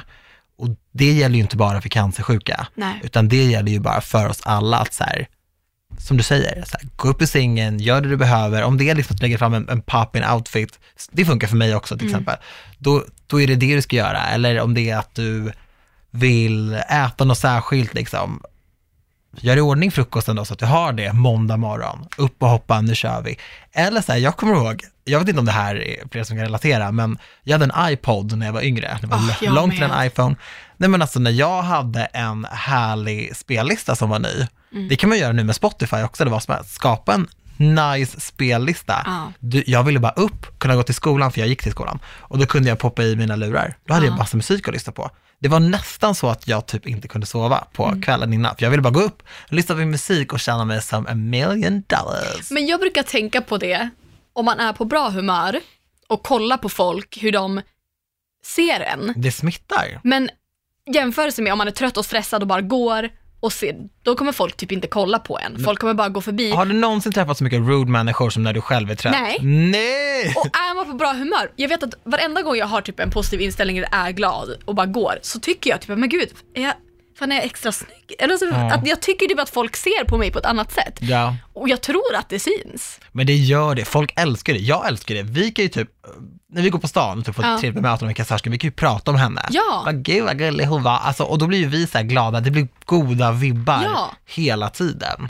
Och 0.58 0.68
det 0.92 1.12
gäller 1.12 1.34
ju 1.36 1.40
inte 1.42 1.56
bara 1.56 1.80
för 1.80 1.88
cancersjuka, 1.88 2.66
Nej. 2.74 3.00
utan 3.04 3.28
det 3.28 3.44
gäller 3.44 3.72
ju 3.72 3.80
bara 3.80 4.00
för 4.00 4.28
oss 4.28 4.40
alla 4.44 4.78
att 4.78 4.94
så 4.94 5.04
här, 5.04 5.26
som 5.98 6.16
du 6.16 6.22
säger, 6.22 6.64
så 6.66 6.76
här, 6.80 6.88
gå 6.96 7.08
upp 7.08 7.22
i 7.22 7.26
sängen, 7.26 7.78
gör 7.78 8.00
det 8.00 8.08
du 8.08 8.16
behöver. 8.16 8.62
Om 8.62 8.78
det 8.78 8.90
är 8.90 8.94
liksom 8.94 9.14
att 9.14 9.22
lägga 9.22 9.38
fram 9.38 9.54
en, 9.54 9.68
en 9.68 9.82
pop-in 9.82 10.24
outfit, 10.24 10.78
det 11.11 11.24
funkar 11.24 11.48
för 11.48 11.56
mig 11.56 11.74
också 11.74 11.98
till 11.98 12.06
exempel, 12.06 12.37
då, 12.78 13.04
då 13.26 13.40
är 13.40 13.46
det 13.46 13.54
det 13.54 13.74
du 13.74 13.82
ska 13.82 13.96
göra. 13.96 14.26
Eller 14.26 14.61
om 14.61 14.74
det 14.74 14.90
är 14.90 14.96
att 14.96 15.14
du 15.14 15.52
vill 16.11 16.74
äta 16.74 17.24
något 17.24 17.38
särskilt, 17.38 17.94
liksom, 17.94 18.42
gör 19.37 19.56
i 19.56 19.61
ordning 19.61 19.90
frukosten 19.90 20.37
då 20.37 20.44
så 20.44 20.52
att 20.52 20.58
du 20.58 20.66
har 20.66 20.92
det 20.92 21.12
måndag 21.12 21.56
morgon. 21.56 22.06
Upp 22.16 22.42
och 22.42 22.48
hoppa, 22.48 22.80
nu 22.80 22.94
kör 22.94 23.22
vi. 23.22 23.38
Eller 23.72 24.00
så 24.00 24.12
här, 24.12 24.18
jag 24.18 24.37
kommer 24.37 24.54
ihåg, 24.54 24.84
jag 25.04 25.18
vet 25.18 25.28
inte 25.28 25.40
om 25.40 25.46
det 25.46 25.52
här 25.52 25.76
är 25.76 26.08
fler 26.11 26.24
som 26.24 26.37
kan 26.37 26.44
relatera, 26.44 26.92
men 26.92 27.18
jag 27.42 27.58
hade 27.58 27.72
en 27.74 27.92
iPod 27.92 28.38
när 28.38 28.46
jag 28.46 28.52
var 28.52 28.62
yngre. 28.62 28.98
Det 29.00 29.06
var 29.06 29.20
jag 29.40 29.54
långt 29.54 29.72
till 29.72 29.82
en 29.82 29.90
med. 29.90 30.06
iPhone. 30.06 30.37
Nej 30.76 30.88
men 30.88 31.02
alltså 31.02 31.20
när 31.20 31.30
jag 31.30 31.62
hade 31.62 32.04
en 32.04 32.46
härlig 32.50 33.37
spellista 33.37 33.96
som 33.96 34.11
var 34.11 34.18
ny, 34.18 34.46
det 34.88 34.96
kan 34.96 35.09
man 35.09 35.18
göra 35.18 35.33
nu 35.33 35.44
med 35.44 35.57
Spotify 35.57 35.96
också, 36.02 36.24
det 36.24 36.31
var 36.31 36.40
som 36.40 36.54
att 36.54 36.68
skapa 36.68 37.14
en 37.14 37.28
nice 37.59 38.20
spellista. 38.20 39.02
Ja. 39.04 39.33
Du, 39.38 39.64
jag 39.66 39.83
ville 39.85 40.00
bara 40.00 40.12
upp, 40.12 40.59
kunna 40.59 40.76
gå 40.76 40.83
till 40.83 40.94
skolan, 40.94 41.33
för 41.33 41.40
jag 41.40 41.48
gick 41.48 41.62
till 41.62 41.72
skolan. 41.72 41.98
Och 42.07 42.38
då 42.38 42.46
kunde 42.46 42.68
jag 42.68 42.78
poppa 42.78 43.02
i 43.02 43.16
mina 43.16 43.37
lurar. 43.37 43.76
Då 43.87 43.94
hade 43.94 44.07
Ja. 44.07 44.12
jag 44.12 44.18
massa 44.18 44.37
musik 44.37 44.68
att 44.68 44.74
lyssna 44.74 44.92
på. 44.92 45.11
Det 45.40 45.48
var 45.48 45.61
nästan 45.61 46.14
så 46.14 46.28
att 46.28 46.48
jag 46.48 46.66
typ 46.66 46.87
inte 46.87 47.09
kunde 47.09 47.26
sova 47.26 47.64
på 47.72 47.87
Mm. 47.87 48.02
kvällen 48.02 48.33
innan, 48.33 48.57
för 48.57 48.62
jag 48.62 48.70
ville 48.70 48.83
bara 48.83 48.90
gå 48.94 49.00
upp, 49.00 49.22
lyssna 49.48 49.74
på 49.74 49.78
min 49.78 49.90
musik 49.90 50.33
och 50.33 50.40
känna 50.40 50.64
mig 50.64 50.83
som 50.83 51.07
a 51.07 51.14
million 51.14 51.83
dollars. 51.87 52.50
Men 52.50 52.66
jag 52.66 52.81
brukar 52.81 53.02
tänka 53.02 53.40
på 53.40 53.59
det 53.59 53.88
om 54.33 54.44
man 54.44 54.61
är 54.61 54.72
på 54.72 54.85
bra 54.85 55.09
humör 55.11 55.61
och 56.09 56.22
kollar 56.22 56.57
på 56.57 56.68
folk, 56.68 57.18
hur 57.22 57.33
de 57.33 57.61
ser 58.44 58.81
en. 58.81 59.12
Det 59.16 59.33
smittar. 59.33 60.00
Men 60.04 60.31
jämförelse 60.94 61.42
med 61.42 61.52
om 61.52 61.59
man 61.59 61.66
är 61.68 61.72
trött 61.72 61.96
och 61.96 62.04
stressad 62.04 62.42
och 62.42 62.48
bara 62.48 62.61
går 62.61 63.09
och 63.40 63.53
ser, 63.53 63.77
då 64.03 64.14
kommer 64.14 64.33
folk 64.33 64.57
typ 64.57 64.72
inte 64.72 64.87
kolla 64.87 65.18
på 65.18 65.38
en. 65.38 65.64
Folk 65.64 65.79
kommer 65.81 65.94
bara 65.94 66.09
gå 66.09 66.20
förbi. 66.20 66.51
Har 66.51 66.66
du 66.66 66.72
någonsin 66.72 67.12
träffat 67.12 67.38
så 67.38 67.44
mycket 67.44 67.59
rude 67.59 67.90
människor 67.90 68.31
som 68.31 68.42
när 68.42 68.53
du 68.53 68.61
själv 68.61 68.90
är 68.90 68.94
trött? 68.94 69.12
Nej. 69.20 69.38
Nej! 69.42 70.35
Och 70.37 70.46
är 70.46 70.74
man 70.74 70.87
på 70.87 70.92
bra 70.92 71.12
humör, 71.12 71.51
jag 71.57 71.68
vet 71.68 71.83
att 71.83 71.94
varenda 72.05 72.42
gång 72.42 72.57
jag 72.57 72.66
har 72.66 72.81
typ 72.81 73.01
en 73.01 73.11
positiv 73.11 73.40
inställning 73.40 73.79
eller 73.79 73.88
är 73.92 74.11
glad 74.11 74.48
och 74.64 74.74
bara 74.74 74.87
går, 74.87 75.18
så 75.22 75.40
tycker 75.40 75.70
jag 75.70 75.81
typ, 75.81 75.88
men 75.98 76.09
gud, 76.09 76.29
är 76.55 76.62
jag, 76.62 76.72
fan 77.18 77.33
är 77.33 77.37
jag 77.37 77.44
extra 77.44 77.72
snygg? 77.72 78.14
Eller 78.18 78.37
så, 78.37 78.44
Ja. 78.44 78.74
att 78.74 78.87
jag 78.88 79.01
tycker 79.03 79.27
typ 79.27 79.40
att 79.40 79.51
folk 79.51 79.77
ser 79.77 80.05
på 80.05 80.18
mig 80.18 80.31
på 80.33 80.38
ett 80.38 80.46
annat 80.46 80.72
sätt. 80.72 80.98
Ja, 81.01 81.37
Och 81.53 81.68
jag 81.68 81.81
tror 81.81 82.14
att 82.14 82.29
det 82.29 82.38
syns. 82.38 83.01
men 83.12 83.27
det 83.27 83.35
gör 83.37 83.74
det. 83.74 83.85
Folk 83.85 84.12
älskar 84.16 84.53
det. 84.53 84.59
Jag 84.61 84.88
älskar 84.88 85.14
det. 85.14 85.22
Vi 85.22 85.51
kan 85.51 85.62
ju 85.62 85.68
typ, 85.68 85.88
när 86.52 86.62
vi 86.62 86.70
går 86.70 86.78
på 86.78 86.88
stan 86.88 87.18
och 87.18 87.24
typ 87.24 87.34
får 87.34 87.44
Ja. 87.44 87.54
ett 87.54 87.61
trevligt 87.61 87.82
möte 87.82 88.04
med 88.04 88.16
kassörskan, 88.16 88.52
vi 88.52 88.58
kan 88.58 88.68
ju 88.68 88.72
prata 88.72 89.11
om 89.11 89.16
henne. 89.16 89.42
Ja. 89.50 89.82
Vad 89.84 90.02
gud 90.04 90.24
vad 90.24 90.38
gullig 90.38 90.64
hon 90.64 90.82
var. 90.82 90.98
Alltså, 90.98 91.22
och 91.22 91.38
då 91.38 91.46
blir 91.46 91.58
ju 91.58 91.66
vi 91.66 91.87
så 91.87 91.98
här 91.98 92.04
glada, 92.04 92.40
det 92.40 92.50
blir 92.50 92.68
goda 92.84 93.32
vibbar 93.32 93.82
Ja. 93.84 94.11
hela 94.26 94.70
tiden. 94.70 95.28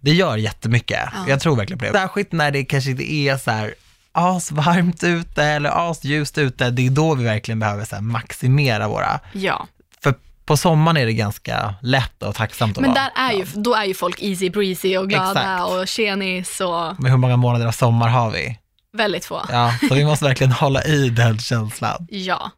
Det 0.00 0.10
gör 0.10 0.36
jättemycket. 0.36 1.00
Ja. 1.14 1.24
Jag 1.28 1.40
tror 1.40 1.56
verkligen 1.56 1.78
på 1.78 1.84
det. 1.84 1.92
Särskilt 1.92 2.32
när 2.32 2.50
det 2.50 2.64
kanske 2.64 2.90
inte 2.90 3.12
är 3.12 3.36
så 3.36 3.50
här 3.50 3.74
asvarmt 4.12 5.02
ute 5.04 5.44
eller 5.44 5.90
asljust 5.90 6.38
ute, 6.38 6.70
det 6.70 6.86
är 6.86 6.90
då 6.90 7.14
vi 7.14 7.24
verkligen 7.24 7.58
behöver 7.58 7.84
så 7.84 7.94
här 7.94 8.02
maximera 8.02 8.88
våra, 8.88 9.20
Ja. 9.32 9.66
för 10.02 10.14
på 10.44 10.56
sommaren 10.56 10.96
är 10.96 11.06
det 11.06 11.12
ganska 11.12 11.74
lätt 11.82 12.22
och 12.22 12.34
tacksamt 12.34 12.76
att 12.78 12.82
Men 12.82 12.90
vara. 12.90 13.00
där 13.16 13.22
är 13.28 13.32
ju, 13.32 13.44
då 13.54 13.74
är 13.74 13.84
ju 13.84 13.94
folk 13.94 14.22
easy 14.22 14.50
breezy 14.50 14.96
och 14.96 15.08
glada 15.08 15.30
Exakt. 15.30 15.62
och 15.72 15.88
tjenis 15.88 16.60
och 16.60 16.94
Men 17.02 17.10
hur 17.10 17.16
många 17.18 17.36
månader 17.36 17.66
av 17.66 17.72
sommar 17.72 18.08
har 18.08 18.30
vi? 18.30 18.58
Väldigt 18.92 19.24
få. 19.24 19.42
Ja, 19.48 19.74
så 19.88 19.94
vi 19.94 20.04
måste 20.04 20.24
verkligen 20.24 20.52
hålla 20.52 20.84
i 20.84 21.08
den 21.08 21.38
känslan. 21.38 22.06
Ja. 22.10 22.50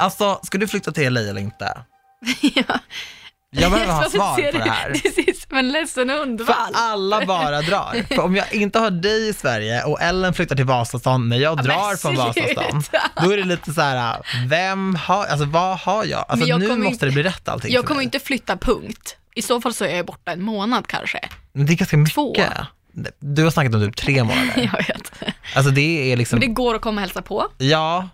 Alltså, 0.00 0.40
ska 0.42 0.58
du 0.58 0.68
flytta 0.68 0.92
till 0.92 1.12
LA 1.12 1.20
eller 1.20 1.40
inte? 1.40 1.64
ja. 2.40 2.78
Jag 3.54 3.72
behöver 3.72 3.92
ha 3.92 4.02
svar 4.10 4.34
på 4.52 4.58
det 4.58 4.70
här. 4.70 4.90
Du 4.90 4.98
ser 5.24 5.48
som 5.48 5.56
en 5.58 5.68
ledsen 5.68 6.08
För 6.08 6.18
hundvalp. 6.18 6.56
alla 6.72 7.26
bara 7.26 7.62
drar. 7.62 8.14
För 8.14 8.20
om 8.22 8.36
jag 8.36 8.54
inte 8.54 8.78
har 8.78 8.90
dig 8.90 9.28
i 9.28 9.32
Sverige 9.32 9.82
och 9.84 10.00
Ellen 10.02 10.34
flyttar 10.34 10.56
till 10.56 10.64
Vasastan 10.64 11.28
när 11.28 11.36
jag 11.36 11.64
drar 11.64 11.96
från. 11.96 12.16
Vasastan, 12.16 12.82
då 13.22 13.30
är 13.32 13.36
det 13.36 13.44
lite 13.44 13.72
så 13.72 13.80
här, 13.80 14.16
vem 14.48 14.94
har, 14.94 15.26
alltså 15.26 15.44
vad 15.46 15.78
har 15.78 16.04
jag? 16.04 16.24
Alltså 16.28 16.56
nu 16.56 16.68
måste 16.76 16.88
inte- 16.92 17.06
det 17.06 17.12
bli 17.12 17.22
rätt 17.22 17.48
allting 17.48 17.72
Jag 17.72 17.82
för 17.82 17.86
kommer 17.88 17.98
mig. 17.98 18.04
inte 18.04 18.18
flytta 18.20 18.56
punkt. 18.56 19.16
I 19.34 19.42
så 19.42 19.60
fall 19.60 19.74
så 19.74 19.84
är 19.84 19.96
jag 19.96 20.06
borta 20.06 20.32
en 20.32 20.42
månad 20.42 20.86
kanske. 20.86 21.20
Men 21.52 21.66
det 21.66 21.72
är 21.72 21.76
ganska 21.76 21.96
mycket. 21.96 22.14
Två. 22.14 22.34
Du 23.18 23.44
har 23.44 23.50
snackat 23.50 23.74
om 23.74 23.80
typ 23.80 23.96
tre 23.96 24.24
månader. 24.24 24.70
Jag 24.74 24.86
vet. 24.94 25.12
Alltså 25.56 25.70
det 25.72 26.12
är 26.12 26.16
liksom, 26.16 26.38
Men 26.38 26.48
det 26.48 26.54
går 26.54 26.74
att 26.74 26.80
komma 26.82 26.94
och 26.94 27.00
hälsa 27.00 27.22
på. 27.22 27.46
ja, 27.58 28.08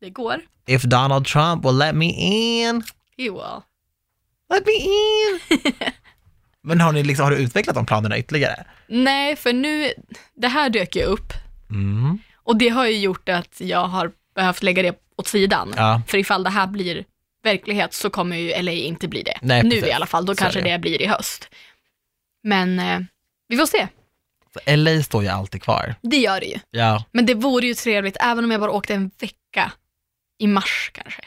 Det 0.00 0.10
går. 0.10 0.40
if 0.66 0.82
Donald 0.82 1.26
Trump 1.26 1.64
will 1.64 1.76
let 1.78 1.94
me 1.94 2.06
in, 2.06 2.82
You 3.16 3.34
will. 3.34 3.60
let 4.52 4.66
me 4.66 4.72
in. 4.72 5.72
Men 6.62 6.80
har 6.80 6.92
ni 6.92 7.02
liksom, 7.02 7.24
har 7.24 7.30
du 7.30 7.36
utvecklat 7.36 7.74
de 7.76 7.86
planerna 7.86 8.18
ytterligare? 8.18 8.64
Nej, 8.88 9.36
för 9.36 9.52
nu, 9.52 9.92
det 10.36 10.48
här 10.48 10.70
dök 10.70 10.96
ju 10.96 11.02
upp 11.02 11.32
Mm. 11.70 12.18
och 12.34 12.56
det 12.56 12.68
har 12.68 12.86
ju 12.86 12.98
gjort 12.98 13.28
att 13.28 13.60
jag 13.60 13.84
har 13.86 14.12
behövt 14.34 14.62
lägga 14.62 14.82
det 14.82 14.98
åt 15.16 15.28
sidan. 15.28 15.74
Ja. 15.76 16.02
För 16.06 16.18
ifall 16.18 16.42
det 16.44 16.50
här 16.50 16.66
blir 16.66 17.04
verklighet 17.42 17.94
så 17.94 18.10
kommer 18.10 18.36
ju 18.36 18.62
LA 18.62 18.72
inte 18.72 19.08
bli 19.08 19.22
det. 19.22 19.38
Nej, 19.42 19.62
nu 19.62 19.70
precis. 19.70 19.88
i 19.88 19.92
alla 19.92 20.06
fall, 20.06 20.26
då 20.26 20.34
Så 20.34 20.42
kanske 20.42 20.60
det. 20.60 20.70
det 20.72 20.78
blir 20.78 21.02
i 21.02 21.06
höst. 21.06 21.48
Men 22.42 22.78
eh, 22.78 22.98
vi 23.48 23.56
får 23.56 23.66
se. 23.66 23.88
Så 24.54 24.76
LA 24.76 25.02
står 25.02 25.22
ju 25.22 25.28
alltid 25.28 25.62
kvar. 25.62 25.94
Det 26.02 26.16
gör 26.16 26.40
det 26.40 26.46
ju. 26.46 26.58
Ja. 26.70 27.04
Men 27.12 27.26
det 27.26 27.34
vore 27.34 27.66
ju 27.66 27.74
trevligt 27.74 28.16
även 28.20 28.44
om 28.44 28.50
jag 28.50 28.60
bara 28.60 28.70
åkte 28.70 28.94
en 28.94 29.10
vecka 29.20 29.72
i 30.38 30.46
mars 30.46 30.90
kanske. 30.94 31.22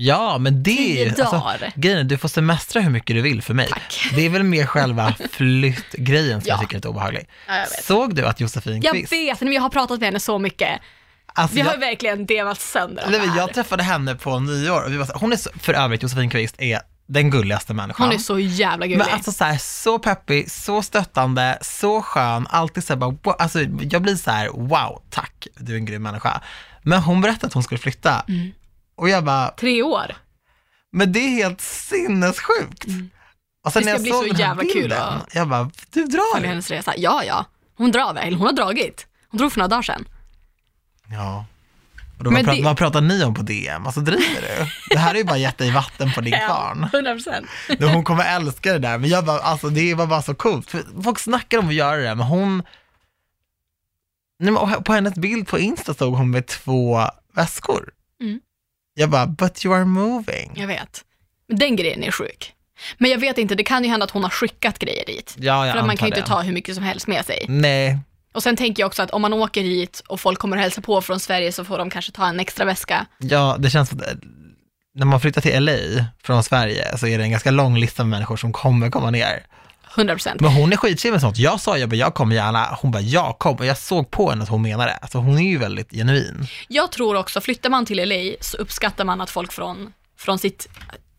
Ja, 0.00 0.38
men 0.38 0.62
det 0.62 1.00
är 1.00 1.04
ju, 1.04 1.22
alltså, 1.22 1.42
grejen 1.74 2.08
du 2.08 2.18
får 2.18 2.28
semestra 2.28 2.80
hur 2.82 2.90
mycket 2.90 3.16
du 3.16 3.22
vill 3.22 3.42
för 3.42 3.54
mig. 3.54 3.68
Tack. 3.68 4.10
Det 4.14 4.26
är 4.26 4.30
väl 4.30 4.42
mer 4.42 4.66
själva 4.66 5.14
flyttgrejen 5.30 6.40
som 6.40 6.48
jag 6.48 6.56
Ja. 6.56 6.60
tycker 6.60 6.74
är 6.74 6.78
lite 6.78 6.88
obehaglig. 6.88 7.28
Ja, 7.46 7.56
jag. 7.56 7.68
Såg 7.68 8.14
du 8.14 8.26
att 8.26 8.40
Josefin 8.40 8.80
Jag 8.82 8.94
Kvist, 8.94 9.12
vet, 9.12 9.40
men 9.40 9.52
jag 9.52 9.62
har 9.62 9.70
pratat 9.70 10.00
med 10.00 10.06
henne 10.06 10.20
så 10.20 10.38
mycket. 10.38 10.80
Alltså, 11.38 11.54
Vi 11.54 11.60
har 11.60 11.72
jag, 11.72 11.80
verkligen 11.80 12.26
delat 12.26 12.60
sönder 12.60 13.04
nej, 13.10 13.20
men 13.26 13.36
jag 13.36 13.54
träffade 13.54 13.82
henne 13.82 14.14
på 14.14 14.38
nyår 14.40 14.84
och 14.84 14.92
vi 14.92 14.96
var 14.96 15.06
så, 15.06 15.12
hon 15.18 15.32
är 15.32 15.36
så, 15.36 15.50
för 15.60 15.74
övrigt 15.74 16.02
Josefin 16.02 16.30
Kvist 16.30 16.54
är 16.58 16.80
den 17.08 17.30
gulligaste 17.30 17.74
människan. 17.74 18.06
Hon 18.06 18.14
är 18.14 18.18
så 18.18 18.38
jävla 18.38 18.86
gullig. 18.86 18.98
Men 18.98 19.08
alltså 19.14 19.32
så, 19.32 19.44
här, 19.44 19.58
så 19.58 19.98
peppig, 19.98 20.50
så 20.50 20.82
stöttande, 20.82 21.58
så 21.60 22.02
skön, 22.02 22.46
alltid 22.50 22.84
så 22.84 22.92
här, 22.92 22.98
bara, 23.00 23.10
wow, 23.10 23.36
alltså 23.38 23.60
jag 23.90 24.02
blir 24.02 24.16
så 24.16 24.30
här, 24.30 24.48
wow, 24.48 25.02
tack, 25.10 25.46
du 25.56 25.72
är 25.72 25.76
en 25.76 25.84
grym 25.84 26.02
människa. 26.02 26.40
Men 26.82 27.02
hon 27.02 27.20
berättade 27.20 27.46
att 27.46 27.54
hon 27.54 27.62
skulle 27.62 27.78
flytta 27.78 28.24
Mm. 28.28 28.50
och 28.96 29.08
jag 29.08 29.24
bara, 29.24 29.48
Tre 29.48 29.82
år. 29.82 30.16
men 30.92 31.12
det 31.12 31.18
är 31.18 31.28
helt 31.30 31.60
sinnessjukt. 31.60 32.84
Och 33.66 33.72
sen 33.72 33.82
Mm. 33.82 33.94
Det 33.94 34.00
ska 34.00 34.08
jag 34.16 34.22
bli 34.24 34.30
så 34.34 34.40
jävla 34.40 34.62
kul 34.62 34.72
bilden, 34.74 34.98
att- 35.02 35.34
jag 35.34 35.48
bara, 35.48 35.70
du 35.90 36.04
drar? 36.04 36.34
Följa 36.34 36.48
hennes 36.48 36.70
resa. 36.70 36.94
Ja, 36.96 37.24
ja. 37.24 37.44
Hon 37.76 37.92
drar 37.92 38.14
väl. 38.14 38.34
Hon 38.34 38.46
har 38.46 38.52
dragit. 38.52 39.06
Hon 39.28 39.38
drog 39.38 39.52
för 39.52 39.58
några 39.58 39.68
dagar 39.68 39.82
sedan. 39.82 40.04
Ja. 41.12 41.44
Och 42.18 42.24
då, 42.24 42.30
vad, 42.30 42.40
det- 42.40 42.44
pratar, 42.44 42.62
vad 42.62 42.76
pratar 42.76 43.00
ni 43.00 43.24
om 43.24 43.34
på 43.34 43.42
DM? 43.42 43.86
Alltså 43.86 44.00
driver 44.00 44.40
du? 44.40 44.66
Det 44.90 44.98
här 44.98 45.14
är 45.14 45.18
ju 45.18 45.24
bara 45.24 45.36
gett 45.38 45.58
dig 45.58 45.70
vatten 45.70 46.12
på 46.12 46.20
din 46.20 46.32
kvarn. 46.46 46.84
100 46.94 47.12
procent. 47.12 47.46
Hon 47.94 48.04
kommer 48.04 48.36
älska 48.36 48.72
det 48.72 48.78
där, 48.78 48.98
men 48.98 49.10
jag 49.10 49.24
bara, 49.24 49.38
alltså 49.38 49.68
det 49.68 49.94
var 49.94 50.06
bara 50.06 50.22
så 50.22 50.34
coolt. 50.34 50.70
För 50.70 51.02
folk 51.02 51.18
snackar 51.18 51.58
om 51.58 51.68
att 51.68 51.74
göra 51.74 51.96
det, 51.96 52.14
men 52.14 52.26
hon... 52.26 52.62
Nej, 54.40 54.52
men 54.52 54.82
på 54.84 54.92
hennes 54.92 55.14
bild 55.14 55.48
på 55.48 55.58
Insta 55.58 55.94
stod 55.94 56.14
hon 56.14 56.30
med 56.30 56.46
två 56.46 57.00
väskor. 57.34 57.90
Mm. 58.20 58.40
Jag 58.94 59.10
bara, 59.10 59.26
but 59.26 59.64
you 59.64 59.74
are 59.76 59.84
moving. 59.84 60.52
Jag 60.54 60.66
vet. 60.66 61.04
Den 61.48 61.76
grejen 61.76 62.02
är 62.04 62.10
sjuk. 62.10 62.54
Men 62.98 63.10
jag 63.10 63.18
vet 63.18 63.38
inte, 63.38 63.54
det 63.54 63.64
kan 63.64 63.84
ju 63.84 63.90
hända 63.90 64.04
att 64.04 64.10
hon 64.10 64.22
har 64.22 64.30
skickat 64.30 64.78
grejer 64.78 65.06
dit. 65.06 65.34
Ja, 65.38 65.66
jag 65.66 65.72
För 65.74 65.80
att 65.80 65.86
man 65.86 65.96
kan 65.96 66.08
ju 66.08 66.14
det. 66.14 66.18
inte 66.18 66.28
ta 66.30 66.40
hur 66.40 66.52
mycket 66.52 66.74
som 66.74 66.84
helst 66.84 67.06
med 67.06 67.24
sig. 67.24 67.44
Nej, 67.48 67.98
Och 68.32 68.42
sen 68.42 68.56
tänker 68.56 68.82
jag 68.82 68.86
också 68.86 69.02
att 69.02 69.10
om 69.10 69.22
man 69.22 69.32
åker 69.32 69.62
hit 69.62 70.02
och 70.08 70.20
folk 70.20 70.38
kommer 70.38 70.56
och 70.56 70.62
hälsa 70.62 70.80
på 70.80 71.00
från 71.00 71.20
Sverige 71.20 71.52
så 71.52 71.64
får 71.64 71.78
de 71.78 71.90
kanske 71.90 72.12
ta 72.12 72.26
en 72.26 72.40
extra 72.40 72.64
väska. 72.64 73.06
ja, 73.18 73.56
det 73.58 73.70
känns 73.70 73.88
som 73.88 73.98
att 73.98 74.06
eh, 74.06 74.12
när 74.94 75.06
man 75.06 75.20
flyttar 75.20 75.40
till 75.40 75.64
LA 75.64 76.04
från 76.22 76.42
Sverige 76.42 76.98
så 76.98 77.06
är 77.06 77.18
det 77.18 77.24
en 77.24 77.30
ganska 77.30 77.50
lång 77.50 77.78
lista 77.78 78.04
med 78.04 78.10
människor 78.10 78.36
som 78.36 78.52
kommer 78.52 78.90
komma 78.90 79.10
ner. 79.10 79.46
100 79.96 80.14
procent. 80.14 80.40
Men 80.40 80.50
hon 80.52 80.72
är 80.72 80.76
skitchill 80.76 81.12
med 81.12 81.20
sånt. 81.20 81.38
Jag 81.38 81.60
sa, 81.60 81.78
jag 81.78 81.88
bara, 81.88 81.96
jag 81.96 82.14
kommer 82.14 82.34
gärna. 82.34 82.78
Hon 82.82 82.90
bara, 82.90 83.02
jag 83.02 83.38
kommer. 83.38 83.60
Och 83.60 83.66
jag 83.66 83.78
såg 83.78 84.10
på 84.10 84.30
henne 84.30 84.42
att 84.42 84.48
hon 84.48 84.62
menade 84.62 84.90
det. 84.90 84.96
Alltså 84.96 85.18
hon 85.18 85.38
är 85.38 85.50
ju 85.50 85.58
väldigt 85.58 85.90
genuin. 85.90 86.46
Jag 86.68 86.92
tror 86.92 87.16
också, 87.16 87.40
flyttar 87.40 87.70
man 87.70 87.86
till 87.86 88.08
LA 88.08 88.36
så 88.40 88.56
uppskattar 88.56 89.04
man 89.04 89.20
att 89.20 89.30
folk 89.30 89.52
från, 89.52 89.92
från 90.18 90.38
sitt, 90.38 90.68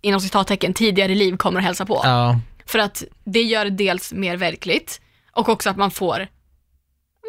inom 0.02 0.22
citattecken, 0.22 0.74
tidigare 0.74 1.16
liv 1.16 1.38
kommer 1.38 1.60
och 1.60 1.64
hälsa 1.66 1.86
på. 1.86 2.02
Ja, 2.04 2.40
För 2.66 2.80
att 2.80 3.04
det 3.24 3.42
gör 3.42 3.66
det 3.66 3.72
dels 3.72 4.14
mer 4.14 4.38
verkligt 4.38 5.02
och 5.32 5.50
också 5.50 5.70
att 5.70 5.78
man 5.78 5.92
får 5.92 6.28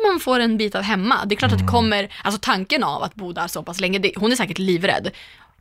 man 0.09 0.21
får 0.21 0.41
en 0.41 0.57
bit 0.57 0.75
av 0.75 0.83
hemma. 0.83 1.25
Det 1.27 1.35
är 1.35 1.37
klart 1.37 1.53
att 1.53 1.59
det 1.59 1.67
kommer, 1.67 2.13
alltså 2.25 2.41
tanken 2.43 2.85
av 2.85 3.03
att 3.03 3.15
bo 3.15 3.33
där 3.33 3.47
så 3.47 3.63
pass 3.63 3.81
länge, 3.81 3.99
det, 3.99 4.13
hon 4.17 4.33
är 4.33 4.37
säkert 4.37 4.59
livrädd. 4.59 5.11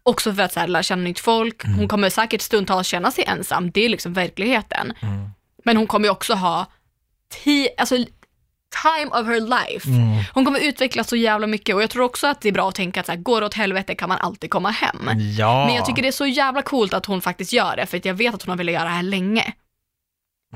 Också 0.04 0.34
för 0.34 0.44
att 0.44 0.54
så 0.54 0.60
här, 0.60 0.68
lära 0.68 0.84
känna 0.84 1.04
nytt 1.04 1.20
folk, 1.20 1.64
hon 1.66 1.88
kommer 1.88 2.10
säkert 2.10 2.42
stundtals 2.42 2.88
känna 2.88 3.12
sig 3.12 3.24
ensam, 3.28 3.72
det 3.72 3.86
är 3.86 3.90
liksom 3.90 4.14
verkligheten. 4.14 4.94
Men 5.64 5.78
hon 5.78 5.88
kommer 5.88 6.08
ju 6.08 6.12
också 6.12 6.34
ha 6.34 6.66
ti, 7.44 7.68
alltså, 7.78 7.96
time 8.84 9.12
of 9.12 9.28
her 9.28 9.40
life. 9.40 9.90
Hon 10.34 10.46
kommer 10.46 10.60
utvecklas 10.60 11.10
så 11.10 11.16
jävla 11.16 11.48
mycket 11.48 11.76
och 11.76 11.84
jag 11.84 11.90
tror 11.90 12.04
också 12.04 12.28
att 12.28 12.42
det 12.42 12.50
är 12.50 12.54
bra 12.54 12.70
att 12.70 12.76
tänka 12.76 13.00
att 13.00 13.06
så 13.06 13.12
här, 13.12 13.20
går 13.20 13.42
det 13.42 13.48
åt 13.48 13.54
helvete 13.54 13.96
kan 13.96 14.10
man 14.10 14.18
alltid 14.18 14.50
komma 14.50 14.70
hem. 14.70 15.10
ja. 15.38 15.66
Men 15.66 15.76
jag 15.76 15.86
tycker 15.86 16.02
det 16.02 16.08
är 16.08 16.12
så 16.12 16.26
jävla 16.26 16.62
coolt 16.62 16.94
att 16.94 17.06
hon 17.06 17.22
faktiskt 17.22 17.54
gör 17.54 17.76
det, 17.76 17.86
för 17.86 17.98
att 17.98 18.06
jag 18.06 18.14
vet 18.14 18.36
att 18.36 18.44
hon 18.44 18.50
har 18.50 18.58
velat 18.58 18.74
göra 18.74 18.84
det 18.84 18.90
här 18.90 19.04
länge. 19.04 19.54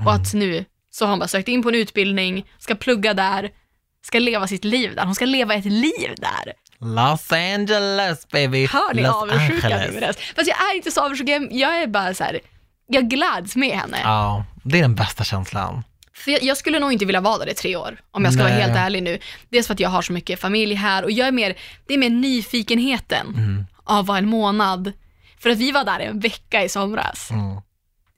Och 0.06 0.14
att 0.14 0.34
nu 0.34 0.66
så 0.90 1.06
har 1.06 1.10
hon 1.10 1.20
bara 1.20 1.28
sökt 1.28 1.48
in 1.48 1.64
på 1.64 1.70
en 1.70 1.76
utbildning, 1.76 2.46
ska 2.60 2.76
plugga 2.76 3.14
där, 3.14 3.52
ska 4.06 4.20
leva 4.20 4.48
sitt 4.48 4.64
liv 4.64 4.96
där. 4.96 5.06
Hon 5.06 5.16
ska 5.16 5.26
leva 5.26 5.54
ett 5.56 5.66
liv 5.66 6.16
där. 6.18 6.54
Los 6.80 7.32
Angeles 7.32 8.28
baby. 8.30 8.66
Hör 8.68 8.94
ni 8.94 9.02
Los 9.02 9.16
avundsjuka 9.16 9.68
Angeles. 9.68 10.18
nu? 10.18 10.24
Fast 10.36 10.48
jag 10.48 10.72
är 10.72 10.76
inte 10.76 10.92
så 10.92 11.02
avundsjuk, 11.02 11.30
jag- 11.52 11.82
är 11.82 11.88
bara 11.88 12.14
så 12.14 12.24
här, 12.24 12.40
jag 12.88 13.10
gläds 13.10 13.56
med 13.56 13.78
henne. 13.78 13.98
Ja, 14.04 14.46
det 14.64 14.78
är 14.78 14.82
den 14.82 14.96
bästa 14.96 15.24
känslan. 15.24 15.84
För 16.16 16.32
jag, 16.32 16.44
jag 16.44 16.58
skulle 16.58 16.80
nog 16.80 16.94
inte 16.94 17.06
vilja 17.06 17.22
vara 17.22 17.38
där 17.38 17.50
i 17.50 17.54
tre 17.54 17.76
år, 17.76 17.98
om 18.12 18.24
jag 18.26 18.34
ska 18.34 18.44
vara 18.44 18.54
Nej. 18.54 18.64
helt 18.64 18.78
ärlig 18.78 19.04
nu. 19.04 19.20
Dels 19.50 19.68
för 19.68 19.74
att 19.74 19.80
jag 19.80 19.90
har 19.90 20.02
så 20.02 20.14
mycket 20.14 20.40
familj 20.40 20.76
här 20.76 21.04
och 21.04 21.12
jag 21.12 21.28
är 21.28 21.32
mer, 21.32 21.56
det 21.88 21.94
är 21.94 21.98
mer 21.98 22.10
nyfikenheten 22.10 23.28
Mm. 23.28 23.66
av 23.84 24.06
vad 24.06 24.18
en 24.18 24.28
månad. 24.28 24.92
För 25.40 25.50
att 25.50 25.58
vi 25.58 25.72
var 25.72 25.84
där 25.84 26.00
en 26.00 26.20
vecka 26.20 26.64
i 26.64 26.70
somras. 26.70 27.32
Mm. 27.32 27.62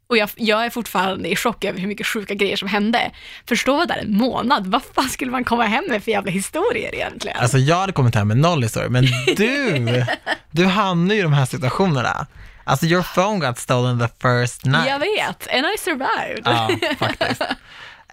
Och 0.07 0.17
jag, 0.17 0.29
jag 0.35 0.65
är 0.65 0.69
fortfarande 0.69 1.29
i 1.29 1.35
chock 1.35 1.63
över 1.63 1.79
hur 1.79 1.87
mycket 1.87 2.07
sjuka 2.07 2.33
grejer 2.33 2.55
som 2.57 2.67
hände. 2.67 3.11
Förstå 3.47 3.77
vad 3.77 3.87
där 3.87 3.97
en 3.97 4.17
månad, 4.17 4.67
vad 4.67 4.81
fan 4.95 5.09
skulle 5.09 5.31
man 5.31 5.43
komma 5.43 5.63
hem 5.63 5.83
med 5.89 6.03
för 6.03 6.11
jävla 6.11 6.31
historier 6.31 6.95
egentligen? 6.95 7.37
Alltså 7.39 7.57
jag 7.57 7.75
hade 7.75 7.93
kommit 7.93 8.15
hem 8.15 8.27
med 8.27 8.37
noll 8.37 8.63
historia, 8.63 8.89
men 8.89 9.05
du, 9.37 10.05
du 10.51 10.65
hamnar 10.65 11.13
ju 11.15 11.19
i 11.19 11.23
de 11.23 11.33
här 11.33 11.45
situationerna. 11.45 12.27
Alltså 12.63 12.85
your 12.85 13.03
phone 13.15 13.47
got 13.47 13.57
stolen 13.59 13.99
the 13.99 14.07
first 14.21 14.65
night. 14.65 14.87
Jag 14.87 14.99
vet, 14.99 15.47
and 15.53 15.65
I 15.65 15.77
survived. 15.79 16.41
Ja, 16.45 16.69
faktiskt. 16.99 17.41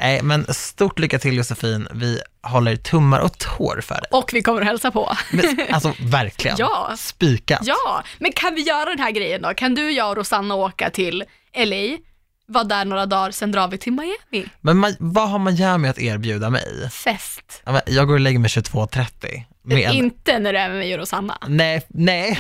Nej, 0.00 0.22
men 0.22 0.54
stort 0.54 0.98
lycka 0.98 1.18
till 1.18 1.36
Josefin. 1.36 1.88
Vi 1.92 2.20
håller 2.42 2.76
tummar 2.76 3.20
och 3.20 3.38
tår 3.38 3.80
för 3.80 3.94
dig. 3.94 4.04
Och 4.10 4.30
vi 4.32 4.42
kommer 4.42 4.60
att 4.60 4.66
hälsa 4.66 4.90
på. 4.90 5.16
Men, 5.32 5.44
alltså 5.70 5.94
verkligen. 6.00 6.56
Ja. 6.60 6.94
Spikat. 6.98 7.60
Ja, 7.62 8.02
men 8.18 8.32
kan 8.32 8.54
vi 8.54 8.62
göra 8.62 8.84
den 8.90 8.98
här 8.98 9.10
grejen 9.10 9.42
då? 9.42 9.54
Kan 9.54 9.74
du, 9.74 9.90
jag 9.90 10.10
och 10.10 10.16
Rosanna 10.16 10.54
åka 10.54 10.90
till 10.90 11.24
LA, 11.56 11.98
vara 12.46 12.64
där 12.64 12.84
några 12.84 13.06
dagar, 13.06 13.30
sen 13.30 13.52
drar 13.52 13.68
vi 13.68 13.78
till 13.78 13.92
Miami? 13.92 14.48
Men 14.60 14.76
man, 14.76 14.96
vad 14.98 15.30
har 15.30 15.38
Miami 15.38 15.88
att 15.88 15.98
erbjuda 15.98 16.50
mig? 16.50 16.90
Fest. 16.90 17.62
Ja, 17.64 17.72
men 17.72 17.80
Jag 17.86 18.06
går 18.06 18.14
och 18.14 18.20
lägger 18.20 18.38
mig 18.38 18.48
22.30. 18.48 19.42
Med 19.64 19.78
en, 19.88 19.92
Inte 19.92 20.38
när 20.38 20.52
du 20.52 20.58
är 20.58 20.68
med 20.68 20.78
mig 20.78 20.92
och 20.94 20.98
Rosanna. 21.00 21.38
nej, 21.46 21.86
nej, 21.88 22.38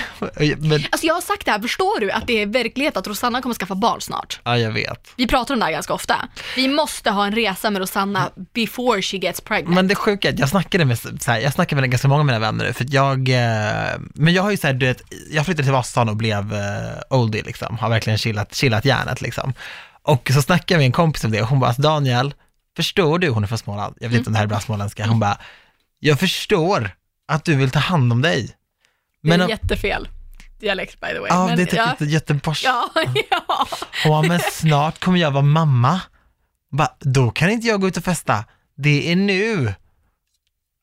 men, 0.58 0.84
Alltså 0.90 1.06
jag 1.06 1.14
har 1.14 1.20
sagt 1.20 1.44
det 1.44 1.50
här, 1.50 1.58
förstår 1.58 2.00
du 2.00 2.10
att 2.10 2.26
det 2.26 2.42
är 2.42 2.46
verklighet 2.46 2.96
att 2.96 3.06
Rosanna 3.06 3.42
kommer 3.42 3.54
skaffa 3.54 3.74
barn 3.74 4.00
snart? 4.00 4.40
ja 4.44 4.58
jag 4.58 4.70
vet. 4.70 5.08
Vi 5.16 5.26
pratar 5.26 5.54
om 5.54 5.60
det 5.60 5.66
här 5.66 5.72
ganska 5.72 5.94
ofta. 5.94 6.28
Vi 6.56 6.68
måste 6.68 7.10
ha 7.10 7.26
en 7.26 7.34
resa 7.34 7.70
med 7.70 7.80
Rosanna 7.80 8.30
before 8.54 9.02
she 9.02 9.16
gets 9.16 9.40
pregnant. 9.40 9.74
Men 9.74 9.88
det 9.88 9.94
sjuka 9.94 10.28
är 10.28 10.32
att 10.32 10.38
jag 10.38 10.48
snackade 10.48 10.84
med, 10.84 10.98
så 10.98 11.08
här, 11.26 11.38
jag 11.40 11.52
snackade 11.52 11.80
med 11.80 11.90
ganska 11.90 12.08
många 12.08 12.20
av 12.20 12.26
mina 12.26 12.38
vänner 12.38 12.64
nu, 12.64 12.72
för 12.72 12.84
att 12.84 12.92
jag, 12.92 13.28
eh, 13.28 13.98
men 14.14 14.34
jag 14.34 14.42
har 14.42 14.50
ju 14.50 14.56
så 14.56 14.66
här, 14.66 14.74
du 14.74 14.86
vet, 14.86 15.02
jag 15.30 15.44
flyttade 15.44 15.64
till 15.64 15.72
Vasastan 15.72 16.08
och 16.08 16.16
blev 16.16 16.54
eh, 16.54 17.18
oldie 17.18 17.42
liksom, 17.42 17.78
har 17.78 17.88
verkligen 17.88 18.18
chillat, 18.18 18.54
chillat 18.54 18.84
hjärnet 18.84 19.20
liksom. 19.22 19.52
Och 20.02 20.30
så 20.34 20.42
snackade 20.42 20.74
jag 20.74 20.78
med 20.78 20.86
en 20.86 20.92
kompis 20.92 21.24
om 21.24 21.30
det 21.30 21.42
och 21.42 21.48
hon 21.48 21.60
bara, 21.60 21.66
alltså, 21.66 21.82
Daniel, 21.82 22.34
förstår 22.76 23.18
du, 23.18 23.28
hon 23.28 23.42
är 23.42 23.48
från 23.48 23.58
Småland, 23.58 23.96
jag 24.00 24.08
vet 24.08 24.18
inte 24.18 24.28
om 24.28 24.32
det 24.32 24.38
här 24.38 24.46
är 24.46 24.48
bra 24.48 24.60
småländska, 24.60 25.06
hon 25.06 25.20
bara, 25.20 25.38
jag 25.98 26.20
förstår 26.20 26.90
att 27.32 27.44
du 27.44 27.54
vill 27.54 27.70
ta 27.70 27.78
hand 27.78 28.12
om 28.12 28.22
dig. 28.22 28.46
det 28.46 29.28
Men, 29.28 29.40
är 29.40 29.44
om- 29.44 29.50
jättefel 29.50 30.08
dialekt 30.60 31.00
by 31.00 31.06
the 31.06 31.18
way. 31.18 31.28
ja, 31.30 31.46
men, 31.46 31.56
det 31.56 31.72
är 31.72 31.76
ja, 31.76 32.06
Göteborgs, 32.06 32.64
ja, 32.64 32.90
ja. 33.30 33.66
bara, 34.06 34.22
men 34.22 34.40
snart 34.40 35.00
kommer 35.04 35.18
jag 35.18 35.30
vara 35.30 35.42
mamma. 35.42 36.00
Bara, 36.70 36.96
då 37.00 37.30
kan 37.30 37.50
inte 37.50 37.66
jag 37.66 37.80
gå 37.80 37.88
ut 37.88 37.96
och 37.96 38.04
festa, 38.04 38.44
det 38.76 39.12
är 39.12 39.16
nu. 39.16 39.74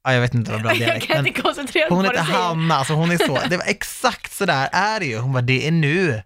Ja, 0.03 0.13
jag 0.13 0.21
vet 0.21 0.33
inte 0.33 0.51
vad 0.51 0.61
bra 0.61 0.71
Jag 0.73 0.79
dialekt, 0.79 1.07
kan 1.07 1.17
men 1.17 1.27
inte 1.27 1.41
koncentrera 1.41 1.89
hon 1.89 2.05
heter. 2.05 2.17
Hanna, 2.21 2.75
alltså 2.75 2.93
hon 2.93 3.11
är 3.11 3.17
så, 3.17 3.39
det 3.49 3.57
var 3.57 3.65
exakt 3.65 4.33
så 4.33 4.45
där 4.45 4.69
är 4.71 4.99
det 4.99 5.05
ju. 5.05 5.17
Hon 5.17 5.33
bara, 5.33 5.41
det 5.41 5.67
är 5.67 5.71
nu. 5.71 6.23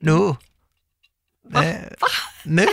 Nu. 0.00 0.34
Va? 1.50 1.64
Eh, 1.64 1.74
Nu? 2.44 2.66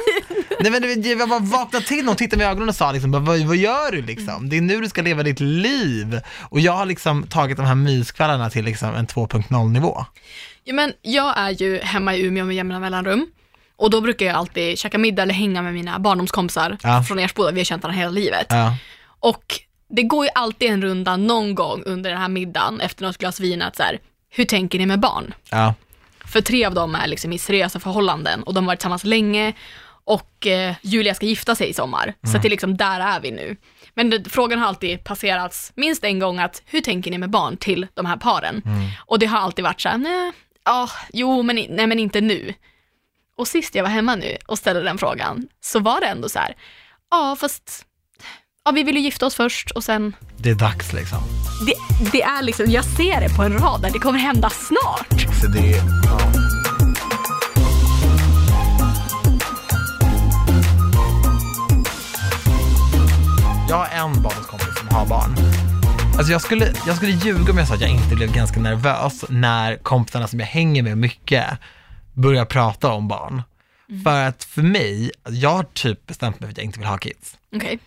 Nej 0.59 0.71
men 0.71 1.01
jag 1.03 1.29
bara 1.29 1.39
vaknade 1.39 1.85
till 1.85 2.09
och 2.09 2.17
tittade 2.17 2.37
mig 2.37 2.47
i 2.47 2.49
ögonen 2.49 2.69
och 2.69 2.75
sa 2.75 2.91
liksom, 2.91 3.11
vad, 3.11 3.23
vad 3.39 3.55
gör 3.57 3.91
du 3.91 4.01
liksom? 4.01 4.49
Det 4.49 4.57
är 4.57 4.61
nu 4.61 4.81
du 4.81 4.89
ska 4.89 5.01
leva 5.01 5.23
ditt 5.23 5.39
liv. 5.39 6.21
Och 6.49 6.59
jag 6.59 6.71
har 6.73 6.85
liksom 6.85 7.27
tagit 7.27 7.57
de 7.57 7.65
här 7.65 7.75
myskvällarna 7.75 8.49
till 8.49 8.65
liksom 8.65 8.95
en 8.95 9.07
2.0 9.07 9.69
nivå. 9.71 10.05
Ja, 10.63 10.73
men 10.73 10.93
jag 11.01 11.37
är 11.37 11.49
ju 11.49 11.79
hemma 11.79 12.15
i 12.15 12.21
Umeå 12.25 12.45
med 12.45 12.55
jämna 12.55 12.79
mellanrum. 12.79 13.27
Och 13.77 13.89
då 13.89 14.01
brukar 14.01 14.25
jag 14.25 14.35
alltid 14.35 14.77
käka 14.79 14.97
middag 14.97 15.23
eller 15.23 15.33
hänga 15.33 15.61
med 15.61 15.73
mina 15.73 15.99
barndomskompisar 15.99 16.77
Ja. 16.83 17.03
från 17.07 17.19
Ersboda. 17.19 17.51
Vi 17.51 17.59
har 17.59 17.65
känt 17.65 17.83
varandra 17.83 17.99
hela 17.99 18.11
livet. 18.11 18.45
Ja. 18.49 18.77
Och 19.19 19.59
det 19.89 20.03
går 20.03 20.25
ju 20.25 20.31
alltid 20.35 20.69
en 20.71 20.81
runda 20.81 21.17
någon 21.17 21.55
gång 21.55 21.83
under 21.85 22.09
den 22.09 22.19
här 22.19 22.27
middagen 22.29 22.81
efter 22.81 23.03
något 23.05 23.17
glas 23.17 23.39
vin 23.39 23.61
att 23.61 23.75
så 23.75 23.83
här, 23.83 23.99
hur 24.29 24.45
tänker 24.45 24.79
ni 24.79 24.85
med 24.85 24.99
barn? 24.99 25.33
Ja. 25.49 25.73
För 26.35 26.41
tre 26.41 26.65
av 26.65 26.73
dem 26.73 26.95
är 26.95 27.07
liksom 27.07 27.33
i 27.33 27.37
seriösa 27.37 27.79
förhållanden 27.79 28.43
och 28.43 28.53
de 28.53 28.63
har 28.63 28.67
varit 28.67 28.79
tillsammans 28.79 29.03
länge 29.03 29.53
och 30.05 30.47
eh, 30.47 30.75
Julia 30.81 31.13
ska 31.13 31.25
gifta 31.25 31.55
sig 31.55 31.69
i 31.69 31.73
sommar. 31.73 32.13
Så 32.23 32.35
att 32.35 32.41
det 32.41 32.47
är 32.47 32.49
liksom, 32.49 32.77
där 32.77 32.99
är 32.99 33.19
vi 33.19 33.31
nu. 33.31 33.57
Men 33.93 34.09
det, 34.09 34.29
frågan 34.29 34.59
har 34.59 34.67
alltid 34.67 35.03
passerats 35.03 35.71
minst 35.75 36.03
en 36.03 36.19
gång 36.19 36.39
att 36.39 36.61
hur 36.65 36.81
tänker 36.81 37.11
ni 37.11 37.17
med 37.17 37.29
barn 37.29 37.57
till 37.57 37.87
de 37.93 38.05
här 38.05 38.17
paren? 38.17 38.61
Och 39.05 39.19
det 39.19 39.25
har 39.25 39.39
alltid 39.39 39.63
varit 39.63 39.81
så 39.81 39.89
här, 39.89 39.97
nej, 39.97 40.31
ja, 40.65 40.89
jo, 41.13 41.43
men, 41.43 41.55
nej, 41.55 41.87
men 41.87 41.99
inte 41.99 42.21
nu. 42.21 42.53
Och 43.37 43.47
sist 43.47 43.75
jag 43.75 43.83
var 43.83 43.89
hemma 43.89 44.15
nu 44.15 44.37
och 44.47 44.57
ställde 44.57 44.83
den 44.83 44.97
frågan 44.97 45.47
så 45.61 45.79
var 45.79 46.01
det 46.01 46.07
ändå 46.07 46.29
så 46.29 46.39
här, 46.39 46.55
ja, 47.11 47.35
fast 47.39 47.85
ja, 48.65 48.71
vi 48.71 48.83
vill 48.83 48.95
ju 48.95 49.01
gifta 49.01 49.25
oss 49.25 49.35
först 49.35 49.71
och 49.71 49.83
sen 49.83 50.15
Det 50.37 50.49
är 50.49 50.55
dags 50.55 50.93
liksom. 50.93 51.17
det, 51.65 51.73
det 52.11 52.21
är 52.21 52.43
liksom, 52.43 52.71
jag 52.71 52.85
ser 52.85 53.21
det 53.21 53.35
på 53.35 53.43
en 53.43 53.53
rad 53.59 53.81
där 53.81 53.91
det 53.91 53.99
kommer 53.99 54.19
hända 54.19 54.49
snart. 54.49 55.21
Så 55.41 55.47
det, 55.47 55.69
ja. 56.03 56.19
Jag 63.69 63.75
har 63.75 63.85
en 63.85 64.21
barndomskompis 64.21 64.79
som 64.79 64.87
har 64.87 65.05
barn. 65.05 65.35
Alltså 66.17 66.31
jag 66.31 66.41
skulle, 66.41 66.73
jag 66.87 66.95
skulle 66.95 67.11
ljuga 67.11 67.51
om 67.51 67.57
jag 67.57 67.67
sa 67.67 67.73
att 67.73 67.81
jag 67.81 67.89
inte 67.89 68.15
blev 68.15 68.33
ganska 68.33 68.59
nervös 68.59 69.25
när 69.29 69.77
kompisarna 69.77 70.27
som 70.27 70.39
jag 70.39 70.47
hänger 70.47 70.83
med 70.83 70.97
mycket 70.97 71.45
börjar 72.13 72.45
prata 72.45 72.91
om 72.91 73.07
barn. 73.07 73.41
För 74.03 74.27
att 74.27 74.43
för 74.43 74.61
mig, 74.61 75.11
jag 75.29 75.49
har 75.49 75.63
typ 75.63 76.05
bestämt 76.07 76.39
mig 76.39 76.47
för 76.47 76.51
att 76.51 76.57
jag 76.57 76.65
inte 76.65 76.79
vill 76.79 76.87
ha 76.87 76.97
kids. 76.97 77.37
Okej. 77.55 77.79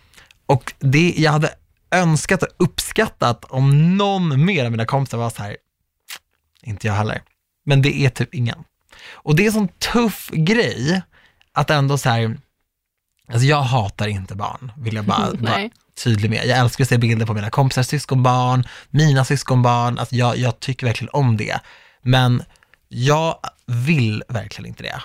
Och 0.49 0.73
det, 0.79 1.13
jag 1.17 1.31
hade 1.31 1.53
önskat 1.91 2.43
och 2.43 2.49
uppskattat 2.57 3.45
om 3.45 3.97
någon 3.97 4.45
mer 4.45 4.65
av 4.65 4.71
mina 4.71 4.85
kompisar 4.85 5.17
var 5.17 5.29
så 5.29 5.43
här, 5.43 5.57
inte 6.61 6.87
jag 6.87 6.93
heller. 6.93 7.21
Men 7.65 7.81
det 7.81 8.05
är 8.05 8.09
typ 8.09 8.35
ingen. 8.35 8.63
Och 9.11 9.35
det 9.35 9.43
är 9.43 9.47
en 9.47 9.53
sån 9.53 9.67
tuff 9.67 10.29
grej 10.33 11.01
att 11.51 11.69
ändå 11.69 11.97
så 11.97 12.09
här, 12.09 12.37
alltså 13.27 13.45
jag 13.45 13.61
hatar 13.61 14.07
inte 14.07 14.35
barn, 14.35 14.71
vill 14.77 14.95
jag 14.95 15.05
bara 15.05 15.31
vara 15.33 15.69
tydlig 16.03 16.29
med. 16.29 16.45
Jag 16.45 16.59
älskar 16.59 16.83
att 16.83 16.89
se 16.89 16.97
bilder 16.97 17.25
på 17.25 17.33
mina 17.33 17.49
kompisars 17.49 17.87
syskonbarn, 17.87 18.67
mina 18.89 19.25
syskonbarn, 19.25 19.99
alltså 19.99 20.15
jag, 20.15 20.37
jag 20.37 20.59
tycker 20.59 20.87
verkligen 20.87 21.09
om 21.13 21.37
det. 21.37 21.59
Men 22.01 22.43
jag 22.87 23.39
vill 23.65 24.23
verkligen 24.27 24.69
inte 24.69 24.83
det. 24.83 25.01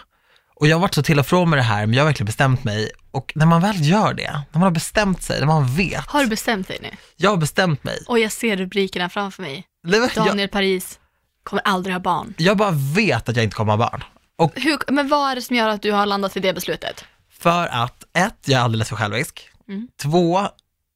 Och 0.57 0.67
jag 0.67 0.77
har 0.77 0.81
varit 0.81 0.95
så 0.95 1.03
till 1.03 1.19
och 1.19 1.27
från 1.27 1.51
med 1.51 1.59
det 1.59 1.63
här, 1.63 1.87
men 1.87 1.95
jag 1.95 2.03
har 2.03 2.07
verkligen 2.07 2.27
bestämt 2.27 2.65
mig. 2.65 2.91
Och 3.11 3.33
när 3.35 3.47
man 3.47 3.61
väl 3.61 3.89
gör 3.89 4.15
det, 4.15 4.31
när 4.33 4.43
man 4.53 4.63
har 4.63 4.71
bestämt 4.71 5.23
sig, 5.23 5.41
när 5.41 5.47
man 5.47 5.75
vet. 5.77 6.07
Har 6.07 6.21
du 6.23 6.27
bestämt 6.27 6.69
dig 6.69 6.79
nu? 6.83 6.91
Jag 7.17 7.31
har 7.31 7.37
bestämt 7.37 7.85
mig. 7.85 7.99
Och 8.07 8.19
jag 8.19 8.33
ser 8.33 8.57
rubrikerna 8.57 9.09
framför 9.09 9.43
mig. 9.43 9.65
Var- 9.87 9.99
Jag, 9.99 10.11
Daniel 10.27 10.49
Paris 10.49 10.99
kommer 11.43 11.63
aldrig 11.65 11.95
ha 11.95 12.01
barn. 12.01 12.35
jag 12.39 12.57
bara 12.57 12.71
vet 12.71 13.29
att 13.29 13.37
jag 13.37 13.45
inte 13.45 13.57
kommer 13.57 13.73
ha 13.73 13.77
barn. 13.79 14.05
Och 14.37 14.53
Hur, 14.61 14.79
men 14.93 15.09
vad 15.09 15.31
är 15.31 15.35
det 15.35 15.43
som 15.43 15.57
gör 15.57 15.69
att 15.69 15.83
du 15.83 15.93
har 15.93 16.07
landat 16.07 16.37
i 16.37 16.41
det 16.41 16.53
beslutet? 16.53 17.05
för 17.39 17.67
att, 17.67 18.05
ett, 18.17 18.35
jag 18.45 18.61
är 18.61 18.65
alldeles 18.65 18.89
för 18.89 18.97
självisk. 18.97 19.49
Mm. 19.69 19.89
Två, 20.03 20.49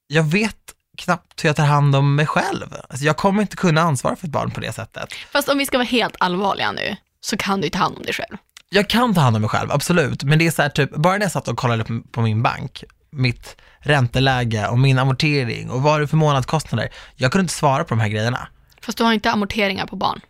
jag 0.07 0.23
vet 0.23 0.57
knappt 0.99 1.45
hur 1.45 1.49
jag 1.49 1.57
tar 1.57 1.65
hand 1.65 1.97
om 1.97 2.15
mig 2.15 2.27
själv. 2.27 2.75
Alltså 2.89 3.05
jag 3.07 3.17
kommer 3.17 3.43
inte 3.43 3.57
kunna 3.57 3.81
ansvara 3.81 4.17
för 4.17 4.27
ett 4.27 4.33
barn 4.33 4.51
på 4.51 4.61
det 4.61 4.73
sättet. 4.73 5.13
Fast 5.33 5.49
om 5.49 5.59
vi 5.59 5.67
ska 5.67 5.79
vara 5.79 5.87
helt 5.87 6.17
allvarliga 6.21 6.73
nu, 6.73 6.97
så 7.21 7.37
kan 7.37 7.61
du 7.61 7.67
ju 7.67 7.71
ta 7.71 7.79
hand 7.79 7.97
om 7.97 8.03
dig 8.03 8.15
själv. 8.15 8.37
Jag 8.69 8.89
kan 8.89 9.15
ta 9.15 9.21
hand 9.21 9.37
om 9.37 9.43
mig 9.43 9.49
själv, 9.49 9.73
absolut. 9.73 10.23
Men 10.25 10.39
det 10.39 10.47
är 10.47 10.51
så 10.51 10.63
här 10.63 10.69
typ, 10.69 10.91
bara 10.97 11.13
när 11.13 11.21
jag 11.21 11.33
satt 11.33 11.49
och 11.49 11.57
kollade 11.57 11.85
på- 11.85 12.03
på 12.11 12.21
min 12.21 12.43
bank, 12.43 12.85
mitt 13.11 13.57
ränteläge 13.81 14.67
och 14.69 14.79
min 14.79 14.99
amortering 14.99 15.71
och 15.71 15.83
vad 15.83 15.97
är 15.97 16.01
det 16.01 16.07
för 16.09 16.17
månadskostnader. 16.17 16.89
Jag 17.17 17.33
kunde 17.33 17.43
inte 17.43 17.55
svara 17.55 17.85
på 17.85 17.89
de 17.89 18.01
här 18.01 18.09
grejerna. 18.09 18.49
Fast 18.83 18.99
du 18.99 19.05
har 19.05 19.13
inte 19.13 19.31
amorteringar 19.31 19.87
på 19.87 19.97
barn. 19.97 20.21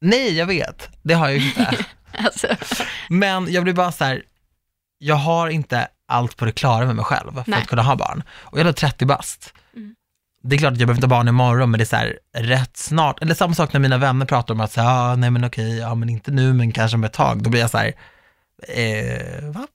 Nej, 0.00 0.36
jag 0.38 0.46
vet. 0.46 0.88
Det 1.02 1.14
har 1.14 1.28
jag 1.28 1.38
ju 1.38 1.46
inte. 1.48 1.84
Alltså, 2.24 2.46
Men 3.08 3.52
jag 3.52 3.62
blir 3.64 3.74
bara 3.74 3.92
så 3.92 4.04
här, 4.04 4.22
jag 4.98 5.14
har 5.14 5.48
inte 5.48 5.88
allt 6.08 6.36
på 6.36 6.44
det 6.44 6.52
klara 6.52 6.86
med 6.86 6.96
mig 6.96 7.04
själv 7.04 7.32
för 7.34 7.44
Nej. 7.46 7.60
att 7.62 7.66
kunna 7.68 7.82
ha 7.82 7.96
barn. 7.96 8.22
Och 8.30 8.58
jag 8.58 8.60
är 8.60 8.64
då 8.64 8.72
30 8.72 9.06
bast. 9.06 9.54
Det 10.42 10.56
är 10.56 10.58
klart 10.58 10.72
att 10.72 10.78
jag 10.78 10.86
behöver 10.88 10.98
inte 10.98 11.14
ha 11.14 11.18
barn 11.18 11.28
imorgon, 11.28 11.70
men 11.70 11.78
det 11.78 11.84
är 11.84 11.86
så 11.86 11.96
här 11.96 12.18
rätt 12.34 12.76
snart. 12.76 13.22
Eller 13.22 13.34
samma 13.34 13.54
sak 13.54 13.72
när 13.72 13.80
mina 13.80 13.98
vänner 13.98 14.26
pratar 14.26 14.54
om 14.54 14.60
att 14.60 14.72
säga, 14.72 14.86
ah, 14.86 15.16
nej 15.16 15.30
men 15.30 15.44
okej, 15.44 15.78
ja 15.78 15.94
men 15.94 16.08
inte 16.08 16.30
nu, 16.30 16.52
men 16.52 16.72
kanske 16.72 16.96
om 16.96 17.04
ett 17.04 17.12
tag. 17.12 17.42
Då 17.42 17.50
blir 17.50 17.60
jag 17.60 17.70
så 17.70 17.78
här, 17.78 17.92
eh, 18.68 19.44
va? 19.50 19.66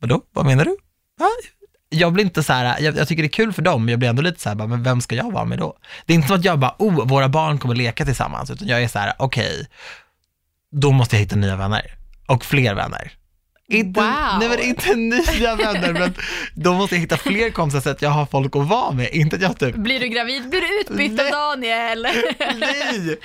Vadå? 0.00 0.20
Vad 0.32 0.46
menar 0.46 0.64
du? 0.64 0.76
Va? 1.18 1.28
Jag 1.88 2.12
blir 2.12 2.24
inte 2.24 2.42
så 2.42 2.52
här, 2.52 2.80
jag, 2.80 2.96
jag 2.96 3.08
tycker 3.08 3.22
det 3.22 3.26
är 3.26 3.30
kul 3.30 3.52
för 3.52 3.62
dem, 3.62 3.84
men 3.84 3.92
jag 3.92 3.98
blir 3.98 4.08
ändå 4.08 4.22
lite 4.22 4.40
så 4.40 4.48
här, 4.48 4.56
bara, 4.56 4.68
men 4.68 4.82
vem 4.82 5.00
ska 5.00 5.14
jag 5.14 5.32
vara 5.32 5.44
med 5.44 5.58
då? 5.58 5.76
Det 6.06 6.12
är 6.12 6.14
inte 6.14 6.28
som 6.28 6.36
att 6.36 6.44
jag 6.44 6.58
bara, 6.58 6.74
oh, 6.78 7.06
våra 7.06 7.28
barn 7.28 7.58
kommer 7.58 7.74
leka 7.74 8.04
tillsammans, 8.04 8.50
utan 8.50 8.68
jag 8.68 8.82
är 8.82 8.88
så 8.88 8.98
här, 8.98 9.12
okej, 9.18 9.68
då 10.70 10.92
måste 10.92 11.16
jag 11.16 11.20
hitta 11.20 11.36
nya 11.36 11.56
vänner. 11.56 11.94
Och 12.26 12.44
fler 12.44 12.74
vänner. 12.74 13.12
Inte, 13.74 14.00
Wow. 14.00 14.38
Nej 14.40 14.48
men 14.48 14.60
inte 14.60 14.94
nya 14.94 15.54
vänner, 15.56 15.92
men 15.92 16.14
då 16.54 16.74
måste 16.74 16.94
jag 16.94 17.00
hitta 17.00 17.16
fler 17.16 17.50
kompisar 17.50 17.80
så 17.80 17.90
att 17.90 18.02
jag 18.02 18.10
har 18.10 18.26
folk 18.26 18.56
att 18.56 18.68
vara 18.68 18.92
med. 18.92 19.08
Inte 19.12 19.36
att 19.36 19.42
jag 19.42 19.58
typ, 19.58 19.74
blir 19.74 20.00
du 20.00 20.08
gravid 20.08 20.48
blir 20.50 20.60
du 20.60 20.80
utbytt 20.80 21.20
av. 21.20 21.30
Daniel. 21.30 22.02
nej, 22.56 23.18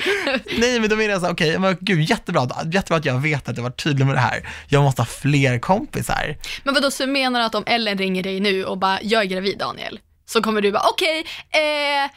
nej 0.57 0.79
men 0.79 0.89
då 0.89 0.95
menar 0.95 1.09
jag 1.09 1.19
så 1.19 1.25
här, 1.25 1.33
okej, 1.33 1.59
men 1.59 1.77
gud 1.81 2.09
jättebra, 2.09 2.47
jättebra 2.71 2.97
att 2.97 3.05
jag 3.05 3.19
vet 3.19 3.49
att 3.49 3.57
jag 3.57 3.63
var 3.63 3.71
tydlig 3.71 4.05
med 4.05 4.15
det 4.15 4.19
här. 4.19 4.49
Jag 4.67 4.83
måste 4.83 5.01
ha 5.01 5.07
fler 5.07 5.59
kompisar. 5.59 6.35
Men 6.63 6.73
vadå, 6.73 6.91
så 6.91 7.07
menar 7.07 7.39
du 7.39 7.45
att 7.45 7.55
om 7.55 7.63
Ellen 7.67 7.97
ringer 7.97 8.23
dig 8.23 8.39
nu 8.39 8.65
och 8.65 8.77
bara, 8.77 8.99
jag 9.01 9.21
är 9.21 9.25
gravid 9.25 9.57
Daniel, 9.57 9.99
så 10.25 10.41
kommer 10.41 10.61
du 10.61 10.71
bara, 10.71 10.83
okej, 10.89 11.25
eh, 11.51 12.11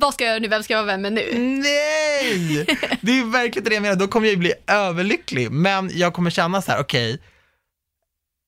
vad 0.00 0.14
ska 0.14 0.24
jag 0.24 0.30
göra 0.30 0.40
nu, 0.40 0.48
vem 0.48 0.62
ska 0.62 0.72
jag 0.74 0.78
vara 0.82 0.86
vän 0.96 1.02
med 1.02 1.12
nu? 1.12 1.38
Nej! 1.38 2.66
Det 3.00 3.18
är 3.18 3.30
verkligen 3.32 3.68
det 3.68 3.74
jag 3.74 3.82
menar, 3.82 3.96
då 3.96 4.08
kommer 4.08 4.26
jag 4.26 4.32
ju 4.32 4.36
bli 4.38 4.52
överlycklig, 4.66 5.50
men 5.50 5.90
jag 5.94 6.12
kommer 6.14 6.30
känna 6.30 6.62
så 6.62 6.72
här, 6.72 6.80
okej, 6.80 7.18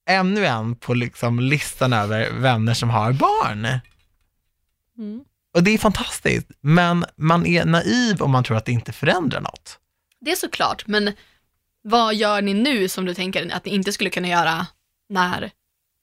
ännu 0.09 0.47
en 0.47 0.77
på 0.77 0.95
liksom 0.95 1.41
listan 1.41 1.93
över 1.93 2.31
vänner 2.31 2.75
som 2.75 2.91
har 2.91 3.13
barn. 3.13 3.67
Mm. 4.99 5.25
Och 5.55 5.63
det 5.63 5.71
är 5.71 5.79
fantastiskt, 5.79 6.51
men 6.61 7.05
man 7.17 7.47
är 7.47 7.65
naiv 7.65 8.23
om 8.23 8.31
man 8.31 8.45
tror 8.45 8.57
att 8.57 8.65
det 8.65 8.73
inte 8.73 8.93
förändrar 8.93 9.41
något. 9.41 9.79
Det 10.21 10.31
är 10.31 10.37
såklart, 10.37 10.87
men 10.87 11.13
Vad 11.83 12.15
gör 12.15 12.43
ni 12.43 12.55
nu 12.55 12.89
som 12.89 13.05
du 13.05 13.15
tänker 13.15 13.55
att 13.55 13.65
ni 13.65 13.75
inte 13.75 13.93
skulle 13.93 14.11
kunna 14.11 14.29
göra 14.29 14.67
när, 15.09 15.51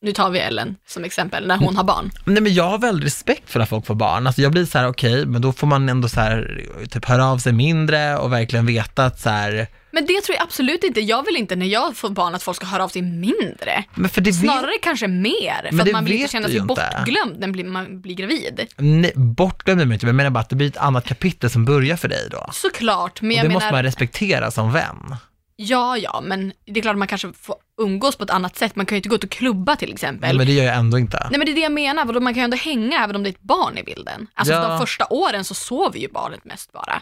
nu 0.02 0.12
tar 0.12 0.30
vi 0.30 0.40
Ellen 0.40 0.76
som 0.88 1.04
exempel, 1.04 1.48
när 1.48 1.58
hon 1.58 1.76
har 1.76 1.84
barn? 1.84 2.12
Nej 2.26 2.42
men 2.42 2.54
jag 2.54 2.70
har 2.70 2.78
väldigt 2.78 3.06
respekt 3.06 3.50
för 3.50 3.60
när 3.60 3.66
folk 3.66 3.86
får 3.86 3.96
barn. 3.96 4.28
Alltså 4.28 4.42
jag 4.42 4.52
blir 4.52 4.66
så 4.66 4.78
här, 4.78 4.88
okej, 4.88 5.26
men 5.26 5.42
då 5.42 5.54
får 5.54 5.68
man 5.68 5.90
ändå 5.90 6.10
så 6.10 6.20
här, 6.20 6.66
typ 6.90 7.06
höra 7.06 7.26
av 7.26 7.38
sig 7.38 7.54
mindre 7.54 8.18
och 8.18 8.34
verkligen 8.34 8.66
veta 8.66 9.06
att 9.06 9.20
så 9.20 9.30
här, 9.30 9.68
Men 9.92 10.06
det 10.06 10.22
tror 10.22 10.36
jag 10.36 10.44
absolut 10.44 10.84
inte. 10.84 11.02
Jag 11.02 11.26
vill 11.26 11.36
inte 11.38 11.56
när 11.56 11.66
jag 11.66 11.98
får 11.98 12.10
barn 12.10 12.36
att 12.36 12.44
folk 12.44 12.56
ska 12.58 12.66
höra 12.66 12.84
av 12.84 12.90
sig 12.90 13.02
mindre. 13.02 13.84
men 13.96 14.10
för 14.10 14.22
det 14.22 14.32
vet, 14.32 14.40
Snarare 14.40 14.78
kanske 14.82 15.08
mer, 15.08 15.68
för 15.70 15.76
Men 15.76 15.88
att 15.88 15.92
man 15.92 16.06
vill 16.06 16.14
inte 16.14 16.24
vet 16.24 16.32
känna 16.32 16.48
sig 16.48 16.62
bortglömd 16.62 17.40
när 17.40 17.64
man 17.64 18.02
blir 18.02 18.16
gravid. 18.16 18.68
nej, 18.78 19.12
bortglömd 19.16 19.78
blir 19.78 19.86
man 19.86 19.94
inte, 19.94 20.06
men 20.06 20.10
jag 20.10 20.16
menar 20.18 20.30
bara 20.30 20.40
att 20.40 20.50
det 20.50 20.56
blir 20.56 20.68
ett 20.68 20.78
annat 20.78 21.06
kapitel 21.08 21.50
som 21.50 21.66
börjar 21.66 21.96
för 21.98 22.08
dig 22.08 22.28
då. 22.32 22.50
Såklart, 22.54 23.22
men 23.22 23.32
Och 23.32 23.36
jag 23.38 23.44
det 23.44 23.48
menar, 23.48 23.56
måste 23.62 23.72
man 23.72 23.84
respektera 23.84 24.52
som 24.52 24.72
vän. 24.72 25.16
ja 25.56 25.98
ja, 25.98 26.22
men 26.24 26.54
det 26.66 26.80
är 26.80 26.82
klart 26.82 26.94
att 26.94 26.98
man 27.00 27.08
kanske 27.08 27.34
får 27.34 27.56
umgås 27.82 28.16
på 28.16 28.24
ett 28.24 28.30
annat 28.30 28.58
sätt. 28.58 28.76
Man 28.76 28.86
kan 28.86 28.96
ju 28.96 28.98
inte 28.98 29.10
gå 29.10 29.16
ut 29.16 29.24
och 29.24 29.30
klubba 29.30 29.76
till 29.76 29.94
exempel. 29.94 30.28
Nej, 30.30 30.38
men 30.38 30.48
det 30.48 30.54
gör 30.54 30.64
jag 30.66 30.76
ändå 30.76 30.98
inte. 30.98 31.18
Nej 31.32 31.38
men 31.40 31.46
det 31.46 31.52
är 31.52 31.56
det 31.56 31.62
jag 31.62 31.72
menar, 31.72 32.20
man 32.20 32.34
kan 32.34 32.42
ju 32.42 32.44
ändå 32.44 32.58
hänga 32.58 33.04
även 33.04 33.16
om 33.16 33.24
det 33.24 33.30
är 33.30 33.34
ett 33.34 33.42
barn 33.42 33.78
i 33.78 33.84
bilden. 33.84 34.28
Alltså 34.34 34.54
Ja. 34.54 34.68
de 34.68 34.80
första 34.80 35.06
åren 35.10 35.44
så 35.44 35.54
sover 35.54 36.00
ju 36.00 36.08
barnet 36.08 36.46
mest 36.46 36.72
bara. 36.72 37.02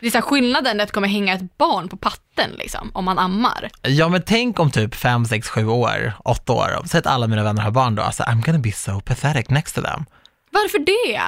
Det 0.00 0.06
är 0.06 0.10
så 0.10 0.16
här, 0.16 0.22
skillnaden 0.22 0.78
är 0.80 0.82
att 0.82 0.88
det 0.88 0.92
kommer 0.94 1.08
hänga 1.08 1.34
ett 1.34 1.58
barn 1.58 1.88
på 1.88 1.96
patten 1.96 2.50
liksom, 2.58 2.90
om 2.94 3.04
man 3.04 3.18
ammar. 3.18 3.70
Ja 3.82 4.08
men 4.08 4.22
tänk 4.22 4.58
om 4.60 4.70
typ 4.70 4.94
5, 4.94 5.24
6, 5.24 5.48
7 5.48 5.66
år, 5.66 6.12
8 6.24 6.52
år, 6.52 6.82
säg 6.86 6.98
att 6.98 7.06
alla 7.06 7.26
mina 7.26 7.42
vänner 7.42 7.62
har 7.62 7.70
barn 7.70 7.94
då, 7.94 8.02
alltså 8.02 8.22
I'm 8.22 8.44
gonna 8.46 8.58
be 8.58 8.72
so 8.72 9.00
pathetic 9.00 9.48
next 9.48 9.74
to 9.74 9.82
them. 9.82 10.04
Varför 10.50 10.78
det? 10.78 11.22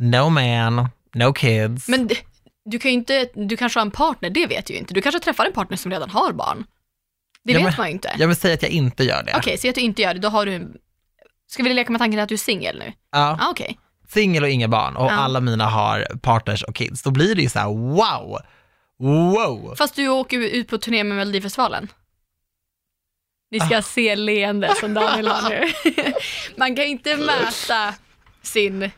No 0.00 0.28
man, 0.28 0.88
no 1.14 1.32
kids. 1.32 1.88
Men 1.88 2.06
d- 2.06 2.14
du 2.64 2.78
kan 2.78 2.90
ju 2.90 2.94
inte, 2.94 3.28
du 3.34 3.56
kanske 3.56 3.78
har 3.80 3.84
en 3.86 3.90
partner, 3.90 4.30
det 4.30 4.46
vet 4.46 4.70
ju 4.70 4.74
inte. 4.74 4.94
Du 4.94 5.02
kanske 5.02 5.20
träffar 5.20 5.46
en 5.46 5.52
partner 5.52 5.76
som 5.76 5.90
redan 5.90 6.10
har 6.10 6.32
barn. 6.32 6.64
Det 7.44 7.52
Ja, 7.52 7.58
vet 7.58 7.64
men- 7.66 7.74
man 7.78 7.86
ju 7.86 7.92
inte. 7.92 8.12
Jag 8.18 8.26
vill 8.28 8.36
säga 8.36 8.54
att 8.54 8.62
jag 8.62 8.70
inte 8.70 9.04
gör 9.04 9.22
det. 9.22 9.32
Okej, 9.36 9.58
säg 9.58 9.70
att 9.70 9.74
du 9.76 9.80
inte 9.80 10.02
gör 10.02 10.14
det, 10.14 10.20
då 10.20 10.28
har 10.28 10.46
du 10.46 10.54
en... 10.54 10.76
Ska 11.46 11.62
vi 11.62 11.74
leka 11.74 11.92
med 11.92 11.98
tanken 12.00 12.20
att 12.20 12.28
du 12.28 12.34
är 12.34 12.38
singel 12.38 12.78
nu? 12.78 12.92
Ja, 13.12 13.38
Ah, 13.40 13.50
Okej. 13.50 13.78
Singel 14.14 14.42
och 14.42 14.48
inga 14.48 14.68
barn 14.68 14.96
och 14.96 15.06
Ja. 15.06 15.10
alla 15.10 15.40
mina 15.40 15.66
har 15.66 16.06
partners 16.22 16.62
och 16.62 16.74
kids, 16.74 17.02
då 17.02 17.10
blir 17.10 17.34
det 17.34 17.42
ju 17.42 17.48
så 17.48 17.58
här: 17.58 17.66
wow, 17.68 18.38
wow. 18.98 19.74
Fast 19.78 19.96
du 19.96 20.08
åker 20.08 20.38
ut 20.38 20.68
på 20.68 20.78
turné 20.78 21.04
med 21.04 21.16
Melodifestivalen. 21.16 21.88
Ni 23.50 23.60
Ah. 23.60 23.66
ska 23.66 23.82
se 23.82 24.16
leende 24.16 24.74
som 24.80 24.94
Daniel 24.94 25.28
har 25.28 25.50
nu. 25.50 25.72
Man 26.56 26.76
kan 26.76 26.84
inte 26.84 27.16
mäta 27.16 27.94
sin, 28.42 28.90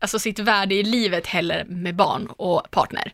alltså 0.00 0.18
sitt 0.18 0.38
värde 0.38 0.74
i 0.74 0.82
livet 0.82 1.26
heller 1.26 1.64
med 1.64 1.96
barn 1.96 2.26
och 2.36 2.70
partner. 2.70 3.12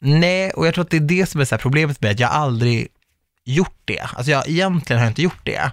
Nej, 0.00 0.50
och 0.50 0.66
jag 0.66 0.74
tror 0.74 0.84
att 0.84 0.90
det 0.90 0.96
är 0.96 1.00
det 1.00 1.26
som 1.28 1.40
är 1.40 1.44
så 1.44 1.54
här 1.54 1.62
problemet 1.62 2.00
med 2.02 2.10
att 2.10 2.20
jag 2.20 2.30
aldrig 2.30 2.88
gjort 3.44 3.80
det. 3.84 4.00
Alltså 4.00 4.30
jag, 4.30 4.48
egentligen 4.48 5.00
har 5.00 5.06
jag 5.06 5.10
inte 5.10 5.22
gjort 5.22 5.44
det. 5.44 5.72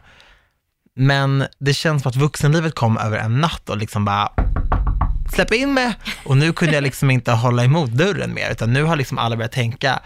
Men 0.96 1.46
det 1.60 1.74
känns 1.74 2.02
som 2.04 2.10
att 2.10 2.16
vuxenlivet 2.16 2.76
kom 2.76 2.98
över 2.98 3.18
en 3.18 3.42
natt 3.42 3.70
och 3.70 3.78
liksom 3.78 4.06
bara 4.06 4.32
släpp 5.32 5.54
in 5.54 5.74
mig. 5.74 5.94
Och 6.26 6.38
nu 6.38 6.54
kunde 6.54 6.74
jag 6.74 6.84
liksom 6.84 7.12
inte 7.12 7.32
hålla 7.32 7.64
emot 7.64 7.90
dörren 7.90 8.34
mer, 8.34 8.52
utan 8.52 8.74
nu 8.74 8.84
har 8.84 8.96
liksom 8.96 9.18
alla 9.18 9.36
börjat 9.36 9.52
tänka 9.52 10.02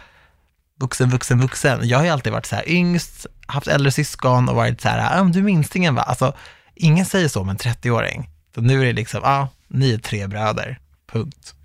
vuxen, 0.80 1.10
vuxen, 1.10 1.42
vuxen. 1.42 1.88
Jag 1.88 1.98
har 1.98 2.06
ju 2.06 2.12
alltid 2.12 2.34
varit 2.34 2.46
så 2.46 2.56
här 2.56 2.70
yngst, 2.70 3.26
haft 3.48 3.68
äldre 3.68 3.92
syskon 3.92 4.50
och 4.50 4.56
varit 4.56 4.82
så 4.82 4.90
här, 4.90 5.20
ah, 5.20 5.24
du 5.24 5.40
är 5.40 5.44
minstingen 5.44 5.96
va? 5.96 6.02
Alltså, 6.02 6.34
ingen 6.76 7.06
säger 7.06 7.28
så 7.28 7.42
om 7.42 7.50
en 7.50 7.58
30-åring. 7.58 8.30
Så 8.56 8.62
nu 8.62 8.82
är 8.82 8.86
det 8.86 8.94
liksom, 8.94 9.22
ja, 9.24 9.30
ah, 9.30 9.50
ni 9.68 9.94
är 9.94 9.98
tre 9.98 10.28
bröder, 10.28 10.80
punkt. 11.12 11.56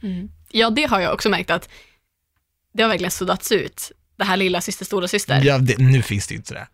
Ja, 0.51 0.71
det 0.71 0.85
har 0.85 1.01
jag 1.01 1.15
också 1.15 1.29
märkt 1.29 1.51
att 1.51 1.69
det 2.75 2.83
har 2.83 2.89
verkligen 2.89 3.11
suddats 3.11 3.53
ut. 3.53 3.93
Det 4.19 4.25
här 4.25 4.37
lilla 4.37 4.61
syster, 4.61 4.85
stora 4.85 5.09
syster. 5.09 5.41
Ja, 5.45 5.59
det, 5.59 5.79
nu 5.79 6.03
finns 6.03 6.27
det 6.27 6.35
ju 6.35 6.39
inte 6.39 6.55
det. 6.55 6.67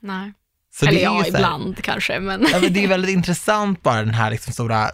Nej. 0.00 0.32
Så 0.74 0.86
Eller 0.86 0.98
det 0.98 1.04
ja, 1.04 1.26
ibland 1.26 1.82
kanske, 1.82 2.20
men 2.20 2.46
Ja, 2.52 2.58
men 2.60 2.72
det 2.72 2.84
är 2.84 2.88
väldigt 2.88 3.10
intressant 3.10 3.82
bara 3.82 3.96
den 3.96 4.14
här 4.14 4.30
liksom 4.30 4.52
stora, 4.52 4.90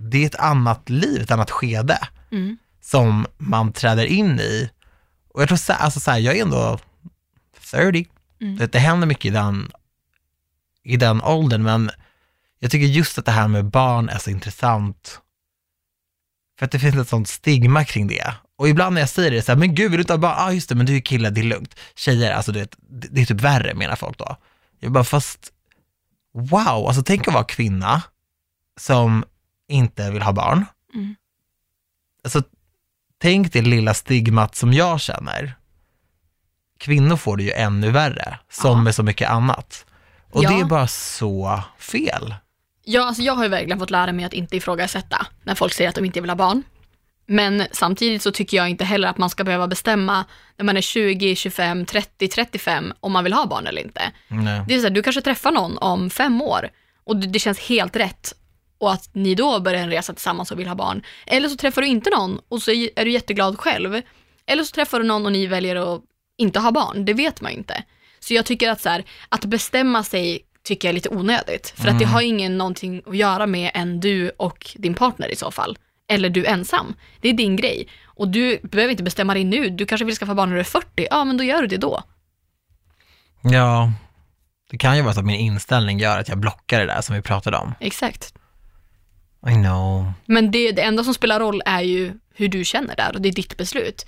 det 0.00 0.22
är 0.22 0.26
ett 0.26 0.40
annat 0.40 0.88
liv, 0.88 1.22
ett 1.22 1.30
annat 1.30 1.50
skede 1.50 1.98
mm. 2.32 2.58
som 2.82 3.26
man 3.38 3.72
träder 3.72 4.04
in 4.04 4.40
i. 4.40 4.70
Och 5.34 5.42
jag 5.42 5.48
tror 5.48 5.58
så, 5.58 5.72
alltså 5.72 6.00
så 6.00 6.10
här, 6.10 6.18
jag 6.18 6.36
är 6.36 6.42
ändå 6.42 6.78
30, 7.70 8.06
Mm. 8.40 8.68
det, 8.72 8.78
händer 8.78 9.06
mycket 9.06 9.24
i 9.24 9.30
den, 9.30 9.72
i 10.84 10.96
den 10.96 11.22
åldern, 11.22 11.62
men 11.62 11.90
jag 12.58 12.70
tycker 12.70 12.86
just 12.86 13.18
att 13.18 13.24
det 13.24 13.32
här 13.32 13.48
med 13.48 13.64
barn 13.64 14.08
är 14.08 14.18
så 14.18 14.30
intressant. 14.30 15.20
För 16.58 16.66
att 16.66 16.72
det 16.72 16.78
finns 16.78 16.96
ett 16.96 17.08
sånt 17.08 17.28
stigma 17.28 17.84
kring 17.84 18.06
det. 18.06 18.34
Och 18.56 18.68
ibland 18.68 18.94
när 18.94 19.00
jag 19.00 19.08
säger 19.08 19.30
det 19.30 19.42
så 19.42 19.52
här, 19.52 19.58
men 19.58 19.74
gud, 19.74 19.90
vill 19.90 19.98
du 19.98 20.02
inte 20.02 20.12
ha 20.12 20.18
barn? 20.18 20.34
Ja, 20.38 20.44
ah, 20.44 20.52
just 20.52 20.68
det, 20.68 20.74
men 20.74 20.86
du 20.86 20.96
är 20.96 21.00
kille, 21.00 21.30
det 21.30 21.40
är 21.40 21.44
lugnt. 21.44 21.74
Tjejer, 21.94 22.32
alltså 22.32 22.52
det, 22.52 22.76
det, 22.78 23.08
det 23.10 23.20
är 23.20 23.26
typ 23.26 23.40
värre, 23.40 23.74
menar 23.74 23.96
folk 23.96 24.18
då. 24.18 24.36
Jag 24.78 24.92
bara, 24.92 25.04
fast 25.04 25.52
wow, 26.34 26.86
alltså 26.86 27.02
tänk 27.02 27.28
att 27.28 27.34
vara 27.34 27.44
kvinna 27.44 28.02
som 28.80 29.24
inte 29.70 30.10
vill 30.10 30.22
ha 30.22 30.32
barn. 30.32 30.64
Mm. 30.94 31.14
Alltså, 32.24 32.42
tänk 33.18 33.52
det 33.52 33.62
lilla 33.62 33.94
stigmat 33.94 34.54
som 34.56 34.72
jag 34.72 35.00
känner. 35.00 35.54
Kvinnor 36.78 37.16
får 37.16 37.36
det 37.36 37.42
ju 37.42 37.50
ännu 37.52 37.90
värre, 37.90 38.38
som 38.50 38.70
Ja. 38.78 38.82
med 38.82 38.94
så 38.94 39.02
mycket 39.02 39.30
annat. 39.30 39.86
Och 40.30 40.44
Ja. 40.44 40.50
det 40.50 40.60
är 40.60 40.64
bara 40.64 40.86
så 40.86 41.62
fel. 41.78 42.34
Ja, 42.84 43.06
alltså 43.06 43.22
jag 43.22 43.34
har 43.34 43.42
ju 43.42 43.48
verkligen 43.48 43.78
fått 43.78 43.90
lära 43.90 44.12
mig 44.12 44.24
att 44.24 44.32
inte 44.32 44.56
ifrågasätta 44.56 45.26
när 45.42 45.54
folk 45.54 45.72
säger 45.72 45.88
att 45.90 45.94
de 45.96 46.04
inte 46.04 46.20
vill 46.20 46.30
ha 46.30 46.36
barn. 46.36 46.62
Men 47.26 47.66
samtidigt 47.72 48.22
så 48.22 48.32
tycker 48.32 48.56
jag 48.56 48.68
inte 48.68 48.84
heller 48.84 49.08
att 49.08 49.18
man 49.18 49.30
ska 49.30 49.44
behöva 49.44 49.66
bestämma 49.66 50.24
när 50.56 50.64
man 50.64 50.76
är 50.76 50.80
20, 50.80 51.36
25, 51.36 51.86
30, 51.86 52.28
35 52.28 52.92
om 53.00 53.12
man 53.12 53.24
vill 53.24 53.32
ha 53.32 53.46
barn 53.46 53.66
eller 53.66 53.82
inte. 53.82 54.12
Nej. 54.28 54.62
Det 54.68 54.74
är 54.74 54.78
så 54.78 54.82
här, 54.86 54.90
du 54.90 55.02
kanske 55.02 55.22
träffar 55.22 55.52
någon 55.52 55.78
om 55.78 56.10
fem 56.10 56.42
år 56.42 56.68
och 57.04 57.16
det 57.16 57.26
det 57.26 57.38
känns 57.38 57.58
helt 57.60 57.96
rätt 57.96 58.32
och 58.80 58.92
att 58.92 59.10
ni 59.12 59.34
då 59.34 59.60
börjar 59.60 59.82
en 59.82 59.90
resa 59.90 60.12
tillsammans 60.12 60.50
och 60.50 60.58
vill 60.58 60.68
ha 60.68 60.74
barn. 60.74 61.02
Eller 61.26 61.48
så 61.48 61.56
träffar 61.56 61.82
du 61.82 61.88
inte 61.88 62.10
någon 62.10 62.40
och 62.48 62.62
så 62.62 62.70
är 62.70 63.04
du 63.04 63.10
jätteglad 63.10 63.58
själv. 63.58 64.02
Eller 64.46 64.64
så 64.64 64.72
träffar 64.72 65.00
du 65.00 65.06
någon 65.06 65.26
och 65.26 65.32
ni 65.32 65.46
väljer 65.46 65.76
att 65.76 66.02
inte 66.38 66.60
ha 66.60 66.72
barn. 66.72 67.04
Det 67.04 67.14
vet 67.14 67.40
man 67.40 67.52
ju 67.52 67.58
inte. 67.58 67.84
Så 68.20 68.34
jag 68.34 68.46
tycker 68.46 68.70
att 68.70 68.80
så 68.80 68.88
här, 68.88 69.04
att 69.28 69.44
bestämma 69.44 70.04
sig 70.04 70.40
tycker 70.62 70.88
jag 70.88 70.92
är 70.92 70.94
lite 70.94 71.08
onödigt. 71.08 71.74
För 71.76 71.88
att 71.88 71.98
det 71.98 72.04
har 72.04 72.22
ingen 72.22 72.58
någonting 72.58 73.02
att 73.06 73.16
göra 73.16 73.46
med 73.46 73.70
än 73.74 74.00
du 74.00 74.30
och 74.30 74.76
din 74.76 74.94
partner 74.94 75.28
i 75.28 75.36
så 75.36 75.50
fall. 75.50 75.78
Eller 76.08 76.30
du 76.30 76.46
ensam. 76.46 76.94
Det 77.20 77.28
är 77.28 77.32
din 77.32 77.56
grej. 77.56 77.88
Och 78.04 78.28
du 78.28 78.60
behöver 78.62 78.90
inte 78.90 79.02
bestämma 79.02 79.34
dig 79.34 79.44
nu. 79.44 79.70
Du 79.70 79.86
kanske 79.86 80.04
vill 80.04 80.16
skaffa 80.16 80.34
barn 80.34 80.48
när 80.48 80.56
du 80.56 80.60
är 80.60 80.64
40. 80.64 81.06
Ja, 81.10 81.24
men 81.24 81.36
då 81.36 81.44
gör 81.44 81.60
du 81.62 81.66
det 81.66 81.76
då. 81.76 82.02
Ja, 83.42 83.92
det 84.70 84.78
kan 84.78 84.96
ju 84.96 85.02
vara 85.02 85.14
så 85.14 85.20
att 85.20 85.26
min 85.26 85.40
inställning 85.40 85.98
gör 85.98 86.18
att 86.18 86.28
jag 86.28 86.38
blockar 86.38 86.80
det 86.80 86.86
där 86.86 87.00
som 87.00 87.14
vi 87.16 87.22
pratade 87.22 87.56
om. 87.56 87.74
Exakt. 87.80 88.34
I 89.48 89.52
know. 89.54 90.12
Men 90.26 90.50
det, 90.50 90.72
det 90.72 90.82
enda 90.82 91.04
som 91.04 91.14
spelar 91.14 91.40
roll 91.40 91.62
är 91.66 91.80
ju 91.80 92.12
hur 92.34 92.48
du 92.48 92.64
känner 92.64 92.96
där 92.96 93.14
och 93.14 93.20
det 93.20 93.28
är 93.28 93.32
ditt 93.32 93.56
beslut. 93.56 94.06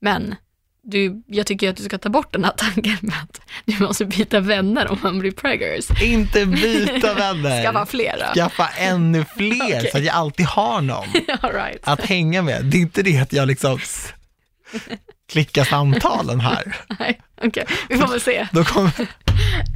Men 0.00 0.34
du, 0.82 1.22
jag 1.26 1.46
tycker 1.46 1.70
att 1.70 1.76
du 1.76 1.82
ska 1.82 1.98
ta 1.98 2.08
bort 2.08 2.32
den 2.32 2.44
här 2.44 2.52
tanken 2.56 2.96
med 3.00 3.16
att 3.22 3.40
du 3.64 3.84
måste 3.84 4.04
byta 4.04 4.40
vänner 4.40 4.90
om 4.90 4.98
man 5.02 5.18
blir 5.18 5.30
preggers. 5.32 6.02
Inte 6.02 6.46
byta 6.46 7.14
vänner. 7.18 7.62
Skaffa 7.64 7.86
flera. 7.86 8.34
Skaffa 8.34 8.68
ännu 8.78 9.24
fler 9.36 9.64
Okej. 9.78 9.88
så 9.92 9.98
att 9.98 10.04
jag 10.04 10.14
alltid 10.14 10.46
har 10.46 10.80
någon 10.80 11.06
right. 11.42 11.80
att 11.82 12.00
hänga 12.04 12.42
med. 12.42 12.64
Det 12.64 12.76
är 12.76 12.80
inte 12.80 13.02
det 13.02 13.18
att 13.18 13.32
jag 13.32 13.48
liksom 13.48 13.78
klickar 15.28 15.64
samtalen 15.64 16.40
här. 16.40 16.76
Nej, 16.98 17.20
okej. 17.42 17.66
Vi 17.88 17.96
får 17.96 18.08
väl 18.08 18.20
se. 18.20 18.48
Då 18.52 18.64
kommer 18.64 18.92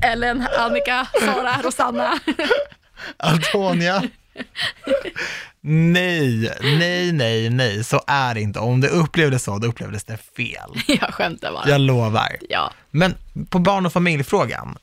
Ellen, 0.04 0.46
Annika, 0.58 1.06
Sara, 1.20 1.62
Rosanna. 1.62 2.18
Antonia. 3.16 4.02
Nej, 5.62 6.52
nej, 6.62 7.12
nej, 7.12 7.50
nej, 7.50 7.84
så 7.84 8.00
är 8.06 8.34
det 8.34 8.40
inte. 8.40 8.58
Om 8.58 8.80
det 8.80 8.88
upplevdes 8.88 9.44
så, 9.44 9.58
då 9.58 9.68
upplevdes 9.68 10.04
det 10.04 10.16
fel. 10.16 10.70
Jag 11.00 11.14
skämtar 11.14 11.52
bara. 11.52 11.68
Jag 11.68 11.80
lovar. 11.80 12.36
Ja, 12.48 12.72
Men 12.90 13.14
på 13.50 13.58
barn 13.58 13.86
och 13.86 13.92
familjefrågan, 13.92 14.76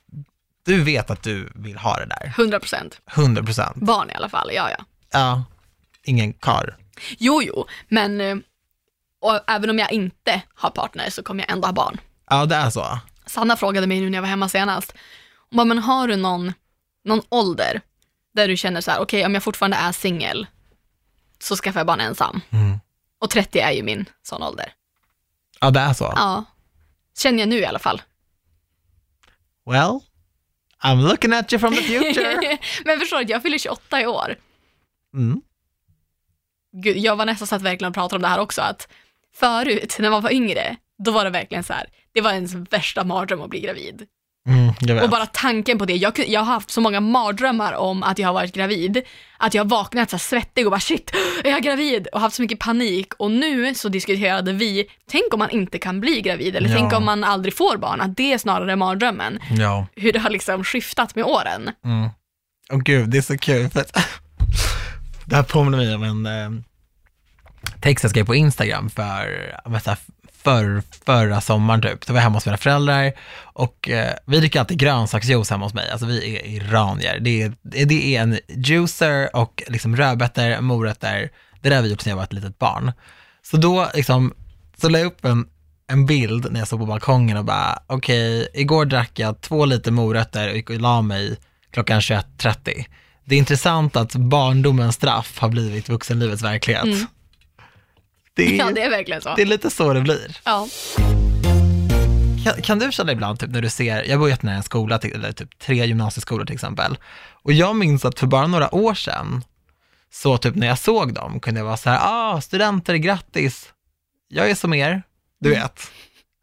du 0.66 0.84
vet 0.84 1.10
att 1.10 1.24
du 1.24 1.50
vill 1.56 1.78
ha 1.78 1.98
det 1.98 2.06
där, 2.06 2.34
100 2.38 2.60
procent. 2.60 3.02
100 3.16 3.44
procent. 3.44 3.76
Barn 3.76 4.10
i 4.10 4.14
alla 4.14 4.30
fall, 4.30 4.50
ja 4.54 4.70
ja. 4.78 4.86
Ja, 5.12 5.44
ingen 6.04 6.34
kar. 6.34 6.76
Jo, 7.18 7.42
jo, 7.44 7.66
men 7.90 8.22
eh, 8.22 8.36
och 9.22 9.40
även 9.48 9.70
om 9.70 9.80
jag 9.80 9.92
inte 9.92 10.42
har 10.56 10.70
partner 10.70 11.10
så 11.10 11.24
kommer 11.24 11.44
jag 11.44 11.52
ändå 11.52 11.68
ha 11.68 11.74
barn. 11.74 11.98
Ja, 12.30 12.46
det 12.46 12.56
är 12.56 12.70
så. 12.70 13.00
Sanna 13.26 13.58
frågade 13.58 13.88
mig 13.88 14.02
nu 14.02 14.10
när 14.10 14.18
jag 14.18 14.22
var 14.22 14.30
hemma 14.30 14.50
senast, 14.50 14.94
hon 15.50 15.58
bara, 15.58 15.66
men 15.66 15.80
har 15.80 16.08
du 16.08 16.16
någon, 16.16 16.54
någon 17.06 17.22
ålder 17.30 17.82
där 18.38 18.48
du 18.48 18.58
känner 18.58 18.82
så 18.82 18.92
här, 18.92 19.00
okej 19.00 19.26
om 19.26 19.34
jag 19.34 19.44
fortfarande 19.44 19.78
är 19.78 19.92
singel 19.92 20.48
så 21.40 21.56
skaffar 21.56 21.80
jag 21.80 21.88
barn 21.88 22.02
ensam. 22.02 22.42
Mm. 22.50 22.80
Och 23.20 23.30
30 23.30 23.60
är 23.60 23.72
ju 23.72 23.84
min 23.84 24.06
sån 24.24 24.44
ålder. 24.44 24.74
Ja, 25.60 25.72
det 25.72 25.80
är 25.80 25.94
så. 25.94 26.14
Ja, 26.16 26.44
känner 27.18 27.40
jag 27.40 27.50
nu 27.50 27.60
i 27.60 27.66
alla 27.66 27.80
fall. 27.80 28.02
Well, 29.66 30.00
I'm 30.84 31.02
looking 31.10 31.34
at 31.34 31.54
you 31.54 31.60
from 31.60 31.76
the 31.76 31.82
future. 31.82 32.58
men 32.86 33.00
förstår 33.00 33.24
du, 33.24 33.32
jag 33.32 33.42
fyller 33.42 33.58
28 33.58 34.02
i 34.02 34.08
år. 34.08 34.36
Mm. 35.14 35.42
Gud, 36.72 36.98
jag 36.98 37.16
var 37.16 37.26
nästan 37.26 37.48
så 37.48 37.56
att 37.56 37.62
verkligen 37.62 37.94
prata 37.94 38.16
om 38.16 38.22
det 38.22 38.28
här 38.28 38.40
också, 38.40 38.62
att 38.62 38.88
förut 39.34 39.98
när 40.00 40.10
man 40.10 40.24
var 40.24 40.32
yngre, 40.32 40.78
då 40.98 41.12
var 41.12 41.24
det 41.24 41.30
verkligen 41.30 41.64
så 41.64 41.74
här, 41.74 41.90
det 42.12 42.22
var 42.22 42.34
ens 42.34 42.54
värsta 42.54 43.04
mardröm 43.04 43.42
att 43.42 43.50
bli 43.50 43.60
gravid. 43.60 44.08
Mm. 44.48 45.04
Och 45.04 45.10
bara 45.10 45.26
tanken 45.26 45.78
på 45.78 45.86
det, 45.86 45.96
jag, 45.96 46.20
jag 46.28 46.40
har 46.42 46.54
haft 46.54 46.72
så 46.72 46.82
många 46.82 47.00
mardrömmar 47.00 47.74
om 47.74 48.04
att 48.04 48.20
jag 48.20 48.28
har 48.28 48.34
varit 48.34 48.54
gravid, 48.54 49.02
att 49.38 49.54
jag 49.54 49.64
har 49.64 49.70
vaknat 49.70 50.10
så 50.10 50.16
här 50.16 50.20
svettig 50.20 50.66
och 50.66 50.72
bara 50.72 50.80
shit, 50.80 51.12
är 51.44 51.50
jag 51.50 51.64
gravid? 51.64 52.08
Och 52.08 52.22
haft 52.22 52.36
så 52.36 52.42
mycket 52.42 52.60
panik. 52.60 53.14
Och 53.14 53.32
nu 53.32 53.76
så 53.76 53.90
diskuterade 53.90 54.54
vi, 54.54 54.86
tänk 55.12 55.34
om 55.34 55.40
man 55.40 55.50
inte 55.50 55.80
kan 55.80 56.00
bli 56.00 56.22
gravid, 56.22 56.56
eller 56.56 56.70
Ja. 56.70 56.76
tänk 56.78 56.94
om 56.94 57.06
man 57.06 57.24
aldrig 57.24 57.58
får 57.58 57.78
barn, 57.78 58.02
att 58.02 58.18
det 58.18 58.34
är 58.34 58.38
snarare 58.38 58.76
mardrömmen. 58.76 59.40
Ja. 59.52 59.88
Hur 59.96 60.14
det 60.14 60.20
har 60.20 60.30
liksom 60.30 60.64
skiftat 60.64 61.16
med 61.16 61.26
åren. 61.26 61.70
Mm. 61.86 62.10
Och 62.72 62.84
gud, 62.84 63.10
det 63.10 63.18
är 63.18 63.22
så 63.22 63.38
kul 63.38 63.70
för 63.70 63.80
att 63.80 63.98
det 65.26 65.36
här 65.36 65.44
påminner 65.44 65.98
mig 65.98 66.12
om 66.12 66.26
en 66.26 66.26
eh, 66.26 66.62
text 67.82 68.04
jag 68.04 68.12
skrev 68.12 68.26
på 68.26 68.36
Instagram 68.36 68.90
för, 68.90 69.02
säger, 69.80 69.98
för 70.48 70.84
förra 71.06 71.42
sommaren 71.42 71.82
typ. 71.82 72.08
Då 72.08 72.14
var 72.14 72.20
jag 72.20 72.24
hemma 72.24 72.36
hos 72.36 72.46
mina 72.46 72.58
föräldrar 72.58 73.14
och 73.40 73.90
eh, 73.90 74.14
vi 74.26 74.40
dricker 74.40 74.60
alltid 74.60 74.80
grönsaksjuice 74.80 75.50
hemma 75.50 75.66
hos 75.66 75.74
mig. 75.74 75.90
Alltså 75.92 76.06
vi 76.06 76.36
är 76.36 76.46
iranier. 76.46 77.20
Det 77.20 77.42
är, 77.42 77.54
det 77.86 78.16
är 78.16 78.22
en 78.22 78.40
juicer 78.48 79.36
och 79.36 79.64
liksom 79.68 79.96
rödbetor, 79.96 80.62
morötter. 80.62 81.30
Det 81.62 81.70
där 81.70 81.76
har 81.76 81.84
vi 81.84 81.90
gjort 81.90 82.02
sedan 82.02 82.10
jag 82.10 82.18
var 82.18 82.24
ett 82.24 82.34
litet 82.34 82.60
barn. 82.60 82.92
Så 83.42 83.58
då 83.58 83.88
liksom, 83.94 84.34
så 84.82 84.90
la 84.90 85.00
jag 85.00 85.06
upp 85.06 85.26
en, 85.26 85.48
en 85.88 86.06
bild 86.06 86.52
när 86.52 86.60
jag 86.60 86.68
stod 86.68 86.80
på 86.80 86.86
balkongen 86.86 87.38
och 87.38 87.46
bara, 87.46 87.80
okej, 87.88 88.48
igår 88.54 88.86
drack 88.86 89.20
jag 89.20 89.42
två 89.42 89.66
liter 89.66 89.92
morötter 89.92 90.50
och 90.50 90.56
gick 90.56 90.70
och 90.70 90.80
la 90.82 91.02
mig 91.02 91.38
klockan 91.72 92.00
21.30. 92.00 92.86
Det 93.26 93.36
är 93.36 93.40
intressant 93.40 93.96
att 93.96 94.16
barndomens 94.16 94.96
straff 94.96 95.40
har 95.40 95.50
blivit 95.50 95.90
vuxenlivets 95.90 96.44
verklighet. 96.44 96.84
Mm. 96.84 97.08
Det, 98.38 98.56
är, 98.56 98.58
Ja, 98.58 98.72
det 98.72 98.82
är 98.82 98.90
verkligen 98.90 99.22
så. 99.22 99.36
det 99.36 99.42
är 99.42 99.46
lite 99.46 99.70
så 99.70 99.94
det 99.94 100.02
blir. 100.02 100.38
Ja. 100.44 100.68
Kan, 102.44 102.62
kan 102.62 102.80
du 102.80 102.92
känna 102.92 103.12
ibland, 103.12 103.40
typ 103.40 103.50
när 103.50 103.62
du 103.62 103.70
ser, 103.70 104.04
jag 104.04 104.20
bor 104.20 104.30
jättenära 104.30 104.56
en 104.56 104.64
skola, 104.64 104.98
eller 104.98 105.32
typ 105.32 105.60
tre 105.60 105.86
gymnasieskolor 105.86 106.46
till 106.46 106.56
exempel, 106.56 106.98
och 107.44 107.54
jag 107.54 107.76
minns 107.76 108.06
att 108.06 108.20
för 108.20 108.28
bara 108.28 108.48
några 108.48 108.76
år 108.76 108.94
sedan, 108.94 109.44
så 110.12 110.38
typ 110.38 110.56
när 110.56 110.68
jag 110.68 110.80
såg 110.80 111.14
dem 111.14 111.40
kunde 111.40 111.60
jag 111.60 111.66
vara 111.66 111.78
så 111.78 111.90
här, 111.90 112.00
ah, 112.04 112.42
studenter, 112.42 112.96
grattis, 112.96 113.74
jag 114.28 114.50
är 114.50 114.56
som 114.56 114.74
er, 114.74 115.04
du 115.40 115.50
vet, 115.50 115.92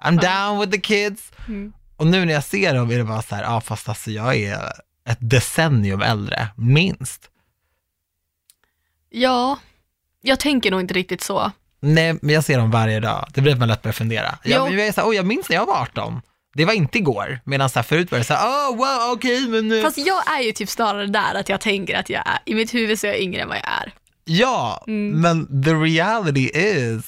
I'm 0.03 0.21
down 0.21 0.61
with 0.61 0.73
the 0.73 0.81
kids. 0.81 1.33
Mm. 1.49 1.73
Och 1.97 2.07
nu 2.07 2.25
när 2.25 2.33
jag 2.33 2.45
ser 2.45 2.75
dem 2.75 2.91
är 2.91 2.99
det 2.99 3.05
bara 3.05 3.23
så 3.23 3.35
här, 3.35 3.57
ah, 3.57 3.61
fast 3.61 3.89
alltså 3.89 4.11
jag 4.11 4.37
är 4.37 4.73
ett 5.09 5.19
decennium 5.21 6.03
äldre, 6.03 6.49
minst. 6.57 7.31
ja, 9.11 9.59
jag 10.21 10.41
tänker 10.41 10.71
nog 10.71 10.81
inte 10.81 10.95
riktigt 10.95 11.23
så. 11.23 11.53
Nej, 11.85 12.14
men 12.22 12.35
jag 12.35 12.45
ser 12.45 12.59
dem 12.59 12.70
varje 12.70 13.01
dag. 13.01 13.28
Det 13.35 13.41
blir 13.41 13.53
att 13.53 13.59
man 13.59 13.68
lätt 13.68 13.82
börjar 13.82 13.93
fundera. 13.93 14.39
Jag, 14.45 14.72
jag, 14.72 14.87
är 14.87 14.93
så 14.93 15.01
här, 15.01 15.09
oh, 15.09 15.16
jag 15.16 15.26
minns 15.26 15.49
när 15.49 15.57
jag 15.57 15.66
var 15.66 15.82
18. 15.82 16.20
Det 16.55 16.64
var 16.64 16.72
inte 16.72 16.99
igår. 16.99 17.41
Medan 17.45 17.70
så 17.70 17.78
här, 17.78 17.85
förut 17.85 18.11
var 18.11 18.18
det 18.18 18.24
så 18.24 18.35
här, 18.35 18.47
oh 18.70 18.76
wow, 18.76 19.12
okej, 19.12 19.49
men 19.49 19.68
nu. 19.68 19.82
Fast 19.82 19.99
jag 19.99 20.39
är 20.39 20.43
ju 20.43 20.53
typ 20.53 20.68
snarare 20.68 21.07
där 21.07 21.35
att 21.35 21.49
jag 21.49 21.61
tänker 21.61 21.97
att 21.99 22.11
jag 22.11 22.22
är, 22.26 22.39
i 22.45 22.55
mitt 22.55 22.74
huvud 22.74 22.99
så 23.01 23.07
är 23.07 23.11
jag 23.11 23.20
yngre 23.20 23.41
än 23.43 23.49
vad 23.49 23.57
jag 23.57 23.64
är. 23.82 23.93
Ja, 24.24 24.85
Mm. 24.87 25.20
men 25.20 25.62
the 25.64 25.70
reality 25.70 26.51
is, 26.55 27.05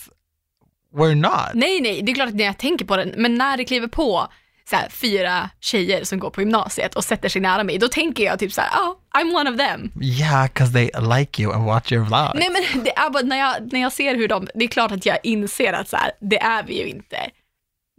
we're 0.95 1.15
not. 1.15 1.55
Nej, 1.55 1.81
nej, 1.81 2.03
det 2.03 2.13
är 2.13 2.15
klart 2.15 2.29
att 2.29 2.35
när 2.35 2.45
jag 2.45 2.59
tänker 2.59 2.85
på 2.85 2.97
det, 2.97 3.15
men 3.17 3.35
när 3.35 3.57
det 3.57 3.65
kliver 3.65 3.89
på 3.89 4.29
så 4.71 4.77
här, 4.77 4.89
fyra 4.89 5.51
tjejer 5.61 6.05
som 6.05 6.19
går 6.19 6.31
på 6.31 6.41
gymnasiet 6.41 6.95
och 6.95 7.05
sätter 7.05 7.29
sig 7.29 7.41
nära 7.41 7.65
mig, 7.65 7.79
då 7.79 7.89
tänker 7.89 8.25
jag 8.25 8.39
typ 8.39 8.53
så 8.53 8.61
här, 8.61 8.81
oh, 8.81 8.95
I'm 9.19 9.37
one 9.37 9.51
of 9.51 9.57
them. 9.57 9.93
Yeah, 10.03 10.49
cause 10.49 10.73
they 10.73 10.91
like 11.17 11.43
you 11.43 11.53
and 11.53 11.65
watch 11.65 11.93
your 11.93 12.05
vlog. 12.05 12.31
Nej 12.35 12.51
men 12.51 12.85
det 12.85 12.97
är 12.97 13.11
bara 13.11 13.23
när 13.23 13.37
jag, 13.37 13.73
när 13.73 13.81
jag 13.81 13.93
ser 13.93 14.15
hur 14.15 14.29
de, 14.29 14.49
det 14.55 14.65
är 14.65 14.69
klart 14.69 14.93
att 14.93 15.07
jag 15.07 15.19
inser 15.23 15.73
att 15.73 15.89
så 15.89 15.97
här, 15.97 16.11
det 16.21 16.39
är 16.39 16.63
vi 16.63 16.79
ju 16.79 16.89
inte. 16.89 17.31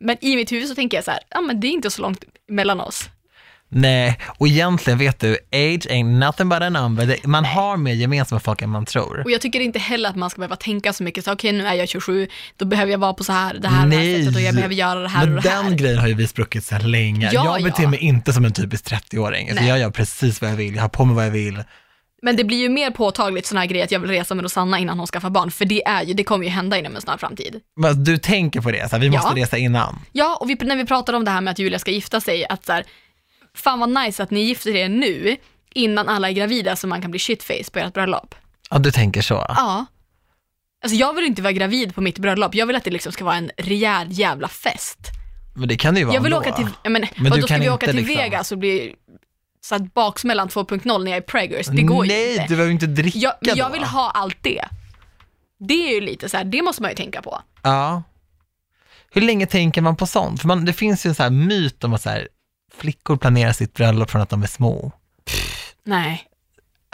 Men 0.02 0.18
i 0.22 0.36
mitt 0.36 0.52
huvud 0.52 0.68
så 0.68 0.76
tänker 0.76 0.98
jag 0.98 1.04
så 1.04 1.12
här, 1.12 1.20
ja 1.30 1.42
men 1.42 1.60
det 1.60 1.68
är 1.68 1.72
inte 1.72 1.92
så 1.92 2.02
långt 2.02 2.24
mellan 2.48 2.80
oss. 2.80 3.10
Nej, 3.70 4.20
och 4.38 4.48
egentligen 4.48 5.00
vet 5.00 5.20
du, 5.20 5.32
age 5.52 5.88
ain't 5.90 6.20
nothing 6.20 6.50
but 6.50 6.62
a 6.62 6.70
number. 6.70 7.28
Man 7.28 7.46
har 7.46 7.78
mer 7.78 7.94
gemensamma 7.94 8.40
folk 8.40 8.62
än 8.62 8.70
man 8.70 8.86
tror. 8.86 9.22
Och 9.26 9.32
jag 9.32 9.42
tycker 9.42 9.60
inte 9.60 9.80
heller 9.80 10.10
att 10.10 10.16
man 10.16 10.30
ska 10.30 10.40
behöva 10.40 10.56
tänka 10.56 10.94
så 10.94 11.04
mycket, 11.04 11.24
så 11.26 11.34
okej 11.34 11.52
nu 11.52 11.68
är 11.68 11.74
jag 11.74 11.90
27, 11.90 12.28
då 12.58 12.66
behöver 12.66 12.92
jag 12.92 13.00
vara 13.00 13.14
på 13.14 13.24
så 13.24 13.32
här, 13.32 13.54
det 13.54 13.68
här, 13.68 13.88
det 13.88 13.96
här 13.96 14.20
sättet 14.20 14.36
och 14.36 14.42
jag 14.42 14.56
behöver 14.56 14.76
göra 14.76 15.00
det 15.00 15.08
här 15.10 15.26
men 15.26 15.38
och 15.38 15.44
det 15.44 15.50
här. 15.50 15.64
den 15.64 15.78
grejen 15.78 15.98
har 16.00 16.08
ju 16.08 16.14
vi 16.14 16.28
spruckit 16.28 16.64
sedan 16.66 16.92
länge. 16.92 17.30
Ja, 17.34 17.60
jag 17.60 17.64
beter 17.64 17.84
ja. 17.84 17.90
mig 17.90 18.00
inte 18.00 18.34
som 18.34 18.46
en 18.46 18.54
typisk 18.54 18.86
30-åring. 18.92 19.50
Alltså 19.50 19.62
Nej. 19.64 19.70
jag 19.70 19.80
gör 19.80 19.90
precis 19.90 20.42
vad 20.42 20.52
jag 20.52 20.56
vill, 20.56 20.76
jag 20.76 20.82
har 20.82 20.90
på 20.90 21.06
mig 21.06 21.16
vad 21.16 21.26
jag 21.26 21.32
vill. 21.32 21.64
Men 22.22 22.36
det 22.36 22.44
blir 22.44 22.58
ju 22.58 22.70
mer 22.70 22.92
påtagligt 22.92 23.46
sån 23.46 23.58
här 23.58 23.66
grej 23.66 23.82
att 23.82 23.92
jag 23.92 24.00
vill 24.00 24.10
resa 24.10 24.36
med 24.36 24.44
Rosanna 24.44 24.80
innan 24.80 24.98
hon 24.98 25.08
skaffar 25.08 25.30
barn, 25.30 25.52
för 25.52 25.66
det 25.66 25.88
är 25.88 26.04
ju, 26.04 26.14
det 26.14 26.24
kommer 26.24 26.46
ju 26.46 26.52
hända 26.52 26.78
inom 26.78 26.96
en 26.96 27.02
snar 27.02 27.18
framtid. 27.18 27.60
Men 27.80 28.04
du 28.04 28.18
tänker 28.18 28.62
på 28.62 28.72
det, 28.72 28.90
så 28.90 28.96
här, 28.96 29.02
vi 29.02 29.10
måste 29.10 29.30
Ja. 29.36 29.44
resa 29.44 29.58
innan. 29.58 30.00
Ja, 30.12 30.38
och 30.42 30.50
vi, 30.50 30.56
när 30.62 30.76
vi 30.76 30.86
pratar 30.86 31.14
om 31.14 31.26
det 31.26 31.32
här 31.32 31.42
med 31.42 31.52
att 31.52 31.60
Julia 31.60 31.80
ska 31.80 31.92
gifta 31.92 32.22
sig, 32.22 32.46
att 32.50 32.66
så 32.66 32.74
här, 32.74 32.84
fan 33.58 33.80
vad 33.80 33.90
nice 33.90 34.24
att 34.24 34.32
ni 34.32 34.40
gifter 34.40 34.76
er 34.76 34.90
nu, 34.90 35.38
innan 35.74 36.10
alla 36.10 36.30
är 36.30 36.34
gravida 36.34 36.76
så 36.76 36.88
man 36.88 37.02
kan 37.02 37.12
bli 37.12 37.20
shitface 37.20 37.72
på 37.72 37.80
ert 37.80 37.94
bröllop. 37.94 38.36
Ja, 38.70 38.78
du 38.78 38.92
tänker 38.92 39.22
så. 39.22 39.34
Ja. 39.34 39.86
Alltså 40.84 40.96
jag 40.98 41.14
vill 41.14 41.26
inte 41.26 41.42
vara 41.42 41.54
gravid 41.54 41.96
på 41.96 42.02
mitt 42.02 42.20
bröllop, 42.20 42.56
jag 42.56 42.66
vill 42.66 42.76
att 42.76 42.84
det 42.84 42.92
liksom 42.92 43.12
ska 43.12 43.26
vara 43.26 43.36
en 43.36 43.52
rejäl 43.58 44.08
jävla 44.10 44.48
fest. 44.48 44.98
Men 45.56 45.68
det 45.70 45.78
kan 45.78 45.94
det 45.94 46.00
ju 46.00 46.06
vara 46.06 46.14
Jag 46.16 46.22
vill 46.22 46.34
ändå. 46.34 46.42
åka 46.50 46.56
till, 46.56 46.68
ja, 46.84 46.90
men, 46.90 47.06
Men 47.16 47.32
du 47.32 47.42
då 47.42 47.48
ska 47.48 47.58
vi 47.58 47.70
åka 47.70 47.86
till 47.86 47.96
liksom- 47.96 48.16
Vegas 48.16 48.52
och 48.52 48.58
bli 48.58 48.96
så 49.62 49.76
att 49.76 49.94
baksmällan 49.94 50.48
2.0 50.50 51.04
när 51.04 51.12
jag 51.12 51.18
är 51.18 51.22
preggers, 51.22 51.68
det 51.68 51.82
går 51.82 52.06
Nej, 52.06 52.26
ju 52.26 52.32
inte. 52.32 52.44
du 52.44 52.56
behöver 52.56 52.72
inte 52.72 52.86
dricka 52.88 53.20
Jag, 53.20 53.34
men 53.42 53.56
jag 53.58 53.68
då. 53.70 53.74
vill 53.74 53.84
ha 53.84 54.12
allt 54.12 54.38
det. 54.42 54.66
Det 55.60 55.90
är 55.90 55.94
ju 55.94 56.02
lite 56.02 56.30
så 56.30 56.38
här, 56.38 56.44
det 56.44 56.62
måste 56.62 56.82
man 56.82 56.92
ju 56.92 56.96
tänka 56.98 57.22
på. 57.22 57.42
Ja. 57.64 58.04
Hur 59.12 59.22
länge 59.22 59.46
tänker 59.46 59.82
man 59.82 59.96
på 59.96 60.08
sånt? 60.08 60.42
För 60.42 60.48
man, 60.48 60.66
det 60.66 60.74
finns 60.74 61.06
ju 61.06 61.08
en 61.08 61.16
så 61.16 61.24
här 61.24 61.30
myt 61.30 61.84
om 61.84 61.94
att 61.94 62.02
så 62.02 62.10
här, 62.10 62.28
flickor 62.78 63.18
planerar 63.18 63.52
sitt 63.54 63.74
bröllop 63.74 64.12
från 64.12 64.22
att 64.22 64.30
de 64.30 64.44
är 64.44 64.48
små. 64.48 64.92
Nej, 65.84 66.24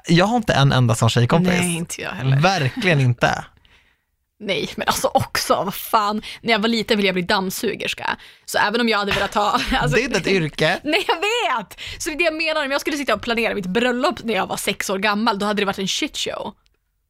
Jag 0.08 0.26
har 0.26 0.38
inte 0.38 0.54
en 0.54 0.72
enda 0.72 0.96
sån 0.96 1.10
tjejkompis. 1.10 1.54
nej 1.54 1.76
inte 1.78 2.02
jag 2.02 2.10
heller. 2.12 2.38
Verkligen 2.40 3.00
inte. 3.00 3.46
Nej, 4.40 4.70
men 4.76 4.88
alltså 4.88 5.08
också, 5.14 5.56
vad 5.64 5.74
fan. 5.74 6.22
När 6.42 6.52
jag 6.52 6.60
var 6.60 6.68
liten 6.70 6.98
ville 6.98 7.08
jag 7.08 7.14
bli 7.16 7.24
dammsugerska. 7.24 8.18
Så 8.46 8.58
även 8.58 8.82
om 8.82 8.90
jag 8.90 8.98
hade 8.98 9.12
velat 9.12 9.34
ha... 9.34 9.52
Alltså, 9.74 9.96
det 9.96 10.02
är 10.02 10.06
inte 10.06 10.18
ett 10.20 10.28
yrke. 10.28 10.80
Nej, 10.84 11.06
jag 11.08 11.16
vet! 11.16 11.80
Så 12.00 12.10
det 12.10 12.16
är 12.16 12.18
det 12.18 12.24
jag 12.24 12.34
menar, 12.36 12.66
om 12.66 12.72
jag 12.72 12.82
skulle 12.82 12.98
sitta 12.98 13.14
och 13.14 13.22
planera 13.22 13.56
mitt 13.56 13.66
bröllop 13.66 14.24
när 14.24 14.34
jag 14.34 14.48
var 14.48 14.58
sex 14.58 14.90
år 14.90 14.98
gammal, 15.00 15.40
då 15.40 15.46
hade 15.46 15.62
det 15.62 15.66
varit 15.66 15.80
en 15.80 15.88
shitshow. 15.88 16.54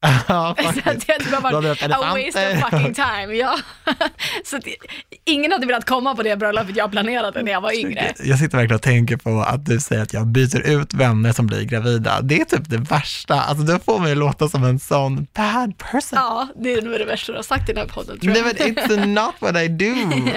ja, 0.27 0.55
Så 0.83 0.89
att 0.89 1.07
det 1.07 1.41
bara 1.41 1.61
det 1.61 1.67
varit 1.67 1.83
a 1.83 1.97
waste 1.99 2.57
of 2.57 2.69
fucking 2.69 2.93
time. 3.05 3.33
Ja. 3.33 3.57
Så 4.45 4.57
att 4.57 4.63
ingen 5.25 5.51
hade 5.51 5.65
velat 5.65 5.85
komma 5.85 6.15
på 6.15 6.23
det 6.23 6.37
bröllopet 6.37 6.75
jag 6.75 6.91
planerade 6.91 7.43
när 7.43 7.51
jag 7.51 7.61
var 7.61 7.79
yngre. 7.79 8.13
Jag 8.23 8.39
sitter 8.39 8.57
verkligen 8.57 8.75
och 8.75 8.81
tänker 8.81 9.17
på 9.17 9.41
att 9.41 9.65
du 9.65 9.79
säger 9.79 10.01
att 10.03 10.13
jag 10.13 10.27
byter 10.27 10.81
ut 10.81 10.93
vänner 10.93 11.31
som 11.31 11.47
blir 11.47 11.63
gravida. 11.63 12.21
Det 12.21 12.41
är 12.41 12.45
typ 12.45 12.69
det 12.69 12.77
värsta. 12.77 13.41
Alltså 13.41 13.63
det 13.63 13.79
får 13.85 13.99
mig 13.99 14.15
låta 14.15 14.49
som 14.49 14.63
en 14.63 14.79
sån 14.79 15.27
bad 15.33 15.77
person. 15.77 16.19
Ja, 16.19 16.47
det 16.55 16.73
är 16.73 16.81
nog 16.81 16.93
det 16.93 17.05
värsta 17.05 17.31
du 17.31 17.37
har 17.37 17.43
sagt 17.43 17.69
i 17.69 17.73
den 17.73 17.81
här 17.87 17.93
podden 17.95 18.19
tror 18.19 18.33
Nej 18.33 18.43
jag. 18.57 18.75
men 18.75 18.75
it's 18.75 19.05
not 19.05 19.35
what 19.39 19.57
I 19.57 19.67
do. 19.67 19.93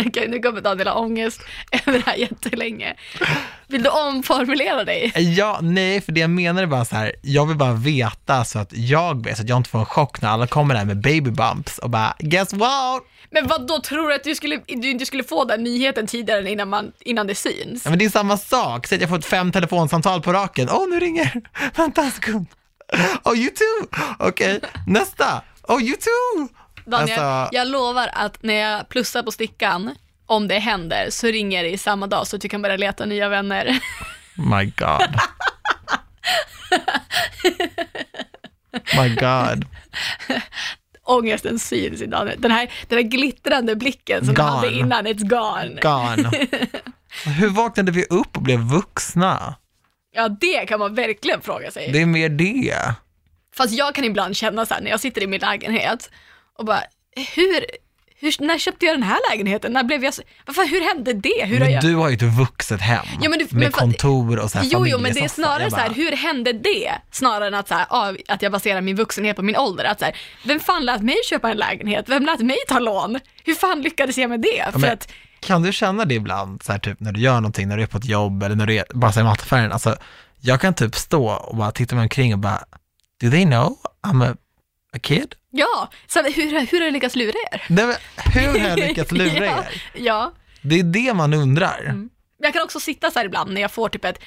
Okej, 0.07 0.29
nu 0.29 0.39
kommer 0.39 0.61
Daniel 0.61 0.89
ha 0.89 0.95
ångest 0.95 1.41
över 1.87 1.99
det 1.99 2.07
här 2.07 2.17
jättelänge. 2.17 2.95
Vill 3.69 3.83
du 3.83 3.91
omformulera 3.91 4.85
dig? 4.85 5.13
Ja, 5.17 5.59
nej, 5.63 6.01
för 6.01 6.13
det 6.13 6.21
jag 6.21 6.31
menar 6.31 6.63
är 6.63 6.67
bara 6.67 6.85
så 6.85 6.97
här, 6.97 7.13
jag 7.23 7.47
vill 7.47 7.57
bara 7.57 7.73
veta 7.73 8.45
så 8.45 8.59
att 8.59 8.73
jag 8.73 9.25
vet, 9.25 9.37
så 9.37 9.43
att 9.43 9.49
jag 9.49 9.57
inte 9.57 9.71
får 9.71 9.79
en 9.79 9.87
chock 9.87 10.21
när 10.23 10.29
alla 10.29 10.47
kommer 10.47 10.75
där 10.75 10.85
med 10.85 11.01
baby 11.01 11.31
bumps 11.31 11.79
och 11.79 11.91
bara, 11.91 12.17
guess 12.19 12.53
what? 12.53 13.03
Men 13.31 13.47
vad 13.47 13.67
då 13.67 13.81
tror 13.81 14.09
du 14.09 14.15
att 14.15 14.25
du, 14.25 14.35
skulle, 14.35 14.61
du 14.67 14.91
inte 14.91 15.07
skulle 15.07 15.25
få 15.25 15.45
den 15.45 15.63
nyheten 15.65 16.07
tidigare 16.07 16.41
än 16.41 16.47
innan, 16.47 16.69
man, 16.69 16.93
innan 17.01 17.27
det 17.27 17.35
syns? 17.35 17.85
Ja, 17.85 17.91
men 17.91 17.99
det 17.99 18.05
är 18.05 18.11
samma 18.11 18.37
sak, 18.37 18.87
säg 18.87 18.97
att 18.97 19.01
jag 19.03 19.11
får 19.11 19.19
ett 19.19 19.25
fem 19.25 19.53
telefonsamtal 19.53 20.23
på 20.23 20.33
raken, 20.33 20.69
åh 20.71 20.79
oh, 20.85 20.89
nu 20.91 21.01
ringer, 21.01 21.43
vänta 21.77 22.03
en 22.03 22.11
sekund, 22.11 22.47
oh 23.25 23.37
you 23.37 23.51
too, 23.51 23.89
okej, 24.19 24.61
nästa, 24.87 25.43
oh 25.63 25.83
you 25.83 25.97
too. 25.97 26.49
Daniel, 26.91 27.19
Alltså- 27.21 27.57
jag 27.57 27.69
lovar 27.69 28.11
att 28.13 28.43
när 28.43 28.55
jag 28.55 28.89
plussar 28.89 29.23
på 29.23 29.33
stickan, 29.33 29.95
om 30.27 30.49
det 30.49 30.59
händer, 30.59 31.11
så 31.11 31.27
ringer 31.27 31.63
det 31.63 31.71
i 31.71 31.79
samma 31.79 32.07
dag 32.07 32.27
så 32.27 32.37
att 32.37 32.43
du 32.43 32.49
kan 32.49 32.63
börja 32.63 32.77
leta 32.77 33.05
nya 33.05 33.29
vänner. 33.29 33.79
My 34.35 34.65
God. 34.77 35.21
My 38.97 39.15
God. 39.15 39.67
Ångesten 41.03 41.59
syns 41.59 42.03
i 42.03 42.07
Daniel. 42.07 42.41
Den 42.41 42.51
här, 42.51 42.71
den 42.89 42.99
här 42.99 43.03
glittrande 43.03 43.77
blicken 43.77 44.25
som 44.27 44.35
Gone. 44.35 44.49
hade 44.49 44.73
innan, 44.73 45.07
it's 45.07 45.29
gone. 45.29 45.81
Gone. 45.81 46.47
Hur 47.25 47.49
vaknade 47.49 47.93
vi 47.93 48.05
upp 48.05 48.37
och 48.37 48.43
blev 48.43 48.61
vuxna? 48.61 49.55
Ja, 50.13 50.29
det 50.29 50.67
kan 50.67 50.79
man 50.79 50.95
verkligen 50.95 51.41
fråga 51.41 51.71
sig. 51.71 51.93
Det 51.93 52.03
är 52.03 52.07
mer 52.07 52.29
det. 52.29 52.75
Fast 53.55 53.73
jag 53.75 53.95
kan 53.95 54.05
ibland 54.05 54.37
känna 54.37 54.67
så 54.67 54.75
här 54.75 54.81
när 54.81 54.91
jag 54.91 55.01
sitter 55.01 55.23
i 55.23 55.27
min 55.27 55.41
lägenhet 55.41 56.11
och 56.59 56.65
bara, 56.65 56.83
hur, 57.35 57.65
hur, 58.21 58.35
när 58.47 58.59
köpte 58.59 58.87
jag 58.87 58.95
den 58.95 59.03
här 59.03 59.19
lägenheten? 59.31 59.73
När 59.73 59.85
blev 59.85 60.05
jag 60.05 60.15
så, 60.15 60.23
varför, 60.47 60.67
hur 60.67 60.95
hände 60.95 61.13
det? 61.13 61.45
Hur 61.45 61.59
har 61.59 61.65
Men 61.65 61.73
jag... 61.73 61.83
du 61.83 61.95
har 61.95 62.09
ju 62.09 62.15
ett 62.15 62.23
vuxet 62.23 62.81
hem 62.81 63.07
Ja, 63.23 63.29
men 63.31 63.39
du- 63.39 63.45
med 63.45 63.55
men 63.55 63.73
kontor 63.73 64.39
och 64.39 64.51
så 64.51 64.59
här 64.59 64.67
Jo, 64.71 64.87
jo, 64.87 64.99
men 64.99 65.15
det 65.15 65.21
är 65.21 65.29
snarare 65.29 65.63
Jag 65.63 65.73
så 65.73 65.77
här, 65.79 65.89
bara, 65.89 65.95
hur 65.95 66.13
hände 66.17 66.53
det? 66.53 66.93
Snarare 67.11 67.47
än 67.47 67.55
att, 67.55 67.69
så 67.69 67.75
här, 67.75 67.87
ah, 67.91 68.15
att 68.29 68.43
jag 68.43 68.53
baserar 68.53 68.81
min 68.81 68.97
vuxenhet 68.97 69.37
på 69.37 69.43
min 69.43 69.57
ålder. 69.57 69.85
Att, 69.85 69.99
så 69.99 70.05
här, 70.05 70.17
vem 70.45 70.61
fan 70.61 70.85
lät 70.85 71.03
mig 71.03 71.17
köpa 71.31 71.51
en 71.51 71.57
lägenhet? 71.57 72.09
Vem 72.09 72.27
lät 72.27 72.41
mig 72.41 72.57
ta 72.69 72.79
lån? 72.79 73.19
Hur 73.45 73.55
fan 73.55 73.83
lyckades 73.83 74.19
jag 74.19 74.31
med 74.31 74.41
det? 74.41 74.73
För 74.73 74.79
men- 74.79 74.93
att, 74.93 75.09
Kan 75.41 75.63
du 75.63 75.73
känna 75.73 76.05
det 76.05 76.15
ibland, 76.15 76.63
så 76.63 76.73
här, 76.73 76.79
typ 76.79 77.01
när 77.01 77.13
du 77.13 77.21
gör 77.21 77.35
någonting, 77.35 77.69
när 77.69 77.77
du 77.77 77.83
är 77.83 77.87
på 77.87 77.99
ett 77.99 78.05
jobb 78.05 78.43
eller 78.43 78.57
när 78.57 78.67
du 78.67 78.75
är 78.77 78.85
bara 78.95 79.13
så 79.13 79.19
här 79.21 79.27
i 79.27 79.29
mataffären, 79.29 79.73
alltså 79.73 79.97
jag 80.41 80.61
kan 80.61 80.75
typ 80.75 80.95
stå 80.95 81.29
och 81.31 81.57
bara 81.57 81.71
titta 81.71 81.95
mig 81.95 82.03
omkring 82.03 82.33
och 82.33 82.39
bara, 82.39 82.61
do 83.21 83.31
they 83.31 83.45
know 83.45 83.77
I'm 84.07 84.31
a, 84.33 84.37
a 84.97 84.99
kid? 85.03 85.35
ja, 85.51 85.89
så 86.07 86.23
hur, 86.23 86.67
hur 86.67 86.79
har 86.81 86.85
jag 86.87 86.93
lyckats 86.93 87.17
lura 87.17 87.33
er? 87.53 87.63
Nej, 87.69 87.87
men, 87.87 87.97
hur 88.33 88.61
har 88.61 88.69
jag 88.69 88.79
lyckats 88.79 89.13
lura 89.21 89.47
ja, 89.47 89.65
er? 89.65 89.83
ja, 89.95 90.33
Det 90.63 90.79
är 90.79 90.83
det 90.83 91.15
man 91.15 91.35
undrar. 91.35 91.81
Mm. 91.85 92.11
jag 92.39 92.53
kan 92.53 92.63
också 92.63 92.81
sitta 92.81 93.11
så 93.11 93.19
här 93.19 93.27
ibland 93.27 93.53
när 93.55 93.61
jag 93.61 93.71
får 93.71 93.89
typ 93.89 94.05
ett 94.05 94.19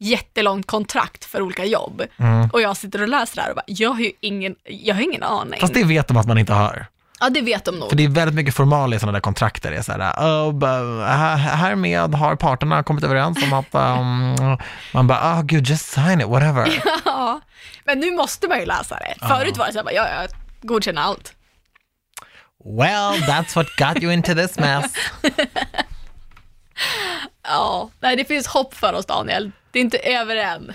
jättelångt 0.00 0.66
kontrakt 0.66 1.24
för 1.24 1.42
olika 1.42 1.64
jobb 1.64 2.02
Mm. 2.18 2.50
och 2.52 2.60
jag 2.60 2.76
sitter 2.76 3.02
och 3.02 3.08
läser 3.08 3.36
det 3.36 3.42
här 3.42 3.50
och 3.50 3.56
bara, 3.56 3.64
jag 3.66 3.90
har 3.90 4.00
ju 4.00 4.12
ingen, 4.20 4.54
jag 4.64 4.94
har 4.94 5.02
ingen 5.02 5.22
aning. 5.22 5.60
Fast 5.60 5.74
det 5.74 5.84
vet 5.84 6.08
de 6.08 6.16
att 6.16 6.26
man 6.26 6.38
inte 6.38 6.52
har. 6.52 6.86
Ja, 7.20 7.30
det 7.30 7.40
vet 7.40 7.64
de 7.64 7.78
nog. 7.78 7.88
För 7.88 7.96
det 7.96 8.04
är 8.04 8.08
väldigt 8.08 8.34
mycket 8.34 8.54
formalia 8.54 8.96
i 8.96 9.00
sådana 9.00 9.12
där 9.12 9.20
kontrakt 9.20 9.62
där 9.62 9.70
det 9.70 9.76
är 9.76 9.82
så 9.82 9.92
här, 9.92 10.12
oh, 10.12 11.02
härmed 11.36 12.14
har 12.14 12.36
parterna 12.36 12.82
kommit 12.82 13.04
överens 13.04 13.42
om 13.42 13.52
att, 13.52 13.74
um, 13.98 14.58
man 14.92 15.06
bara, 15.06 15.18
ah 15.22 15.42
gud, 15.42 15.66
just 15.66 15.86
sign 15.86 16.20
it, 16.20 16.26
whatever. 16.26 16.82
Ja, 17.04 17.40
men 17.84 18.00
nu 18.00 18.10
måste 18.10 18.48
man 18.48 18.58
ju 18.58 18.66
läsa 18.66 18.98
det. 18.98 19.26
Förut 19.28 19.56
var 19.56 19.66
det 19.66 19.72
så 19.72 19.78
här, 19.78 19.92
ja, 19.92 20.08
jag 20.08 20.30
godkänner 20.62 21.02
allt. 21.02 21.34
Well, 22.64 23.14
that's 23.22 23.56
what 23.56 23.66
got 23.76 24.02
you 24.02 24.12
into 24.12 24.34
this 24.34 24.58
mess. 24.58 24.92
Ja, 27.42 27.90
nej 28.00 28.16
det 28.16 28.24
finns 28.24 28.46
hopp 28.46 28.74
för 28.74 28.92
oss 28.92 29.06
Daniel. 29.06 29.52
Det 29.70 29.78
är 29.78 29.80
inte 29.80 29.98
över 29.98 30.36
än. 30.36 30.72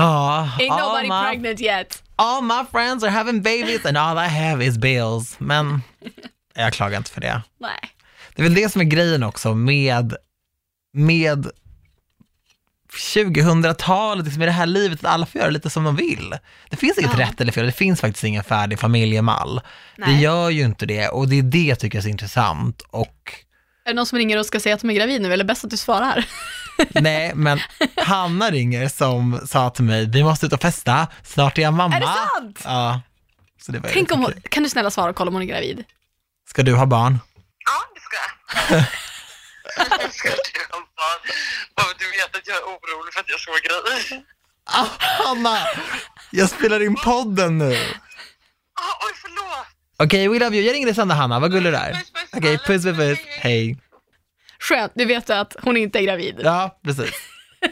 Ja, 0.00 0.50
Ain't 0.58 0.78
nobody 0.80 1.08
my, 1.08 1.22
pregnant 1.28 1.60
yet. 1.60 2.02
all 2.16 2.42
my 2.42 2.64
friends 2.72 3.04
are 3.04 3.10
having 3.10 3.42
babies 3.42 3.84
and 3.86 3.96
all 3.96 4.18
I 4.18 4.28
have 4.28 4.64
is 4.66 4.78
bills. 4.78 5.34
Men 5.38 5.82
jag 6.54 6.72
klagar 6.72 6.98
inte 6.98 7.10
för 7.10 7.20
det. 7.20 7.42
Nej. 7.60 7.90
Det 8.34 8.42
är 8.42 8.44
väl 8.44 8.54
det 8.54 8.72
som 8.72 8.80
är 8.80 8.84
grejen 8.84 9.22
också 9.22 9.54
med, 9.54 10.14
med 10.92 11.46
2000-talet, 13.14 14.24
liksom 14.24 14.42
i 14.42 14.46
det 14.46 14.52
här 14.52 14.66
livet, 14.66 15.04
att 15.04 15.10
alla 15.12 15.26
får 15.26 15.40
göra 15.40 15.50
lite 15.50 15.70
som 15.70 15.84
de 15.84 15.96
vill. 15.96 16.34
Det 16.70 16.76
finns 16.76 16.98
inget 16.98 17.12
Ja. 17.18 17.18
rätt 17.26 17.40
eller 17.40 17.52
fel, 17.52 17.66
det 17.66 17.72
finns 17.72 18.00
faktiskt 18.00 18.24
ingen 18.24 18.44
färdig 18.44 18.78
familjemall. 18.78 19.60
Det 19.96 20.02
Nej. 20.06 20.22
gör 20.22 20.50
ju 20.50 20.62
inte 20.64 20.86
det 20.86 21.08
och 21.08 21.28
det 21.28 21.38
är 21.38 21.42
det 21.42 21.62
jag 21.64 21.78
tycker 21.78 21.98
är 21.98 22.02
så 22.02 22.08
intressant. 22.08 22.82
Och 22.90 23.32
det 23.90 23.96
någon 23.96 24.06
som 24.06 24.18
ringer 24.18 24.38
och 24.38 24.46
ska 24.46 24.60
säga 24.60 24.74
att 24.74 24.80
de 24.80 24.90
är 24.90 24.94
gravid 24.94 25.22
nu 25.22 25.32
eller 25.32 25.44
bäst 25.44 25.64
att 25.64 25.70
du 25.70 25.76
svarar? 25.76 26.24
nej, 26.90 27.32
men 27.34 27.58
Hanna 27.96 28.50
ringer 28.50 28.88
som 28.88 29.40
sa 29.46 29.70
till 29.70 29.84
mig, 29.84 30.06
vi 30.06 30.24
måste 30.24 30.46
ut 30.46 30.52
och 30.52 30.60
festa, 30.60 31.06
snart 31.24 31.58
är 31.58 31.62
jag 31.62 31.74
mamma. 31.74 31.96
Är 31.96 32.00
det 32.00 32.06
sant? 32.06 32.60
Ja. 32.64 33.00
Så 33.62 33.72
det 33.72 33.78
var 33.78 33.90
Tänk 33.92 34.12
om 34.12 34.20
hon, 34.20 34.32
kan 34.42 34.62
du 34.62 34.68
snälla 34.68 34.90
svara 34.90 35.10
och 35.10 35.16
kolla 35.16 35.28
om 35.28 35.34
hon 35.34 35.42
är 35.42 35.46
gravid? 35.46 35.84
Ska 36.50 36.62
du 36.62 36.74
ha 36.74 36.86
barn? 36.86 37.18
Ja, 37.66 37.94
det 37.94 38.00
ska 38.00 38.16
jag. 38.16 38.84
ska 40.12 40.28
du 40.28 40.60
ha 40.72 40.78
barn? 40.78 41.20
Bara 41.76 41.86
Du 41.98 42.04
vet 42.04 42.36
att 42.36 42.46
jag 42.46 42.56
är 42.56 42.62
orolig 42.62 43.14
för 43.14 43.20
att 43.20 43.28
jag 43.28 43.40
ska 43.40 43.50
vara 43.50 43.60
gravid. 43.60 44.24
Ah, 44.64 44.86
Hanna, 44.98 45.58
jag 46.30 46.50
spelar 46.50 46.82
in 46.82 46.94
podden 46.94 47.58
nu. 47.58 47.72
Ah, 48.80 49.06
oj, 49.06 49.12
förlåt. 49.22 49.66
Okej, 50.00 50.28
we 50.28 50.38
love 50.38 50.56
you. 50.56 50.66
Jag 50.66 50.74
ringer 50.74 50.86
dig 50.86 50.94
sen 50.94 51.08
då, 51.08 51.14
Hanna, 51.14 51.40
vad 51.40 51.52
gullig 51.52 51.72
du 51.72 51.76
är. 51.76 51.96
Okej, 52.36 52.48
alla. 52.50 52.58
puss, 52.58 52.84
puss, 52.84 52.96
puss. 52.96 52.98
Hej, 52.98 53.18
Hej. 53.40 53.78
Skönt, 54.60 54.92
du 54.94 55.04
vet 55.04 55.30
att 55.30 55.56
hon 55.62 55.76
inte 55.76 55.98
är 55.98 56.02
gravid. 56.02 56.40
Ja, 56.44 56.80
precis. 56.84 57.10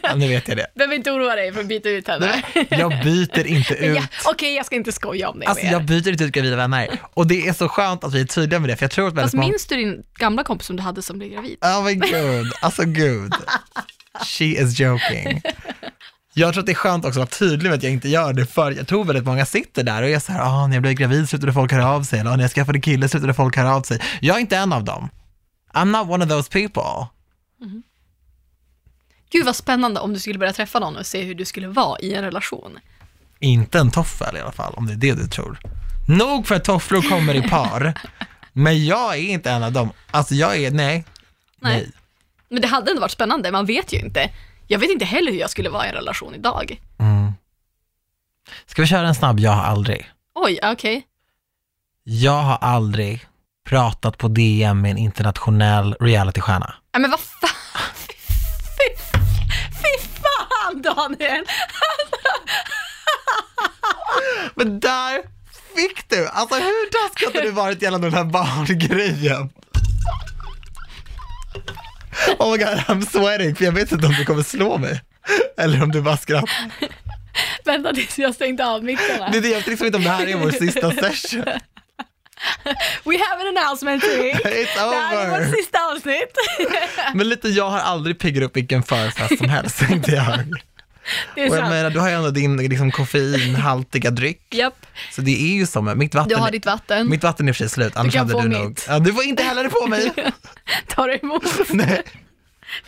Ja, 0.03 0.15
nu 0.15 0.29
vet 0.29 0.49
jag 0.49 0.57
det. 0.57 0.67
Behöver 0.75 0.95
inte 0.95 1.11
oroa 1.11 1.35
dig 1.37 1.53
för 1.53 1.61
att 1.61 1.67
byta 1.67 1.89
ut 1.89 2.09
henne. 2.09 2.43
Jag 2.71 2.91
byter 3.05 3.47
inte 3.47 3.77
Men 3.81 3.91
ut. 3.91 3.97
ja, 3.97 4.03
Okej, 4.25 4.55
jag 4.57 4.67
ska 4.67 4.77
inte 4.77 4.93
skoja 4.93 5.29
om 5.29 5.41
det 5.41 5.47
Alltså 5.47 5.65
mer. 5.65 5.73
jag 5.73 5.85
byter 5.85 6.09
inte 6.09 6.25
ut 6.25 6.33
gravida 6.33 6.57
vänner. 6.57 6.99
Och 7.15 7.27
det 7.27 7.49
är 7.49 7.53
så 7.53 7.69
skönt 7.69 8.05
att 8.05 8.15
vi 8.15 8.21
är 8.21 8.25
tydliga 8.25 8.61
med 8.61 8.71
det, 8.71 8.77
för 8.77 8.85
jag 8.85 8.91
tror 8.91 9.09
att 9.09 9.15
Fast 9.15 9.35
minns 9.35 9.67
du 9.67 9.77
din 9.77 10.03
gamla 10.19 10.45
kompis 10.45 10.67
som 10.67 10.77
du 10.77 10.83
hade 10.83 11.03
som 11.03 11.19
blev 11.19 11.31
gravid? 11.31 11.57
Oh 11.61 11.85
my 11.85 11.95
god, 11.95 12.53
alltså 12.61 12.83
gud. 12.85 13.33
She 14.25 14.45
is 14.45 14.81
joking. 14.81 15.43
Jag 16.39 16.53
tror 16.53 16.63
att 16.63 16.67
det 16.67 16.73
är 16.73 16.75
skönt 16.75 17.05
också 17.05 17.21
att 17.21 17.41
vara 17.41 17.51
tydlig 17.51 17.71
med 17.71 17.77
att 17.77 17.83
jag 17.83 17.93
inte 17.93 18.09
gör 18.09 18.33
det, 18.33 18.47
för 18.47 18.71
jag 18.71 18.89
tror 18.89 19.05
väldigt 19.05 19.25
många 19.25 19.47
sitter 19.47 19.83
där 19.83 20.03
och 20.03 20.09
är 20.09 20.19
så 20.19 20.33
här, 20.33 20.41
ah, 20.41 20.67
när 20.67 20.77
jag 20.77 20.83
blev 20.83 20.95
gravid 20.95 21.29
slutade 21.29 21.53
folk 21.53 21.73
höra 21.73 21.89
av 21.89 22.03
sig, 22.03 22.21
eller 22.21 22.31
ah, 22.31 22.37
när 22.37 22.45
jag 22.45 22.51
skaffade 22.51 22.81
kille 22.81 23.09
slutade 23.09 23.35
folk 23.35 23.57
höra 23.57 23.75
av 23.75 23.83
sig. 23.83 24.01
Jag 24.21 24.37
är 24.37 24.41
inte 24.41 24.57
en 24.57 24.73
av 24.73 24.85
dem. 24.85 25.09
I'm 25.73 25.85
not 25.85 26.11
one 26.11 26.25
of 26.25 26.31
those 26.31 26.51
people. 26.51 27.09
Gud 29.31 29.47
vad 29.47 29.57
spännande 29.57 30.01
om 30.01 30.13
du 30.13 30.21
skulle 30.21 30.39
börja 30.39 30.53
träffa 30.53 30.79
någon 30.79 30.97
och 30.97 31.07
se 31.07 31.23
hur 31.23 31.35
du 31.35 31.45
skulle 31.45 31.69
vara 31.69 31.99
i 32.01 32.15
en 32.15 32.25
relation. 32.25 32.79
Inte 33.39 33.79
en 33.79 33.91
toffel 33.91 34.37
i 34.37 34.41
alla 34.41 34.53
fall, 34.53 34.75
om 34.77 34.87
det 34.87 34.93
är 34.93 34.97
det 34.97 35.23
du 35.23 35.29
tror. 35.29 35.59
Nog 36.09 36.47
för 36.47 36.55
att 36.55 36.65
tofflor 36.65 37.03
kommer 37.03 37.35
i 37.35 37.43
par, 37.43 37.95
men 38.53 38.87
jag 38.87 39.15
är 39.15 39.23
inte 39.23 39.51
en 39.51 39.63
av 39.63 39.73
dem. 39.73 39.91
Alltså 40.11 40.35
jag 40.35 40.57
är, 40.57 40.71
nej, 40.71 41.05
Nej. 41.61 41.77
nej. 41.77 41.93
Men 42.49 42.63
det 42.63 42.69
hade 42.69 42.91
ändå 42.91 43.01
varit 43.01 43.11
spännande, 43.11 43.53
man 43.53 43.67
vet 43.67 43.93
ju 43.93 43.99
inte. 43.99 44.31
Jag 44.71 44.79
vet 44.79 44.91
inte 44.91 45.05
heller 45.05 45.33
hur 45.33 45.39
jag 45.39 45.51
skulle 45.51 45.71
vara 45.71 45.87
i 45.87 45.89
en 45.89 45.95
relation 45.95 46.35
idag. 46.35 46.81
Mm. 46.99 47.33
Ska 48.67 48.83
vi 48.83 48.89
köra 48.89 49.09
en 49.09 49.15
snabb 49.15 49.41
jag 49.41 49.51
har 49.51 49.63
aldrig? 49.63 50.11
Oj, 50.35 50.59
okej. 50.63 51.07
Jag 52.05 52.43
har 52.43 52.57
aldrig 52.57 53.27
pratat 53.69 54.19
på 54.19 54.29
DM 54.29 54.81
med 54.81 54.91
en 54.91 54.99
internationell 54.99 55.97
realitystjärna. 56.01 56.75
Nej 56.95 57.01
men 57.01 57.11
vad 57.11 57.21
fan. 57.21 57.51
Fy, 58.79 59.03
fy 59.83 60.09
fan 60.23 60.83
Daniel! 60.83 61.45
Men 64.55 64.81
där 64.81 65.23
fick 65.75 66.09
du! 66.09 66.29
Alltså 66.29 66.55
hur 66.55 66.91
taskig 66.91 67.27
hade 67.27 67.41
du 67.43 67.51
varit 67.51 67.83
gällande 67.83 68.07
den 68.07 68.15
här 68.15 68.25
barngrejen? 68.25 69.51
Oh 72.39 72.51
my 72.53 72.59
god, 72.59 72.69
I'm 72.69 73.07
sweating, 73.11 73.55
för 73.57 73.65
jag 73.65 73.73
vet 73.73 73.93
inte 73.93 74.07
om 74.07 74.13
du 74.13 74.25
kommer 74.25 74.43
slå 74.43 74.79
mig. 74.79 75.03
Eller 75.59 75.83
om 75.83 75.91
du 75.93 76.01
bara 76.01 76.17
skrattar. 76.17 76.71
Vänta 77.65 77.93
tills 77.93 78.19
jag 78.19 78.35
stängde 78.35 78.67
av 78.67 78.85
mickarna. 78.85 79.29
Det 79.31 79.39
är 79.39 79.43
det, 79.43 79.49
jag 79.49 79.57
vet 79.57 79.67
liksom 79.67 79.87
inte 79.87 79.97
om 79.99 80.05
det 80.05 80.11
här 80.11 80.27
är 80.27 80.37
vår 80.37 80.51
sista 80.51 80.91
session. 80.91 81.45
We 83.05 83.19
have 83.19 83.49
an 83.49 83.57
announcement 83.59 84.03
today. 84.03 84.33
It's 84.33 84.43
Det 84.45 84.81
här 84.81 85.17
är 85.17 85.29
over. 85.31 85.41
vårt 85.47 85.57
sista 85.59 85.79
avsnitt. 85.93 86.33
Men 87.15 87.29
lite, 87.29 87.49
jag 87.49 87.71
har 87.71 87.79
aldrig 87.79 88.19
piggat 88.19 88.43
upp 88.45 88.57
vilken 88.57 88.83
förfest 88.83 89.39
som 89.39 89.49
helst, 89.49 89.79
tänkte 89.79 90.13
jag. 90.13 90.39
Det 91.35 91.41
är 91.41 91.49
Och 91.51 91.57
jag 91.57 91.61
sant. 91.63 91.71
menar, 91.71 91.91
du 91.91 92.01
har 92.01 92.09
ju 92.09 92.15
ändå 92.15 92.31
din 92.31 92.57
liksom, 92.57 92.91
koffeinhaltiga 92.91 94.11
dryck. 94.11 94.43
Japp, 94.55 94.87
Så 95.13 95.21
det 95.21 95.31
är 95.31 95.55
ju 95.55 95.67
som, 95.67 95.99
mitt 95.99 96.15
vatten, 96.15 96.29
du 96.29 96.37
har 96.37 96.51
ditt 96.51 96.67
vatten. 96.67 97.09
mitt 97.11 97.23
vatten 97.23 97.49
är 97.49 97.53
för 97.53 97.59
sig 97.59 97.69
slut, 97.69 97.97
annars 97.97 98.13
kan 98.15 98.29
hade 98.31 98.43
du 98.43 98.49
mitt. 98.49 98.59
nog... 98.59 98.79
Ja, 98.89 98.99
du 98.99 99.13
får 99.13 99.25
inte 99.25 99.43
hälla 99.43 99.63
det 99.63 99.69
på 99.71 99.87
mig! 99.87 100.13
Ta 100.89 101.07
det 101.07 101.23
emot. 101.23 101.43
Nej, 101.71 102.03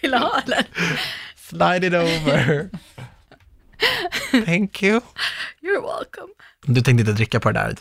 Vill 0.01 0.11
du 0.11 0.16
ha 0.16 0.41
eller? 0.47 0.64
slide 1.51 1.87
it 1.87 1.93
over. 1.95 2.68
Thank 4.47 4.83
you. 4.83 5.01
You're 5.62 5.83
welcome. 5.83 6.33
Du 6.66 6.75
tänkte 6.81 7.01
inte 7.01 7.12
dricka 7.12 7.41
på 7.41 7.53
det 7.53 7.59
där. 7.61 7.77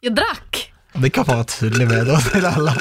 Jag 0.00 0.14
drack. 0.14 0.72
Det 0.92 1.10
kan 1.10 1.24
vara 1.24 1.44
tydlig 1.44 1.88
med 1.88 2.06
då 2.06 2.16
till 2.20 2.46
alla. 2.46 2.76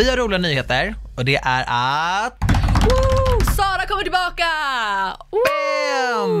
Vi 0.00 0.10
har 0.10 0.16
roliga 0.16 0.38
nyheter 0.38 0.94
och 1.16 1.24
det 1.24 1.36
är 1.36 1.64
att... 1.68 2.38
Woo! 2.82 3.54
Sara 3.56 3.86
kommer 3.86 4.02
tillbaka! 4.02 4.44
Woo! 5.30 6.40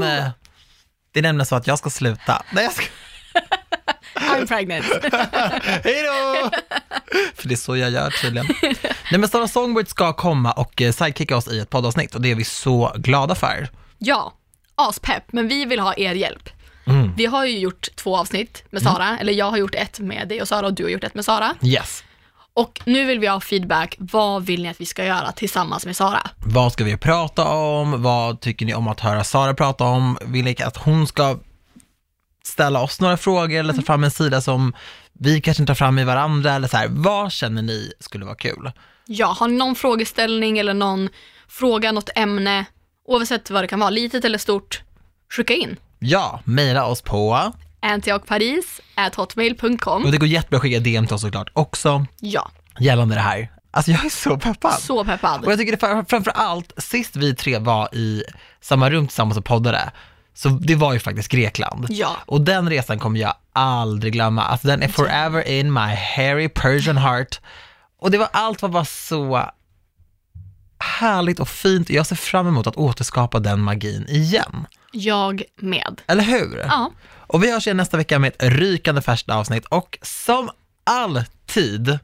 Det 1.12 1.20
är 1.20 1.22
nämligen 1.22 1.46
så 1.46 1.56
att 1.56 1.66
jag 1.66 1.78
ska 1.78 1.90
sluta. 1.90 2.42
Nej, 2.52 2.64
jag 2.64 2.72
ska... 2.72 2.84
I'm 4.14 4.46
pregnant. 4.46 4.86
Hej 5.84 6.02
då! 6.02 6.50
För 7.34 7.48
det 7.48 7.54
är 7.54 7.56
så 7.56 7.76
jag 7.76 7.90
gör 7.90 8.10
tydligen. 8.10 8.46
Nej 9.10 9.20
men 9.20 9.28
Sara 9.28 9.48
Songbird 9.48 9.88
ska 9.88 10.12
komma 10.12 10.52
och 10.52 10.82
eh, 10.82 10.92
sidekicka 10.92 11.36
oss 11.36 11.48
i 11.48 11.58
ett 11.58 11.70
poddavsnitt 11.70 12.14
och 12.14 12.20
det 12.20 12.30
är 12.30 12.34
vi 12.34 12.44
så 12.44 12.92
glada 12.96 13.34
för. 13.34 13.68
Ja, 13.98 14.32
aspepp, 14.74 15.32
men 15.32 15.48
vi 15.48 15.64
vill 15.64 15.80
ha 15.80 15.94
er 15.96 16.14
hjälp. 16.14 16.48
Mm. 16.86 17.14
Vi 17.16 17.26
har 17.26 17.44
ju 17.44 17.58
gjort 17.58 17.88
två 17.96 18.16
avsnitt 18.16 18.64
med 18.70 18.82
Sara, 18.82 19.18
eller 19.18 19.32
jag 19.32 19.50
har 19.50 19.56
gjort 19.56 19.74
ett 19.74 19.98
med 19.98 20.28
dig 20.28 20.42
och 20.42 20.48
Sara 20.48 20.66
och 20.66 20.74
du 20.74 20.82
har 20.82 20.90
gjort 20.90 21.04
ett 21.04 21.14
med 21.14 21.24
Sara. 21.24 21.54
Yes. 21.62 22.04
Och 22.54 22.80
nu 22.84 23.04
vill 23.04 23.18
vi 23.18 23.26
ha 23.26 23.40
feedback. 23.40 23.96
Vad 23.98 24.44
vill 24.44 24.62
ni 24.62 24.68
att 24.68 24.80
vi 24.80 24.86
ska 24.86 25.04
göra 25.04 25.32
tillsammans 25.32 25.86
med 25.86 25.96
Sara? 25.96 26.30
Vad 26.46 26.72
ska 26.72 26.84
vi 26.84 26.96
prata 26.96 27.48
om? 27.48 28.02
Vad 28.02 28.40
tycker 28.40 28.66
ni 28.66 28.74
om 28.74 28.88
att 28.88 29.00
höra 29.00 29.24
Sara 29.24 29.54
prata 29.54 29.84
om? 29.84 30.18
Vill 30.26 30.44
ni 30.44 30.56
att 30.62 30.76
hon 30.76 31.06
ska 31.06 31.38
ställa 32.44 32.82
oss 32.82 33.00
några 33.00 33.16
frågor 33.16 33.58
eller 33.58 33.72
ta 33.72 33.82
fram 33.82 34.04
en 34.04 34.10
sida 34.10 34.40
som 34.40 34.72
vi 35.12 35.40
kanske 35.40 35.62
inte 35.62 35.70
tar 35.70 35.74
fram 35.74 35.98
i 35.98 36.04
varandra 36.04 36.52
eller 36.52 36.68
så 36.68 36.76
här. 36.76 36.88
Vad 36.90 37.32
känner 37.32 37.62
ni 37.62 37.92
skulle 38.00 38.24
vara 38.24 38.36
kul? 38.36 38.72
Ja, 39.06 39.26
har 39.26 39.48
ni 39.48 39.56
någon 39.56 39.74
frågeställning 39.74 40.58
eller 40.58 40.74
någon 40.74 41.08
fråga, 41.48 41.92
något 41.92 42.10
ämne, 42.16 42.64
oavsett 43.08 43.50
vad 43.50 43.64
det 43.64 43.68
kan 43.68 43.80
vara, 43.80 43.90
litet 43.90 44.24
eller 44.24 44.38
stort, 44.38 44.82
skicka 45.30 45.54
in. 45.54 45.76
Ja, 45.98 46.40
mejla 46.44 46.86
oss 46.86 47.02
på, 47.02 47.52
antiokparis.hotmail.com. 47.82 50.04
och 50.04 50.12
det 50.12 50.18
går 50.18 50.28
jättebra 50.28 50.56
att 50.56 50.62
skicka 50.62 50.80
DM 50.80 51.06
till 51.06 51.14
oss 51.14 51.20
såklart 51.20 51.50
också, 51.52 52.06
Ja, 52.20 52.50
gällande 52.80 53.14
det 53.14 53.20
här. 53.20 53.50
Alltså 53.70 53.90
jag 53.90 54.04
är 54.04 54.10
så 54.10 54.36
peppad. 54.38 54.72
så 54.80 55.04
peppad. 55.04 55.44
Och 55.44 55.52
jag 55.52 55.58
tycker 55.58 55.72
det 55.72 55.78
fram- 55.78 56.06
framför 56.06 56.30
allt, 56.30 56.72
sist 56.76 57.16
vi 57.16 57.34
tre 57.34 57.58
var 57.58 57.94
i 57.94 58.22
samma 58.60 58.90
rum 58.90 59.06
tillsammans 59.06 59.38
och 59.38 59.44
poddade, 59.44 59.90
så 60.34 60.48
det 60.48 60.74
var 60.74 60.92
ju 60.92 60.98
faktiskt 60.98 61.28
Grekland. 61.28 61.86
Ja. 61.88 62.16
Och 62.26 62.40
den 62.40 62.70
resan 62.70 62.98
kommer 62.98 63.20
jag 63.20 63.34
aldrig 63.52 64.12
glömma. 64.12 64.42
Alltså 64.44 64.66
den 64.66 64.82
är 64.82 64.88
forever 64.88 65.48
in 65.48 65.72
my 65.72 65.94
hairy 66.16 66.48
Persian 66.48 66.96
heart. 66.96 67.40
Och 67.98 68.10
det 68.10 68.18
var, 68.18 68.28
allt 68.32 68.62
var 68.62 68.68
bara 68.68 68.84
så 68.84 69.50
härligt 70.78 71.40
och 71.40 71.48
fint. 71.48 71.90
Jag 71.90 72.06
ser 72.06 72.16
fram 72.16 72.46
emot 72.46 72.66
att 72.66 72.76
återskapa 72.76 73.38
den 73.38 73.60
magin 73.60 74.06
igen. 74.08 74.66
Jag 74.92 75.42
med. 75.56 76.00
Eller 76.06 76.22
hur? 76.24 76.58
Ja, 76.68 76.90
Och 77.32 77.42
vi 77.42 77.52
hörs 77.52 77.66
igen 77.66 77.76
nästa 77.76 77.96
vecka 77.96 78.18
med 78.18 78.28
ett 78.28 78.42
rykande 78.52 79.02
färskt 79.02 79.30
avsnitt 79.30 79.64
och 79.66 79.98
som 80.02 80.50
alltid 80.84 81.98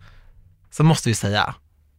så 0.70 0.85
måste 0.85 1.09
vi 1.09 1.14
säga, 1.14 1.55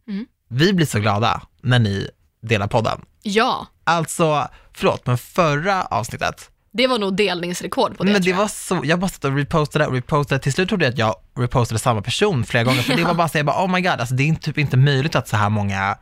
Mm. 0.08 0.26
vi 0.48 0.72
blir 0.72 0.86
så 0.86 0.98
glada 1.00 1.42
när 1.62 1.78
ni 1.78 2.08
delar 2.42 2.66
podden. 2.66 3.00
ja. 3.22 3.66
Alltså, 3.84 4.48
förlåt, 4.74 5.06
men 5.06 5.18
förra 5.18 5.82
avsnittet, 5.84 6.50
Det 6.72 6.86
var 6.86 6.98
nog 6.98 7.16
delningsrekord 7.16 7.96
på 7.98 8.04
det 8.04 8.12
men 8.12 8.22
det 8.22 8.30
jag. 8.30 8.36
var 8.36 8.48
så, 8.48 8.80
jag 8.84 8.98
bara 8.98 9.08
satt 9.08 9.24
och 9.24 9.36
repostade 9.36 9.86
och 9.86 9.92
repostade, 9.92 10.38
till 10.40 10.52
slut 10.52 10.68
trodde 10.68 10.84
jag 10.84 10.92
att 10.92 10.98
jag 10.98 11.14
repostade 11.38 11.78
samma 11.78 12.02
person 12.02 12.44
flera 12.44 12.64
gånger, 12.64 12.82
för 12.82 12.96
det 12.96 13.04
var 13.04 13.14
bara 13.22 13.28
så, 13.28 13.38
jag 13.38 13.46
bara, 13.46 13.64
oh 13.64 13.70
my 13.72 13.80
god, 13.80 13.90
alltså 14.00 14.14
det 14.14 14.28
är 14.28 14.34
typ 14.34 14.58
inte 14.58 14.76
möjligt 14.76 15.16
att 15.16 15.28
så 15.28 15.36
här 15.36 15.48
många 15.48 15.98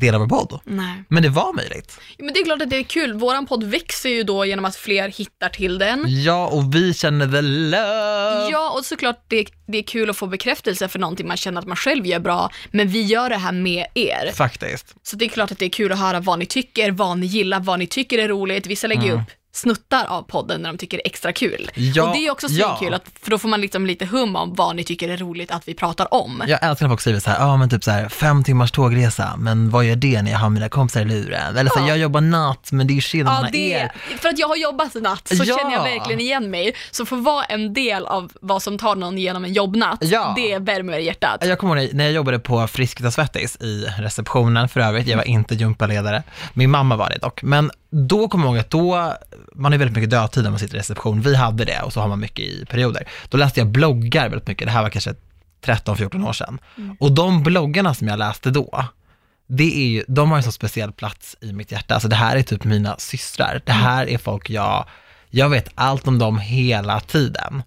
delar 0.00 0.18
vår 0.18 0.26
podd. 0.26 0.60
Nej. 0.64 1.04
Men 1.08 1.22
det 1.22 1.28
var 1.28 1.52
möjligt. 1.52 2.00
Men 2.18 2.32
det 2.32 2.40
är 2.40 2.44
klart 2.44 2.62
att 2.62 2.70
det 2.70 2.76
är 2.76 2.82
kul. 2.82 3.12
Våran 3.12 3.46
podd 3.46 3.64
växer 3.64 4.08
ju 4.08 4.22
då 4.22 4.44
genom 4.44 4.64
att 4.64 4.76
fler 4.76 5.08
hittar 5.08 5.48
till 5.48 5.78
den. 5.78 6.04
Ja, 6.08 6.46
och 6.46 6.74
vi 6.74 6.94
känner 6.94 7.26
the 7.26 7.42
love. 7.42 8.50
Ja, 8.50 8.70
och 8.78 8.84
såklart 8.84 9.24
det, 9.28 9.46
det 9.66 9.78
är 9.78 9.82
kul 9.82 10.10
att 10.10 10.16
få 10.16 10.26
bekräftelse 10.26 10.88
för 10.88 10.98
någonting 10.98 11.28
man 11.28 11.36
känner 11.36 11.60
att 11.60 11.66
man 11.66 11.76
själv 11.76 12.06
gör 12.06 12.20
bra, 12.20 12.50
men 12.70 12.88
vi 12.88 13.02
gör 13.02 13.28
det 13.30 13.36
här 13.36 13.52
med 13.52 13.86
er. 13.94 14.32
Faktiskt. 14.34 14.94
Så 15.02 15.16
det 15.16 15.24
är 15.24 15.28
klart 15.28 15.52
att 15.52 15.58
det 15.58 15.64
är 15.64 15.70
kul 15.70 15.92
att 15.92 15.98
höra 15.98 16.20
vad 16.20 16.38
ni 16.38 16.46
tycker, 16.46 16.90
vad 16.90 17.18
ni 17.18 17.26
gillar, 17.26 17.60
vad 17.60 17.78
ni 17.78 17.86
tycker 17.86 18.18
är 18.18 18.28
roligt. 18.28 18.66
Vissa 18.66 18.86
lägger 18.86 19.02
ju 19.02 19.12
upp 19.12 19.30
snuttar 19.56 20.04
av 20.04 20.22
podden 20.22 20.62
när 20.62 20.72
de 20.72 20.78
tycker 20.78 20.96
det 20.96 21.06
är 21.06 21.10
extra 21.10 21.32
kul. 21.32 21.70
Ja, 21.74 22.02
och 22.08 22.12
det 22.16 22.26
är 22.26 22.30
också 22.30 22.48
så 22.48 22.54
ja. 22.60 22.76
kul, 22.80 22.94
att, 22.94 23.02
för 23.22 23.30
då 23.30 23.38
får 23.38 23.48
man 23.48 23.60
liksom 23.60 23.86
lite 23.86 24.06
hum 24.06 24.36
om 24.36 24.54
vad 24.54 24.76
ni 24.76 24.84
tycker 24.84 25.08
är 25.08 25.16
roligt 25.16 25.50
att 25.50 25.68
vi 25.68 25.74
pratar 25.74 26.14
om. 26.14 26.42
Jag 26.46 26.64
älskar 26.64 26.86
när 26.86 26.90
folk 26.90 27.00
skriver 27.00 27.20
så 27.20 27.30
här, 27.30 27.38
ja 27.40 27.56
men 27.56 27.70
typ 27.70 27.84
så 27.84 27.90
här, 27.90 28.08
fem 28.08 28.44
timmars 28.44 28.72
tågresa, 28.72 29.34
men 29.38 29.70
vad 29.70 29.84
gör 29.84 29.96
det 29.96 30.22
när 30.22 30.30
jag 30.30 30.38
har 30.38 30.50
mina 30.50 30.68
kompisar 30.68 31.00
i 31.00 31.04
luren? 31.04 31.56
Eller 31.56 31.70
så 31.70 31.78
här, 31.78 31.86
Ja. 31.86 31.88
jag 31.88 31.98
jobbar 31.98 32.20
natt, 32.20 32.72
men 32.72 32.86
det 32.86 32.92
är 32.92 32.94
ju 32.94 33.00
skillnad 33.00 33.44
Ja, 33.44 33.48
det, 33.52 33.70
er. 33.72 33.92
för 34.18 34.28
att 34.28 34.38
jag 34.38 34.48
har 34.48 34.56
jobbat 34.56 34.94
natt 34.94 35.28
så 35.28 35.44
känner 35.44 35.72
jag 35.72 35.82
verkligen 35.84 36.20
igen 36.20 36.50
mig. 36.50 36.74
Så 36.90 37.06
för 37.06 37.16
att 37.16 37.22
vara 37.24 37.44
en 37.44 37.74
del 37.74 38.06
av 38.06 38.32
vad 38.40 38.62
som 38.62 38.78
tar 38.78 38.94
någon 38.96 39.18
genom 39.18 39.44
en 39.44 39.52
jobbnatt, 39.52 39.98
Ja. 40.02 40.32
det 40.36 40.58
värmer 40.58 40.98
hjärtat. 40.98 41.44
Jag 41.46 41.58
kommer 41.58 41.76
ihåg 41.76 41.94
när 41.94 42.04
jag 42.04 42.12
jobbade 42.12 42.38
på 42.38 42.66
Friskt 42.66 43.04
och 43.04 43.12
Svettis 43.12 43.56
i 43.60 43.86
receptionen 43.98 44.68
för 44.68 44.80
övrigt, 44.80 45.06
jag 45.06 45.16
var 45.16 45.24
inte 45.24 45.54
gympaledare, 45.54 46.22
min 46.54 46.70
mamma 46.70 46.96
var 46.96 47.10
det 47.10 47.18
dock, 47.18 47.42
men 47.42 47.70
då 47.96 48.28
kommer 48.28 48.44
jag 48.44 48.54
ihåg 48.54 48.60
att 48.60 48.70
då, 48.70 49.16
man 49.54 49.72
har 49.72 49.78
väldigt 49.78 49.96
mycket 49.96 50.10
dödtid 50.10 50.42
när 50.42 50.50
man 50.50 50.58
sitter 50.58 50.76
i 50.76 50.78
reception, 50.78 51.20
vi 51.20 51.36
hade 51.36 51.64
det 51.64 51.82
och 51.82 51.92
så 51.92 52.00
har 52.00 52.08
man 52.08 52.20
mycket 52.20 52.44
i 52.44 52.66
perioder. 52.70 53.08
Då 53.28 53.36
läste 53.38 53.60
jag 53.60 53.66
bloggar 53.66 54.28
väldigt 54.28 54.48
mycket, 54.48 54.66
det 54.66 54.72
här 54.72 54.82
var 54.82 54.90
kanske 54.90 55.14
13-14 55.64 56.28
år 56.28 56.32
sedan. 56.32 56.58
Och 57.00 57.12
de 57.12 57.42
bloggarna 57.42 57.94
som 57.94 58.08
jag 58.08 58.18
läste 58.18 58.50
då, 58.50 58.84
det 59.46 59.76
är 59.76 59.88
ju, 59.88 60.04
de 60.08 60.30
har 60.30 60.36
en 60.36 60.42
så 60.42 60.52
speciell 60.52 60.92
plats 60.92 61.36
i 61.40 61.52
mitt 61.52 61.72
hjärta. 61.72 61.94
Alltså 61.94 62.08
det 62.08 62.16
här 62.16 62.36
är 62.36 62.42
typ 62.42 62.64
mina 62.64 62.96
systrar. 62.98 63.62
Det 63.66 63.72
här 63.72 64.08
är 64.08 64.18
folk 64.18 64.50
jag, 64.50 64.86
jag 65.30 65.48
vet 65.48 65.68
allt 65.74 66.08
om 66.08 66.18
dem 66.18 66.38
hela 66.38 67.00
tiden. 67.00 67.62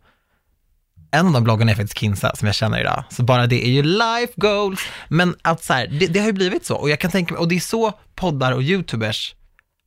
En 1.11 1.27
av 1.27 1.33
de 1.33 1.43
bloggarna 1.43 1.71
är 1.71 1.75
faktiskt 1.75 1.99
Kinsa 1.99 2.35
som 2.35 2.45
jag 2.45 2.55
känner 2.55 2.79
idag. 2.79 3.03
Så 3.09 3.23
bara 3.23 3.47
det 3.47 3.65
är 3.65 3.69
ju 3.69 3.83
life 3.83 4.33
goals. 4.35 4.79
Men 5.07 5.35
att 5.41 5.63
så 5.63 5.73
här, 5.73 5.87
det, 5.87 6.07
det 6.07 6.19
har 6.19 6.27
ju 6.27 6.33
blivit 6.33 6.65
så. 6.65 6.75
Och 6.75 6.89
jag 6.89 6.99
kan 6.99 7.11
tänka 7.11 7.33
mig, 7.33 7.41
och 7.41 7.47
det 7.47 7.55
är 7.55 7.59
så 7.59 7.93
poddar 8.15 8.51
och 8.51 8.63
youtubers, 8.63 9.35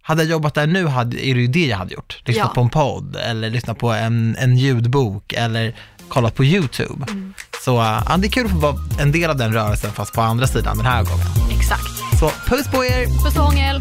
hade 0.03 0.23
jag 0.23 0.31
jobbat 0.31 0.55
där 0.55 0.67
nu 0.67 0.87
hade, 0.87 1.27
är 1.27 1.35
det 1.35 1.41
ju 1.41 1.47
det 1.47 1.67
jag 1.67 1.77
hade 1.79 1.95
gjort. 1.95 2.23
Lyssnat 2.25 2.47
Ja. 2.49 2.55
på 2.55 2.61
en 2.61 2.69
podd 2.71 3.17
eller 3.17 3.51
lyssnat 3.51 3.79
på 3.79 3.93
en, 3.93 4.37
en 4.39 4.57
ljudbok 4.57 5.33
eller 5.33 5.77
kollat 6.09 6.35
på 6.35 6.45
YouTube. 6.45 7.07
Så 7.65 7.77
uh, 7.81 8.03
ja, 8.09 8.17
det 8.19 8.27
är 8.27 8.31
kul 8.31 8.45
att 8.47 8.53
få 8.53 8.59
vara 8.59 8.77
en 9.01 9.13
del 9.13 9.31
av 9.31 9.37
den 9.37 9.53
rörelsen 9.53 9.93
fast 9.93 10.13
på 10.15 10.21
andra 10.23 10.47
sidan 10.47 10.77
den 10.77 10.87
här 10.87 11.05
gången. 11.05 11.27
Exakt. 11.59 12.19
Så 12.21 12.31
puss 12.49 12.69
på 12.69 12.85
er! 12.85 13.07
Puss 13.25 13.37
och 13.37 13.45
hångel. 13.45 13.81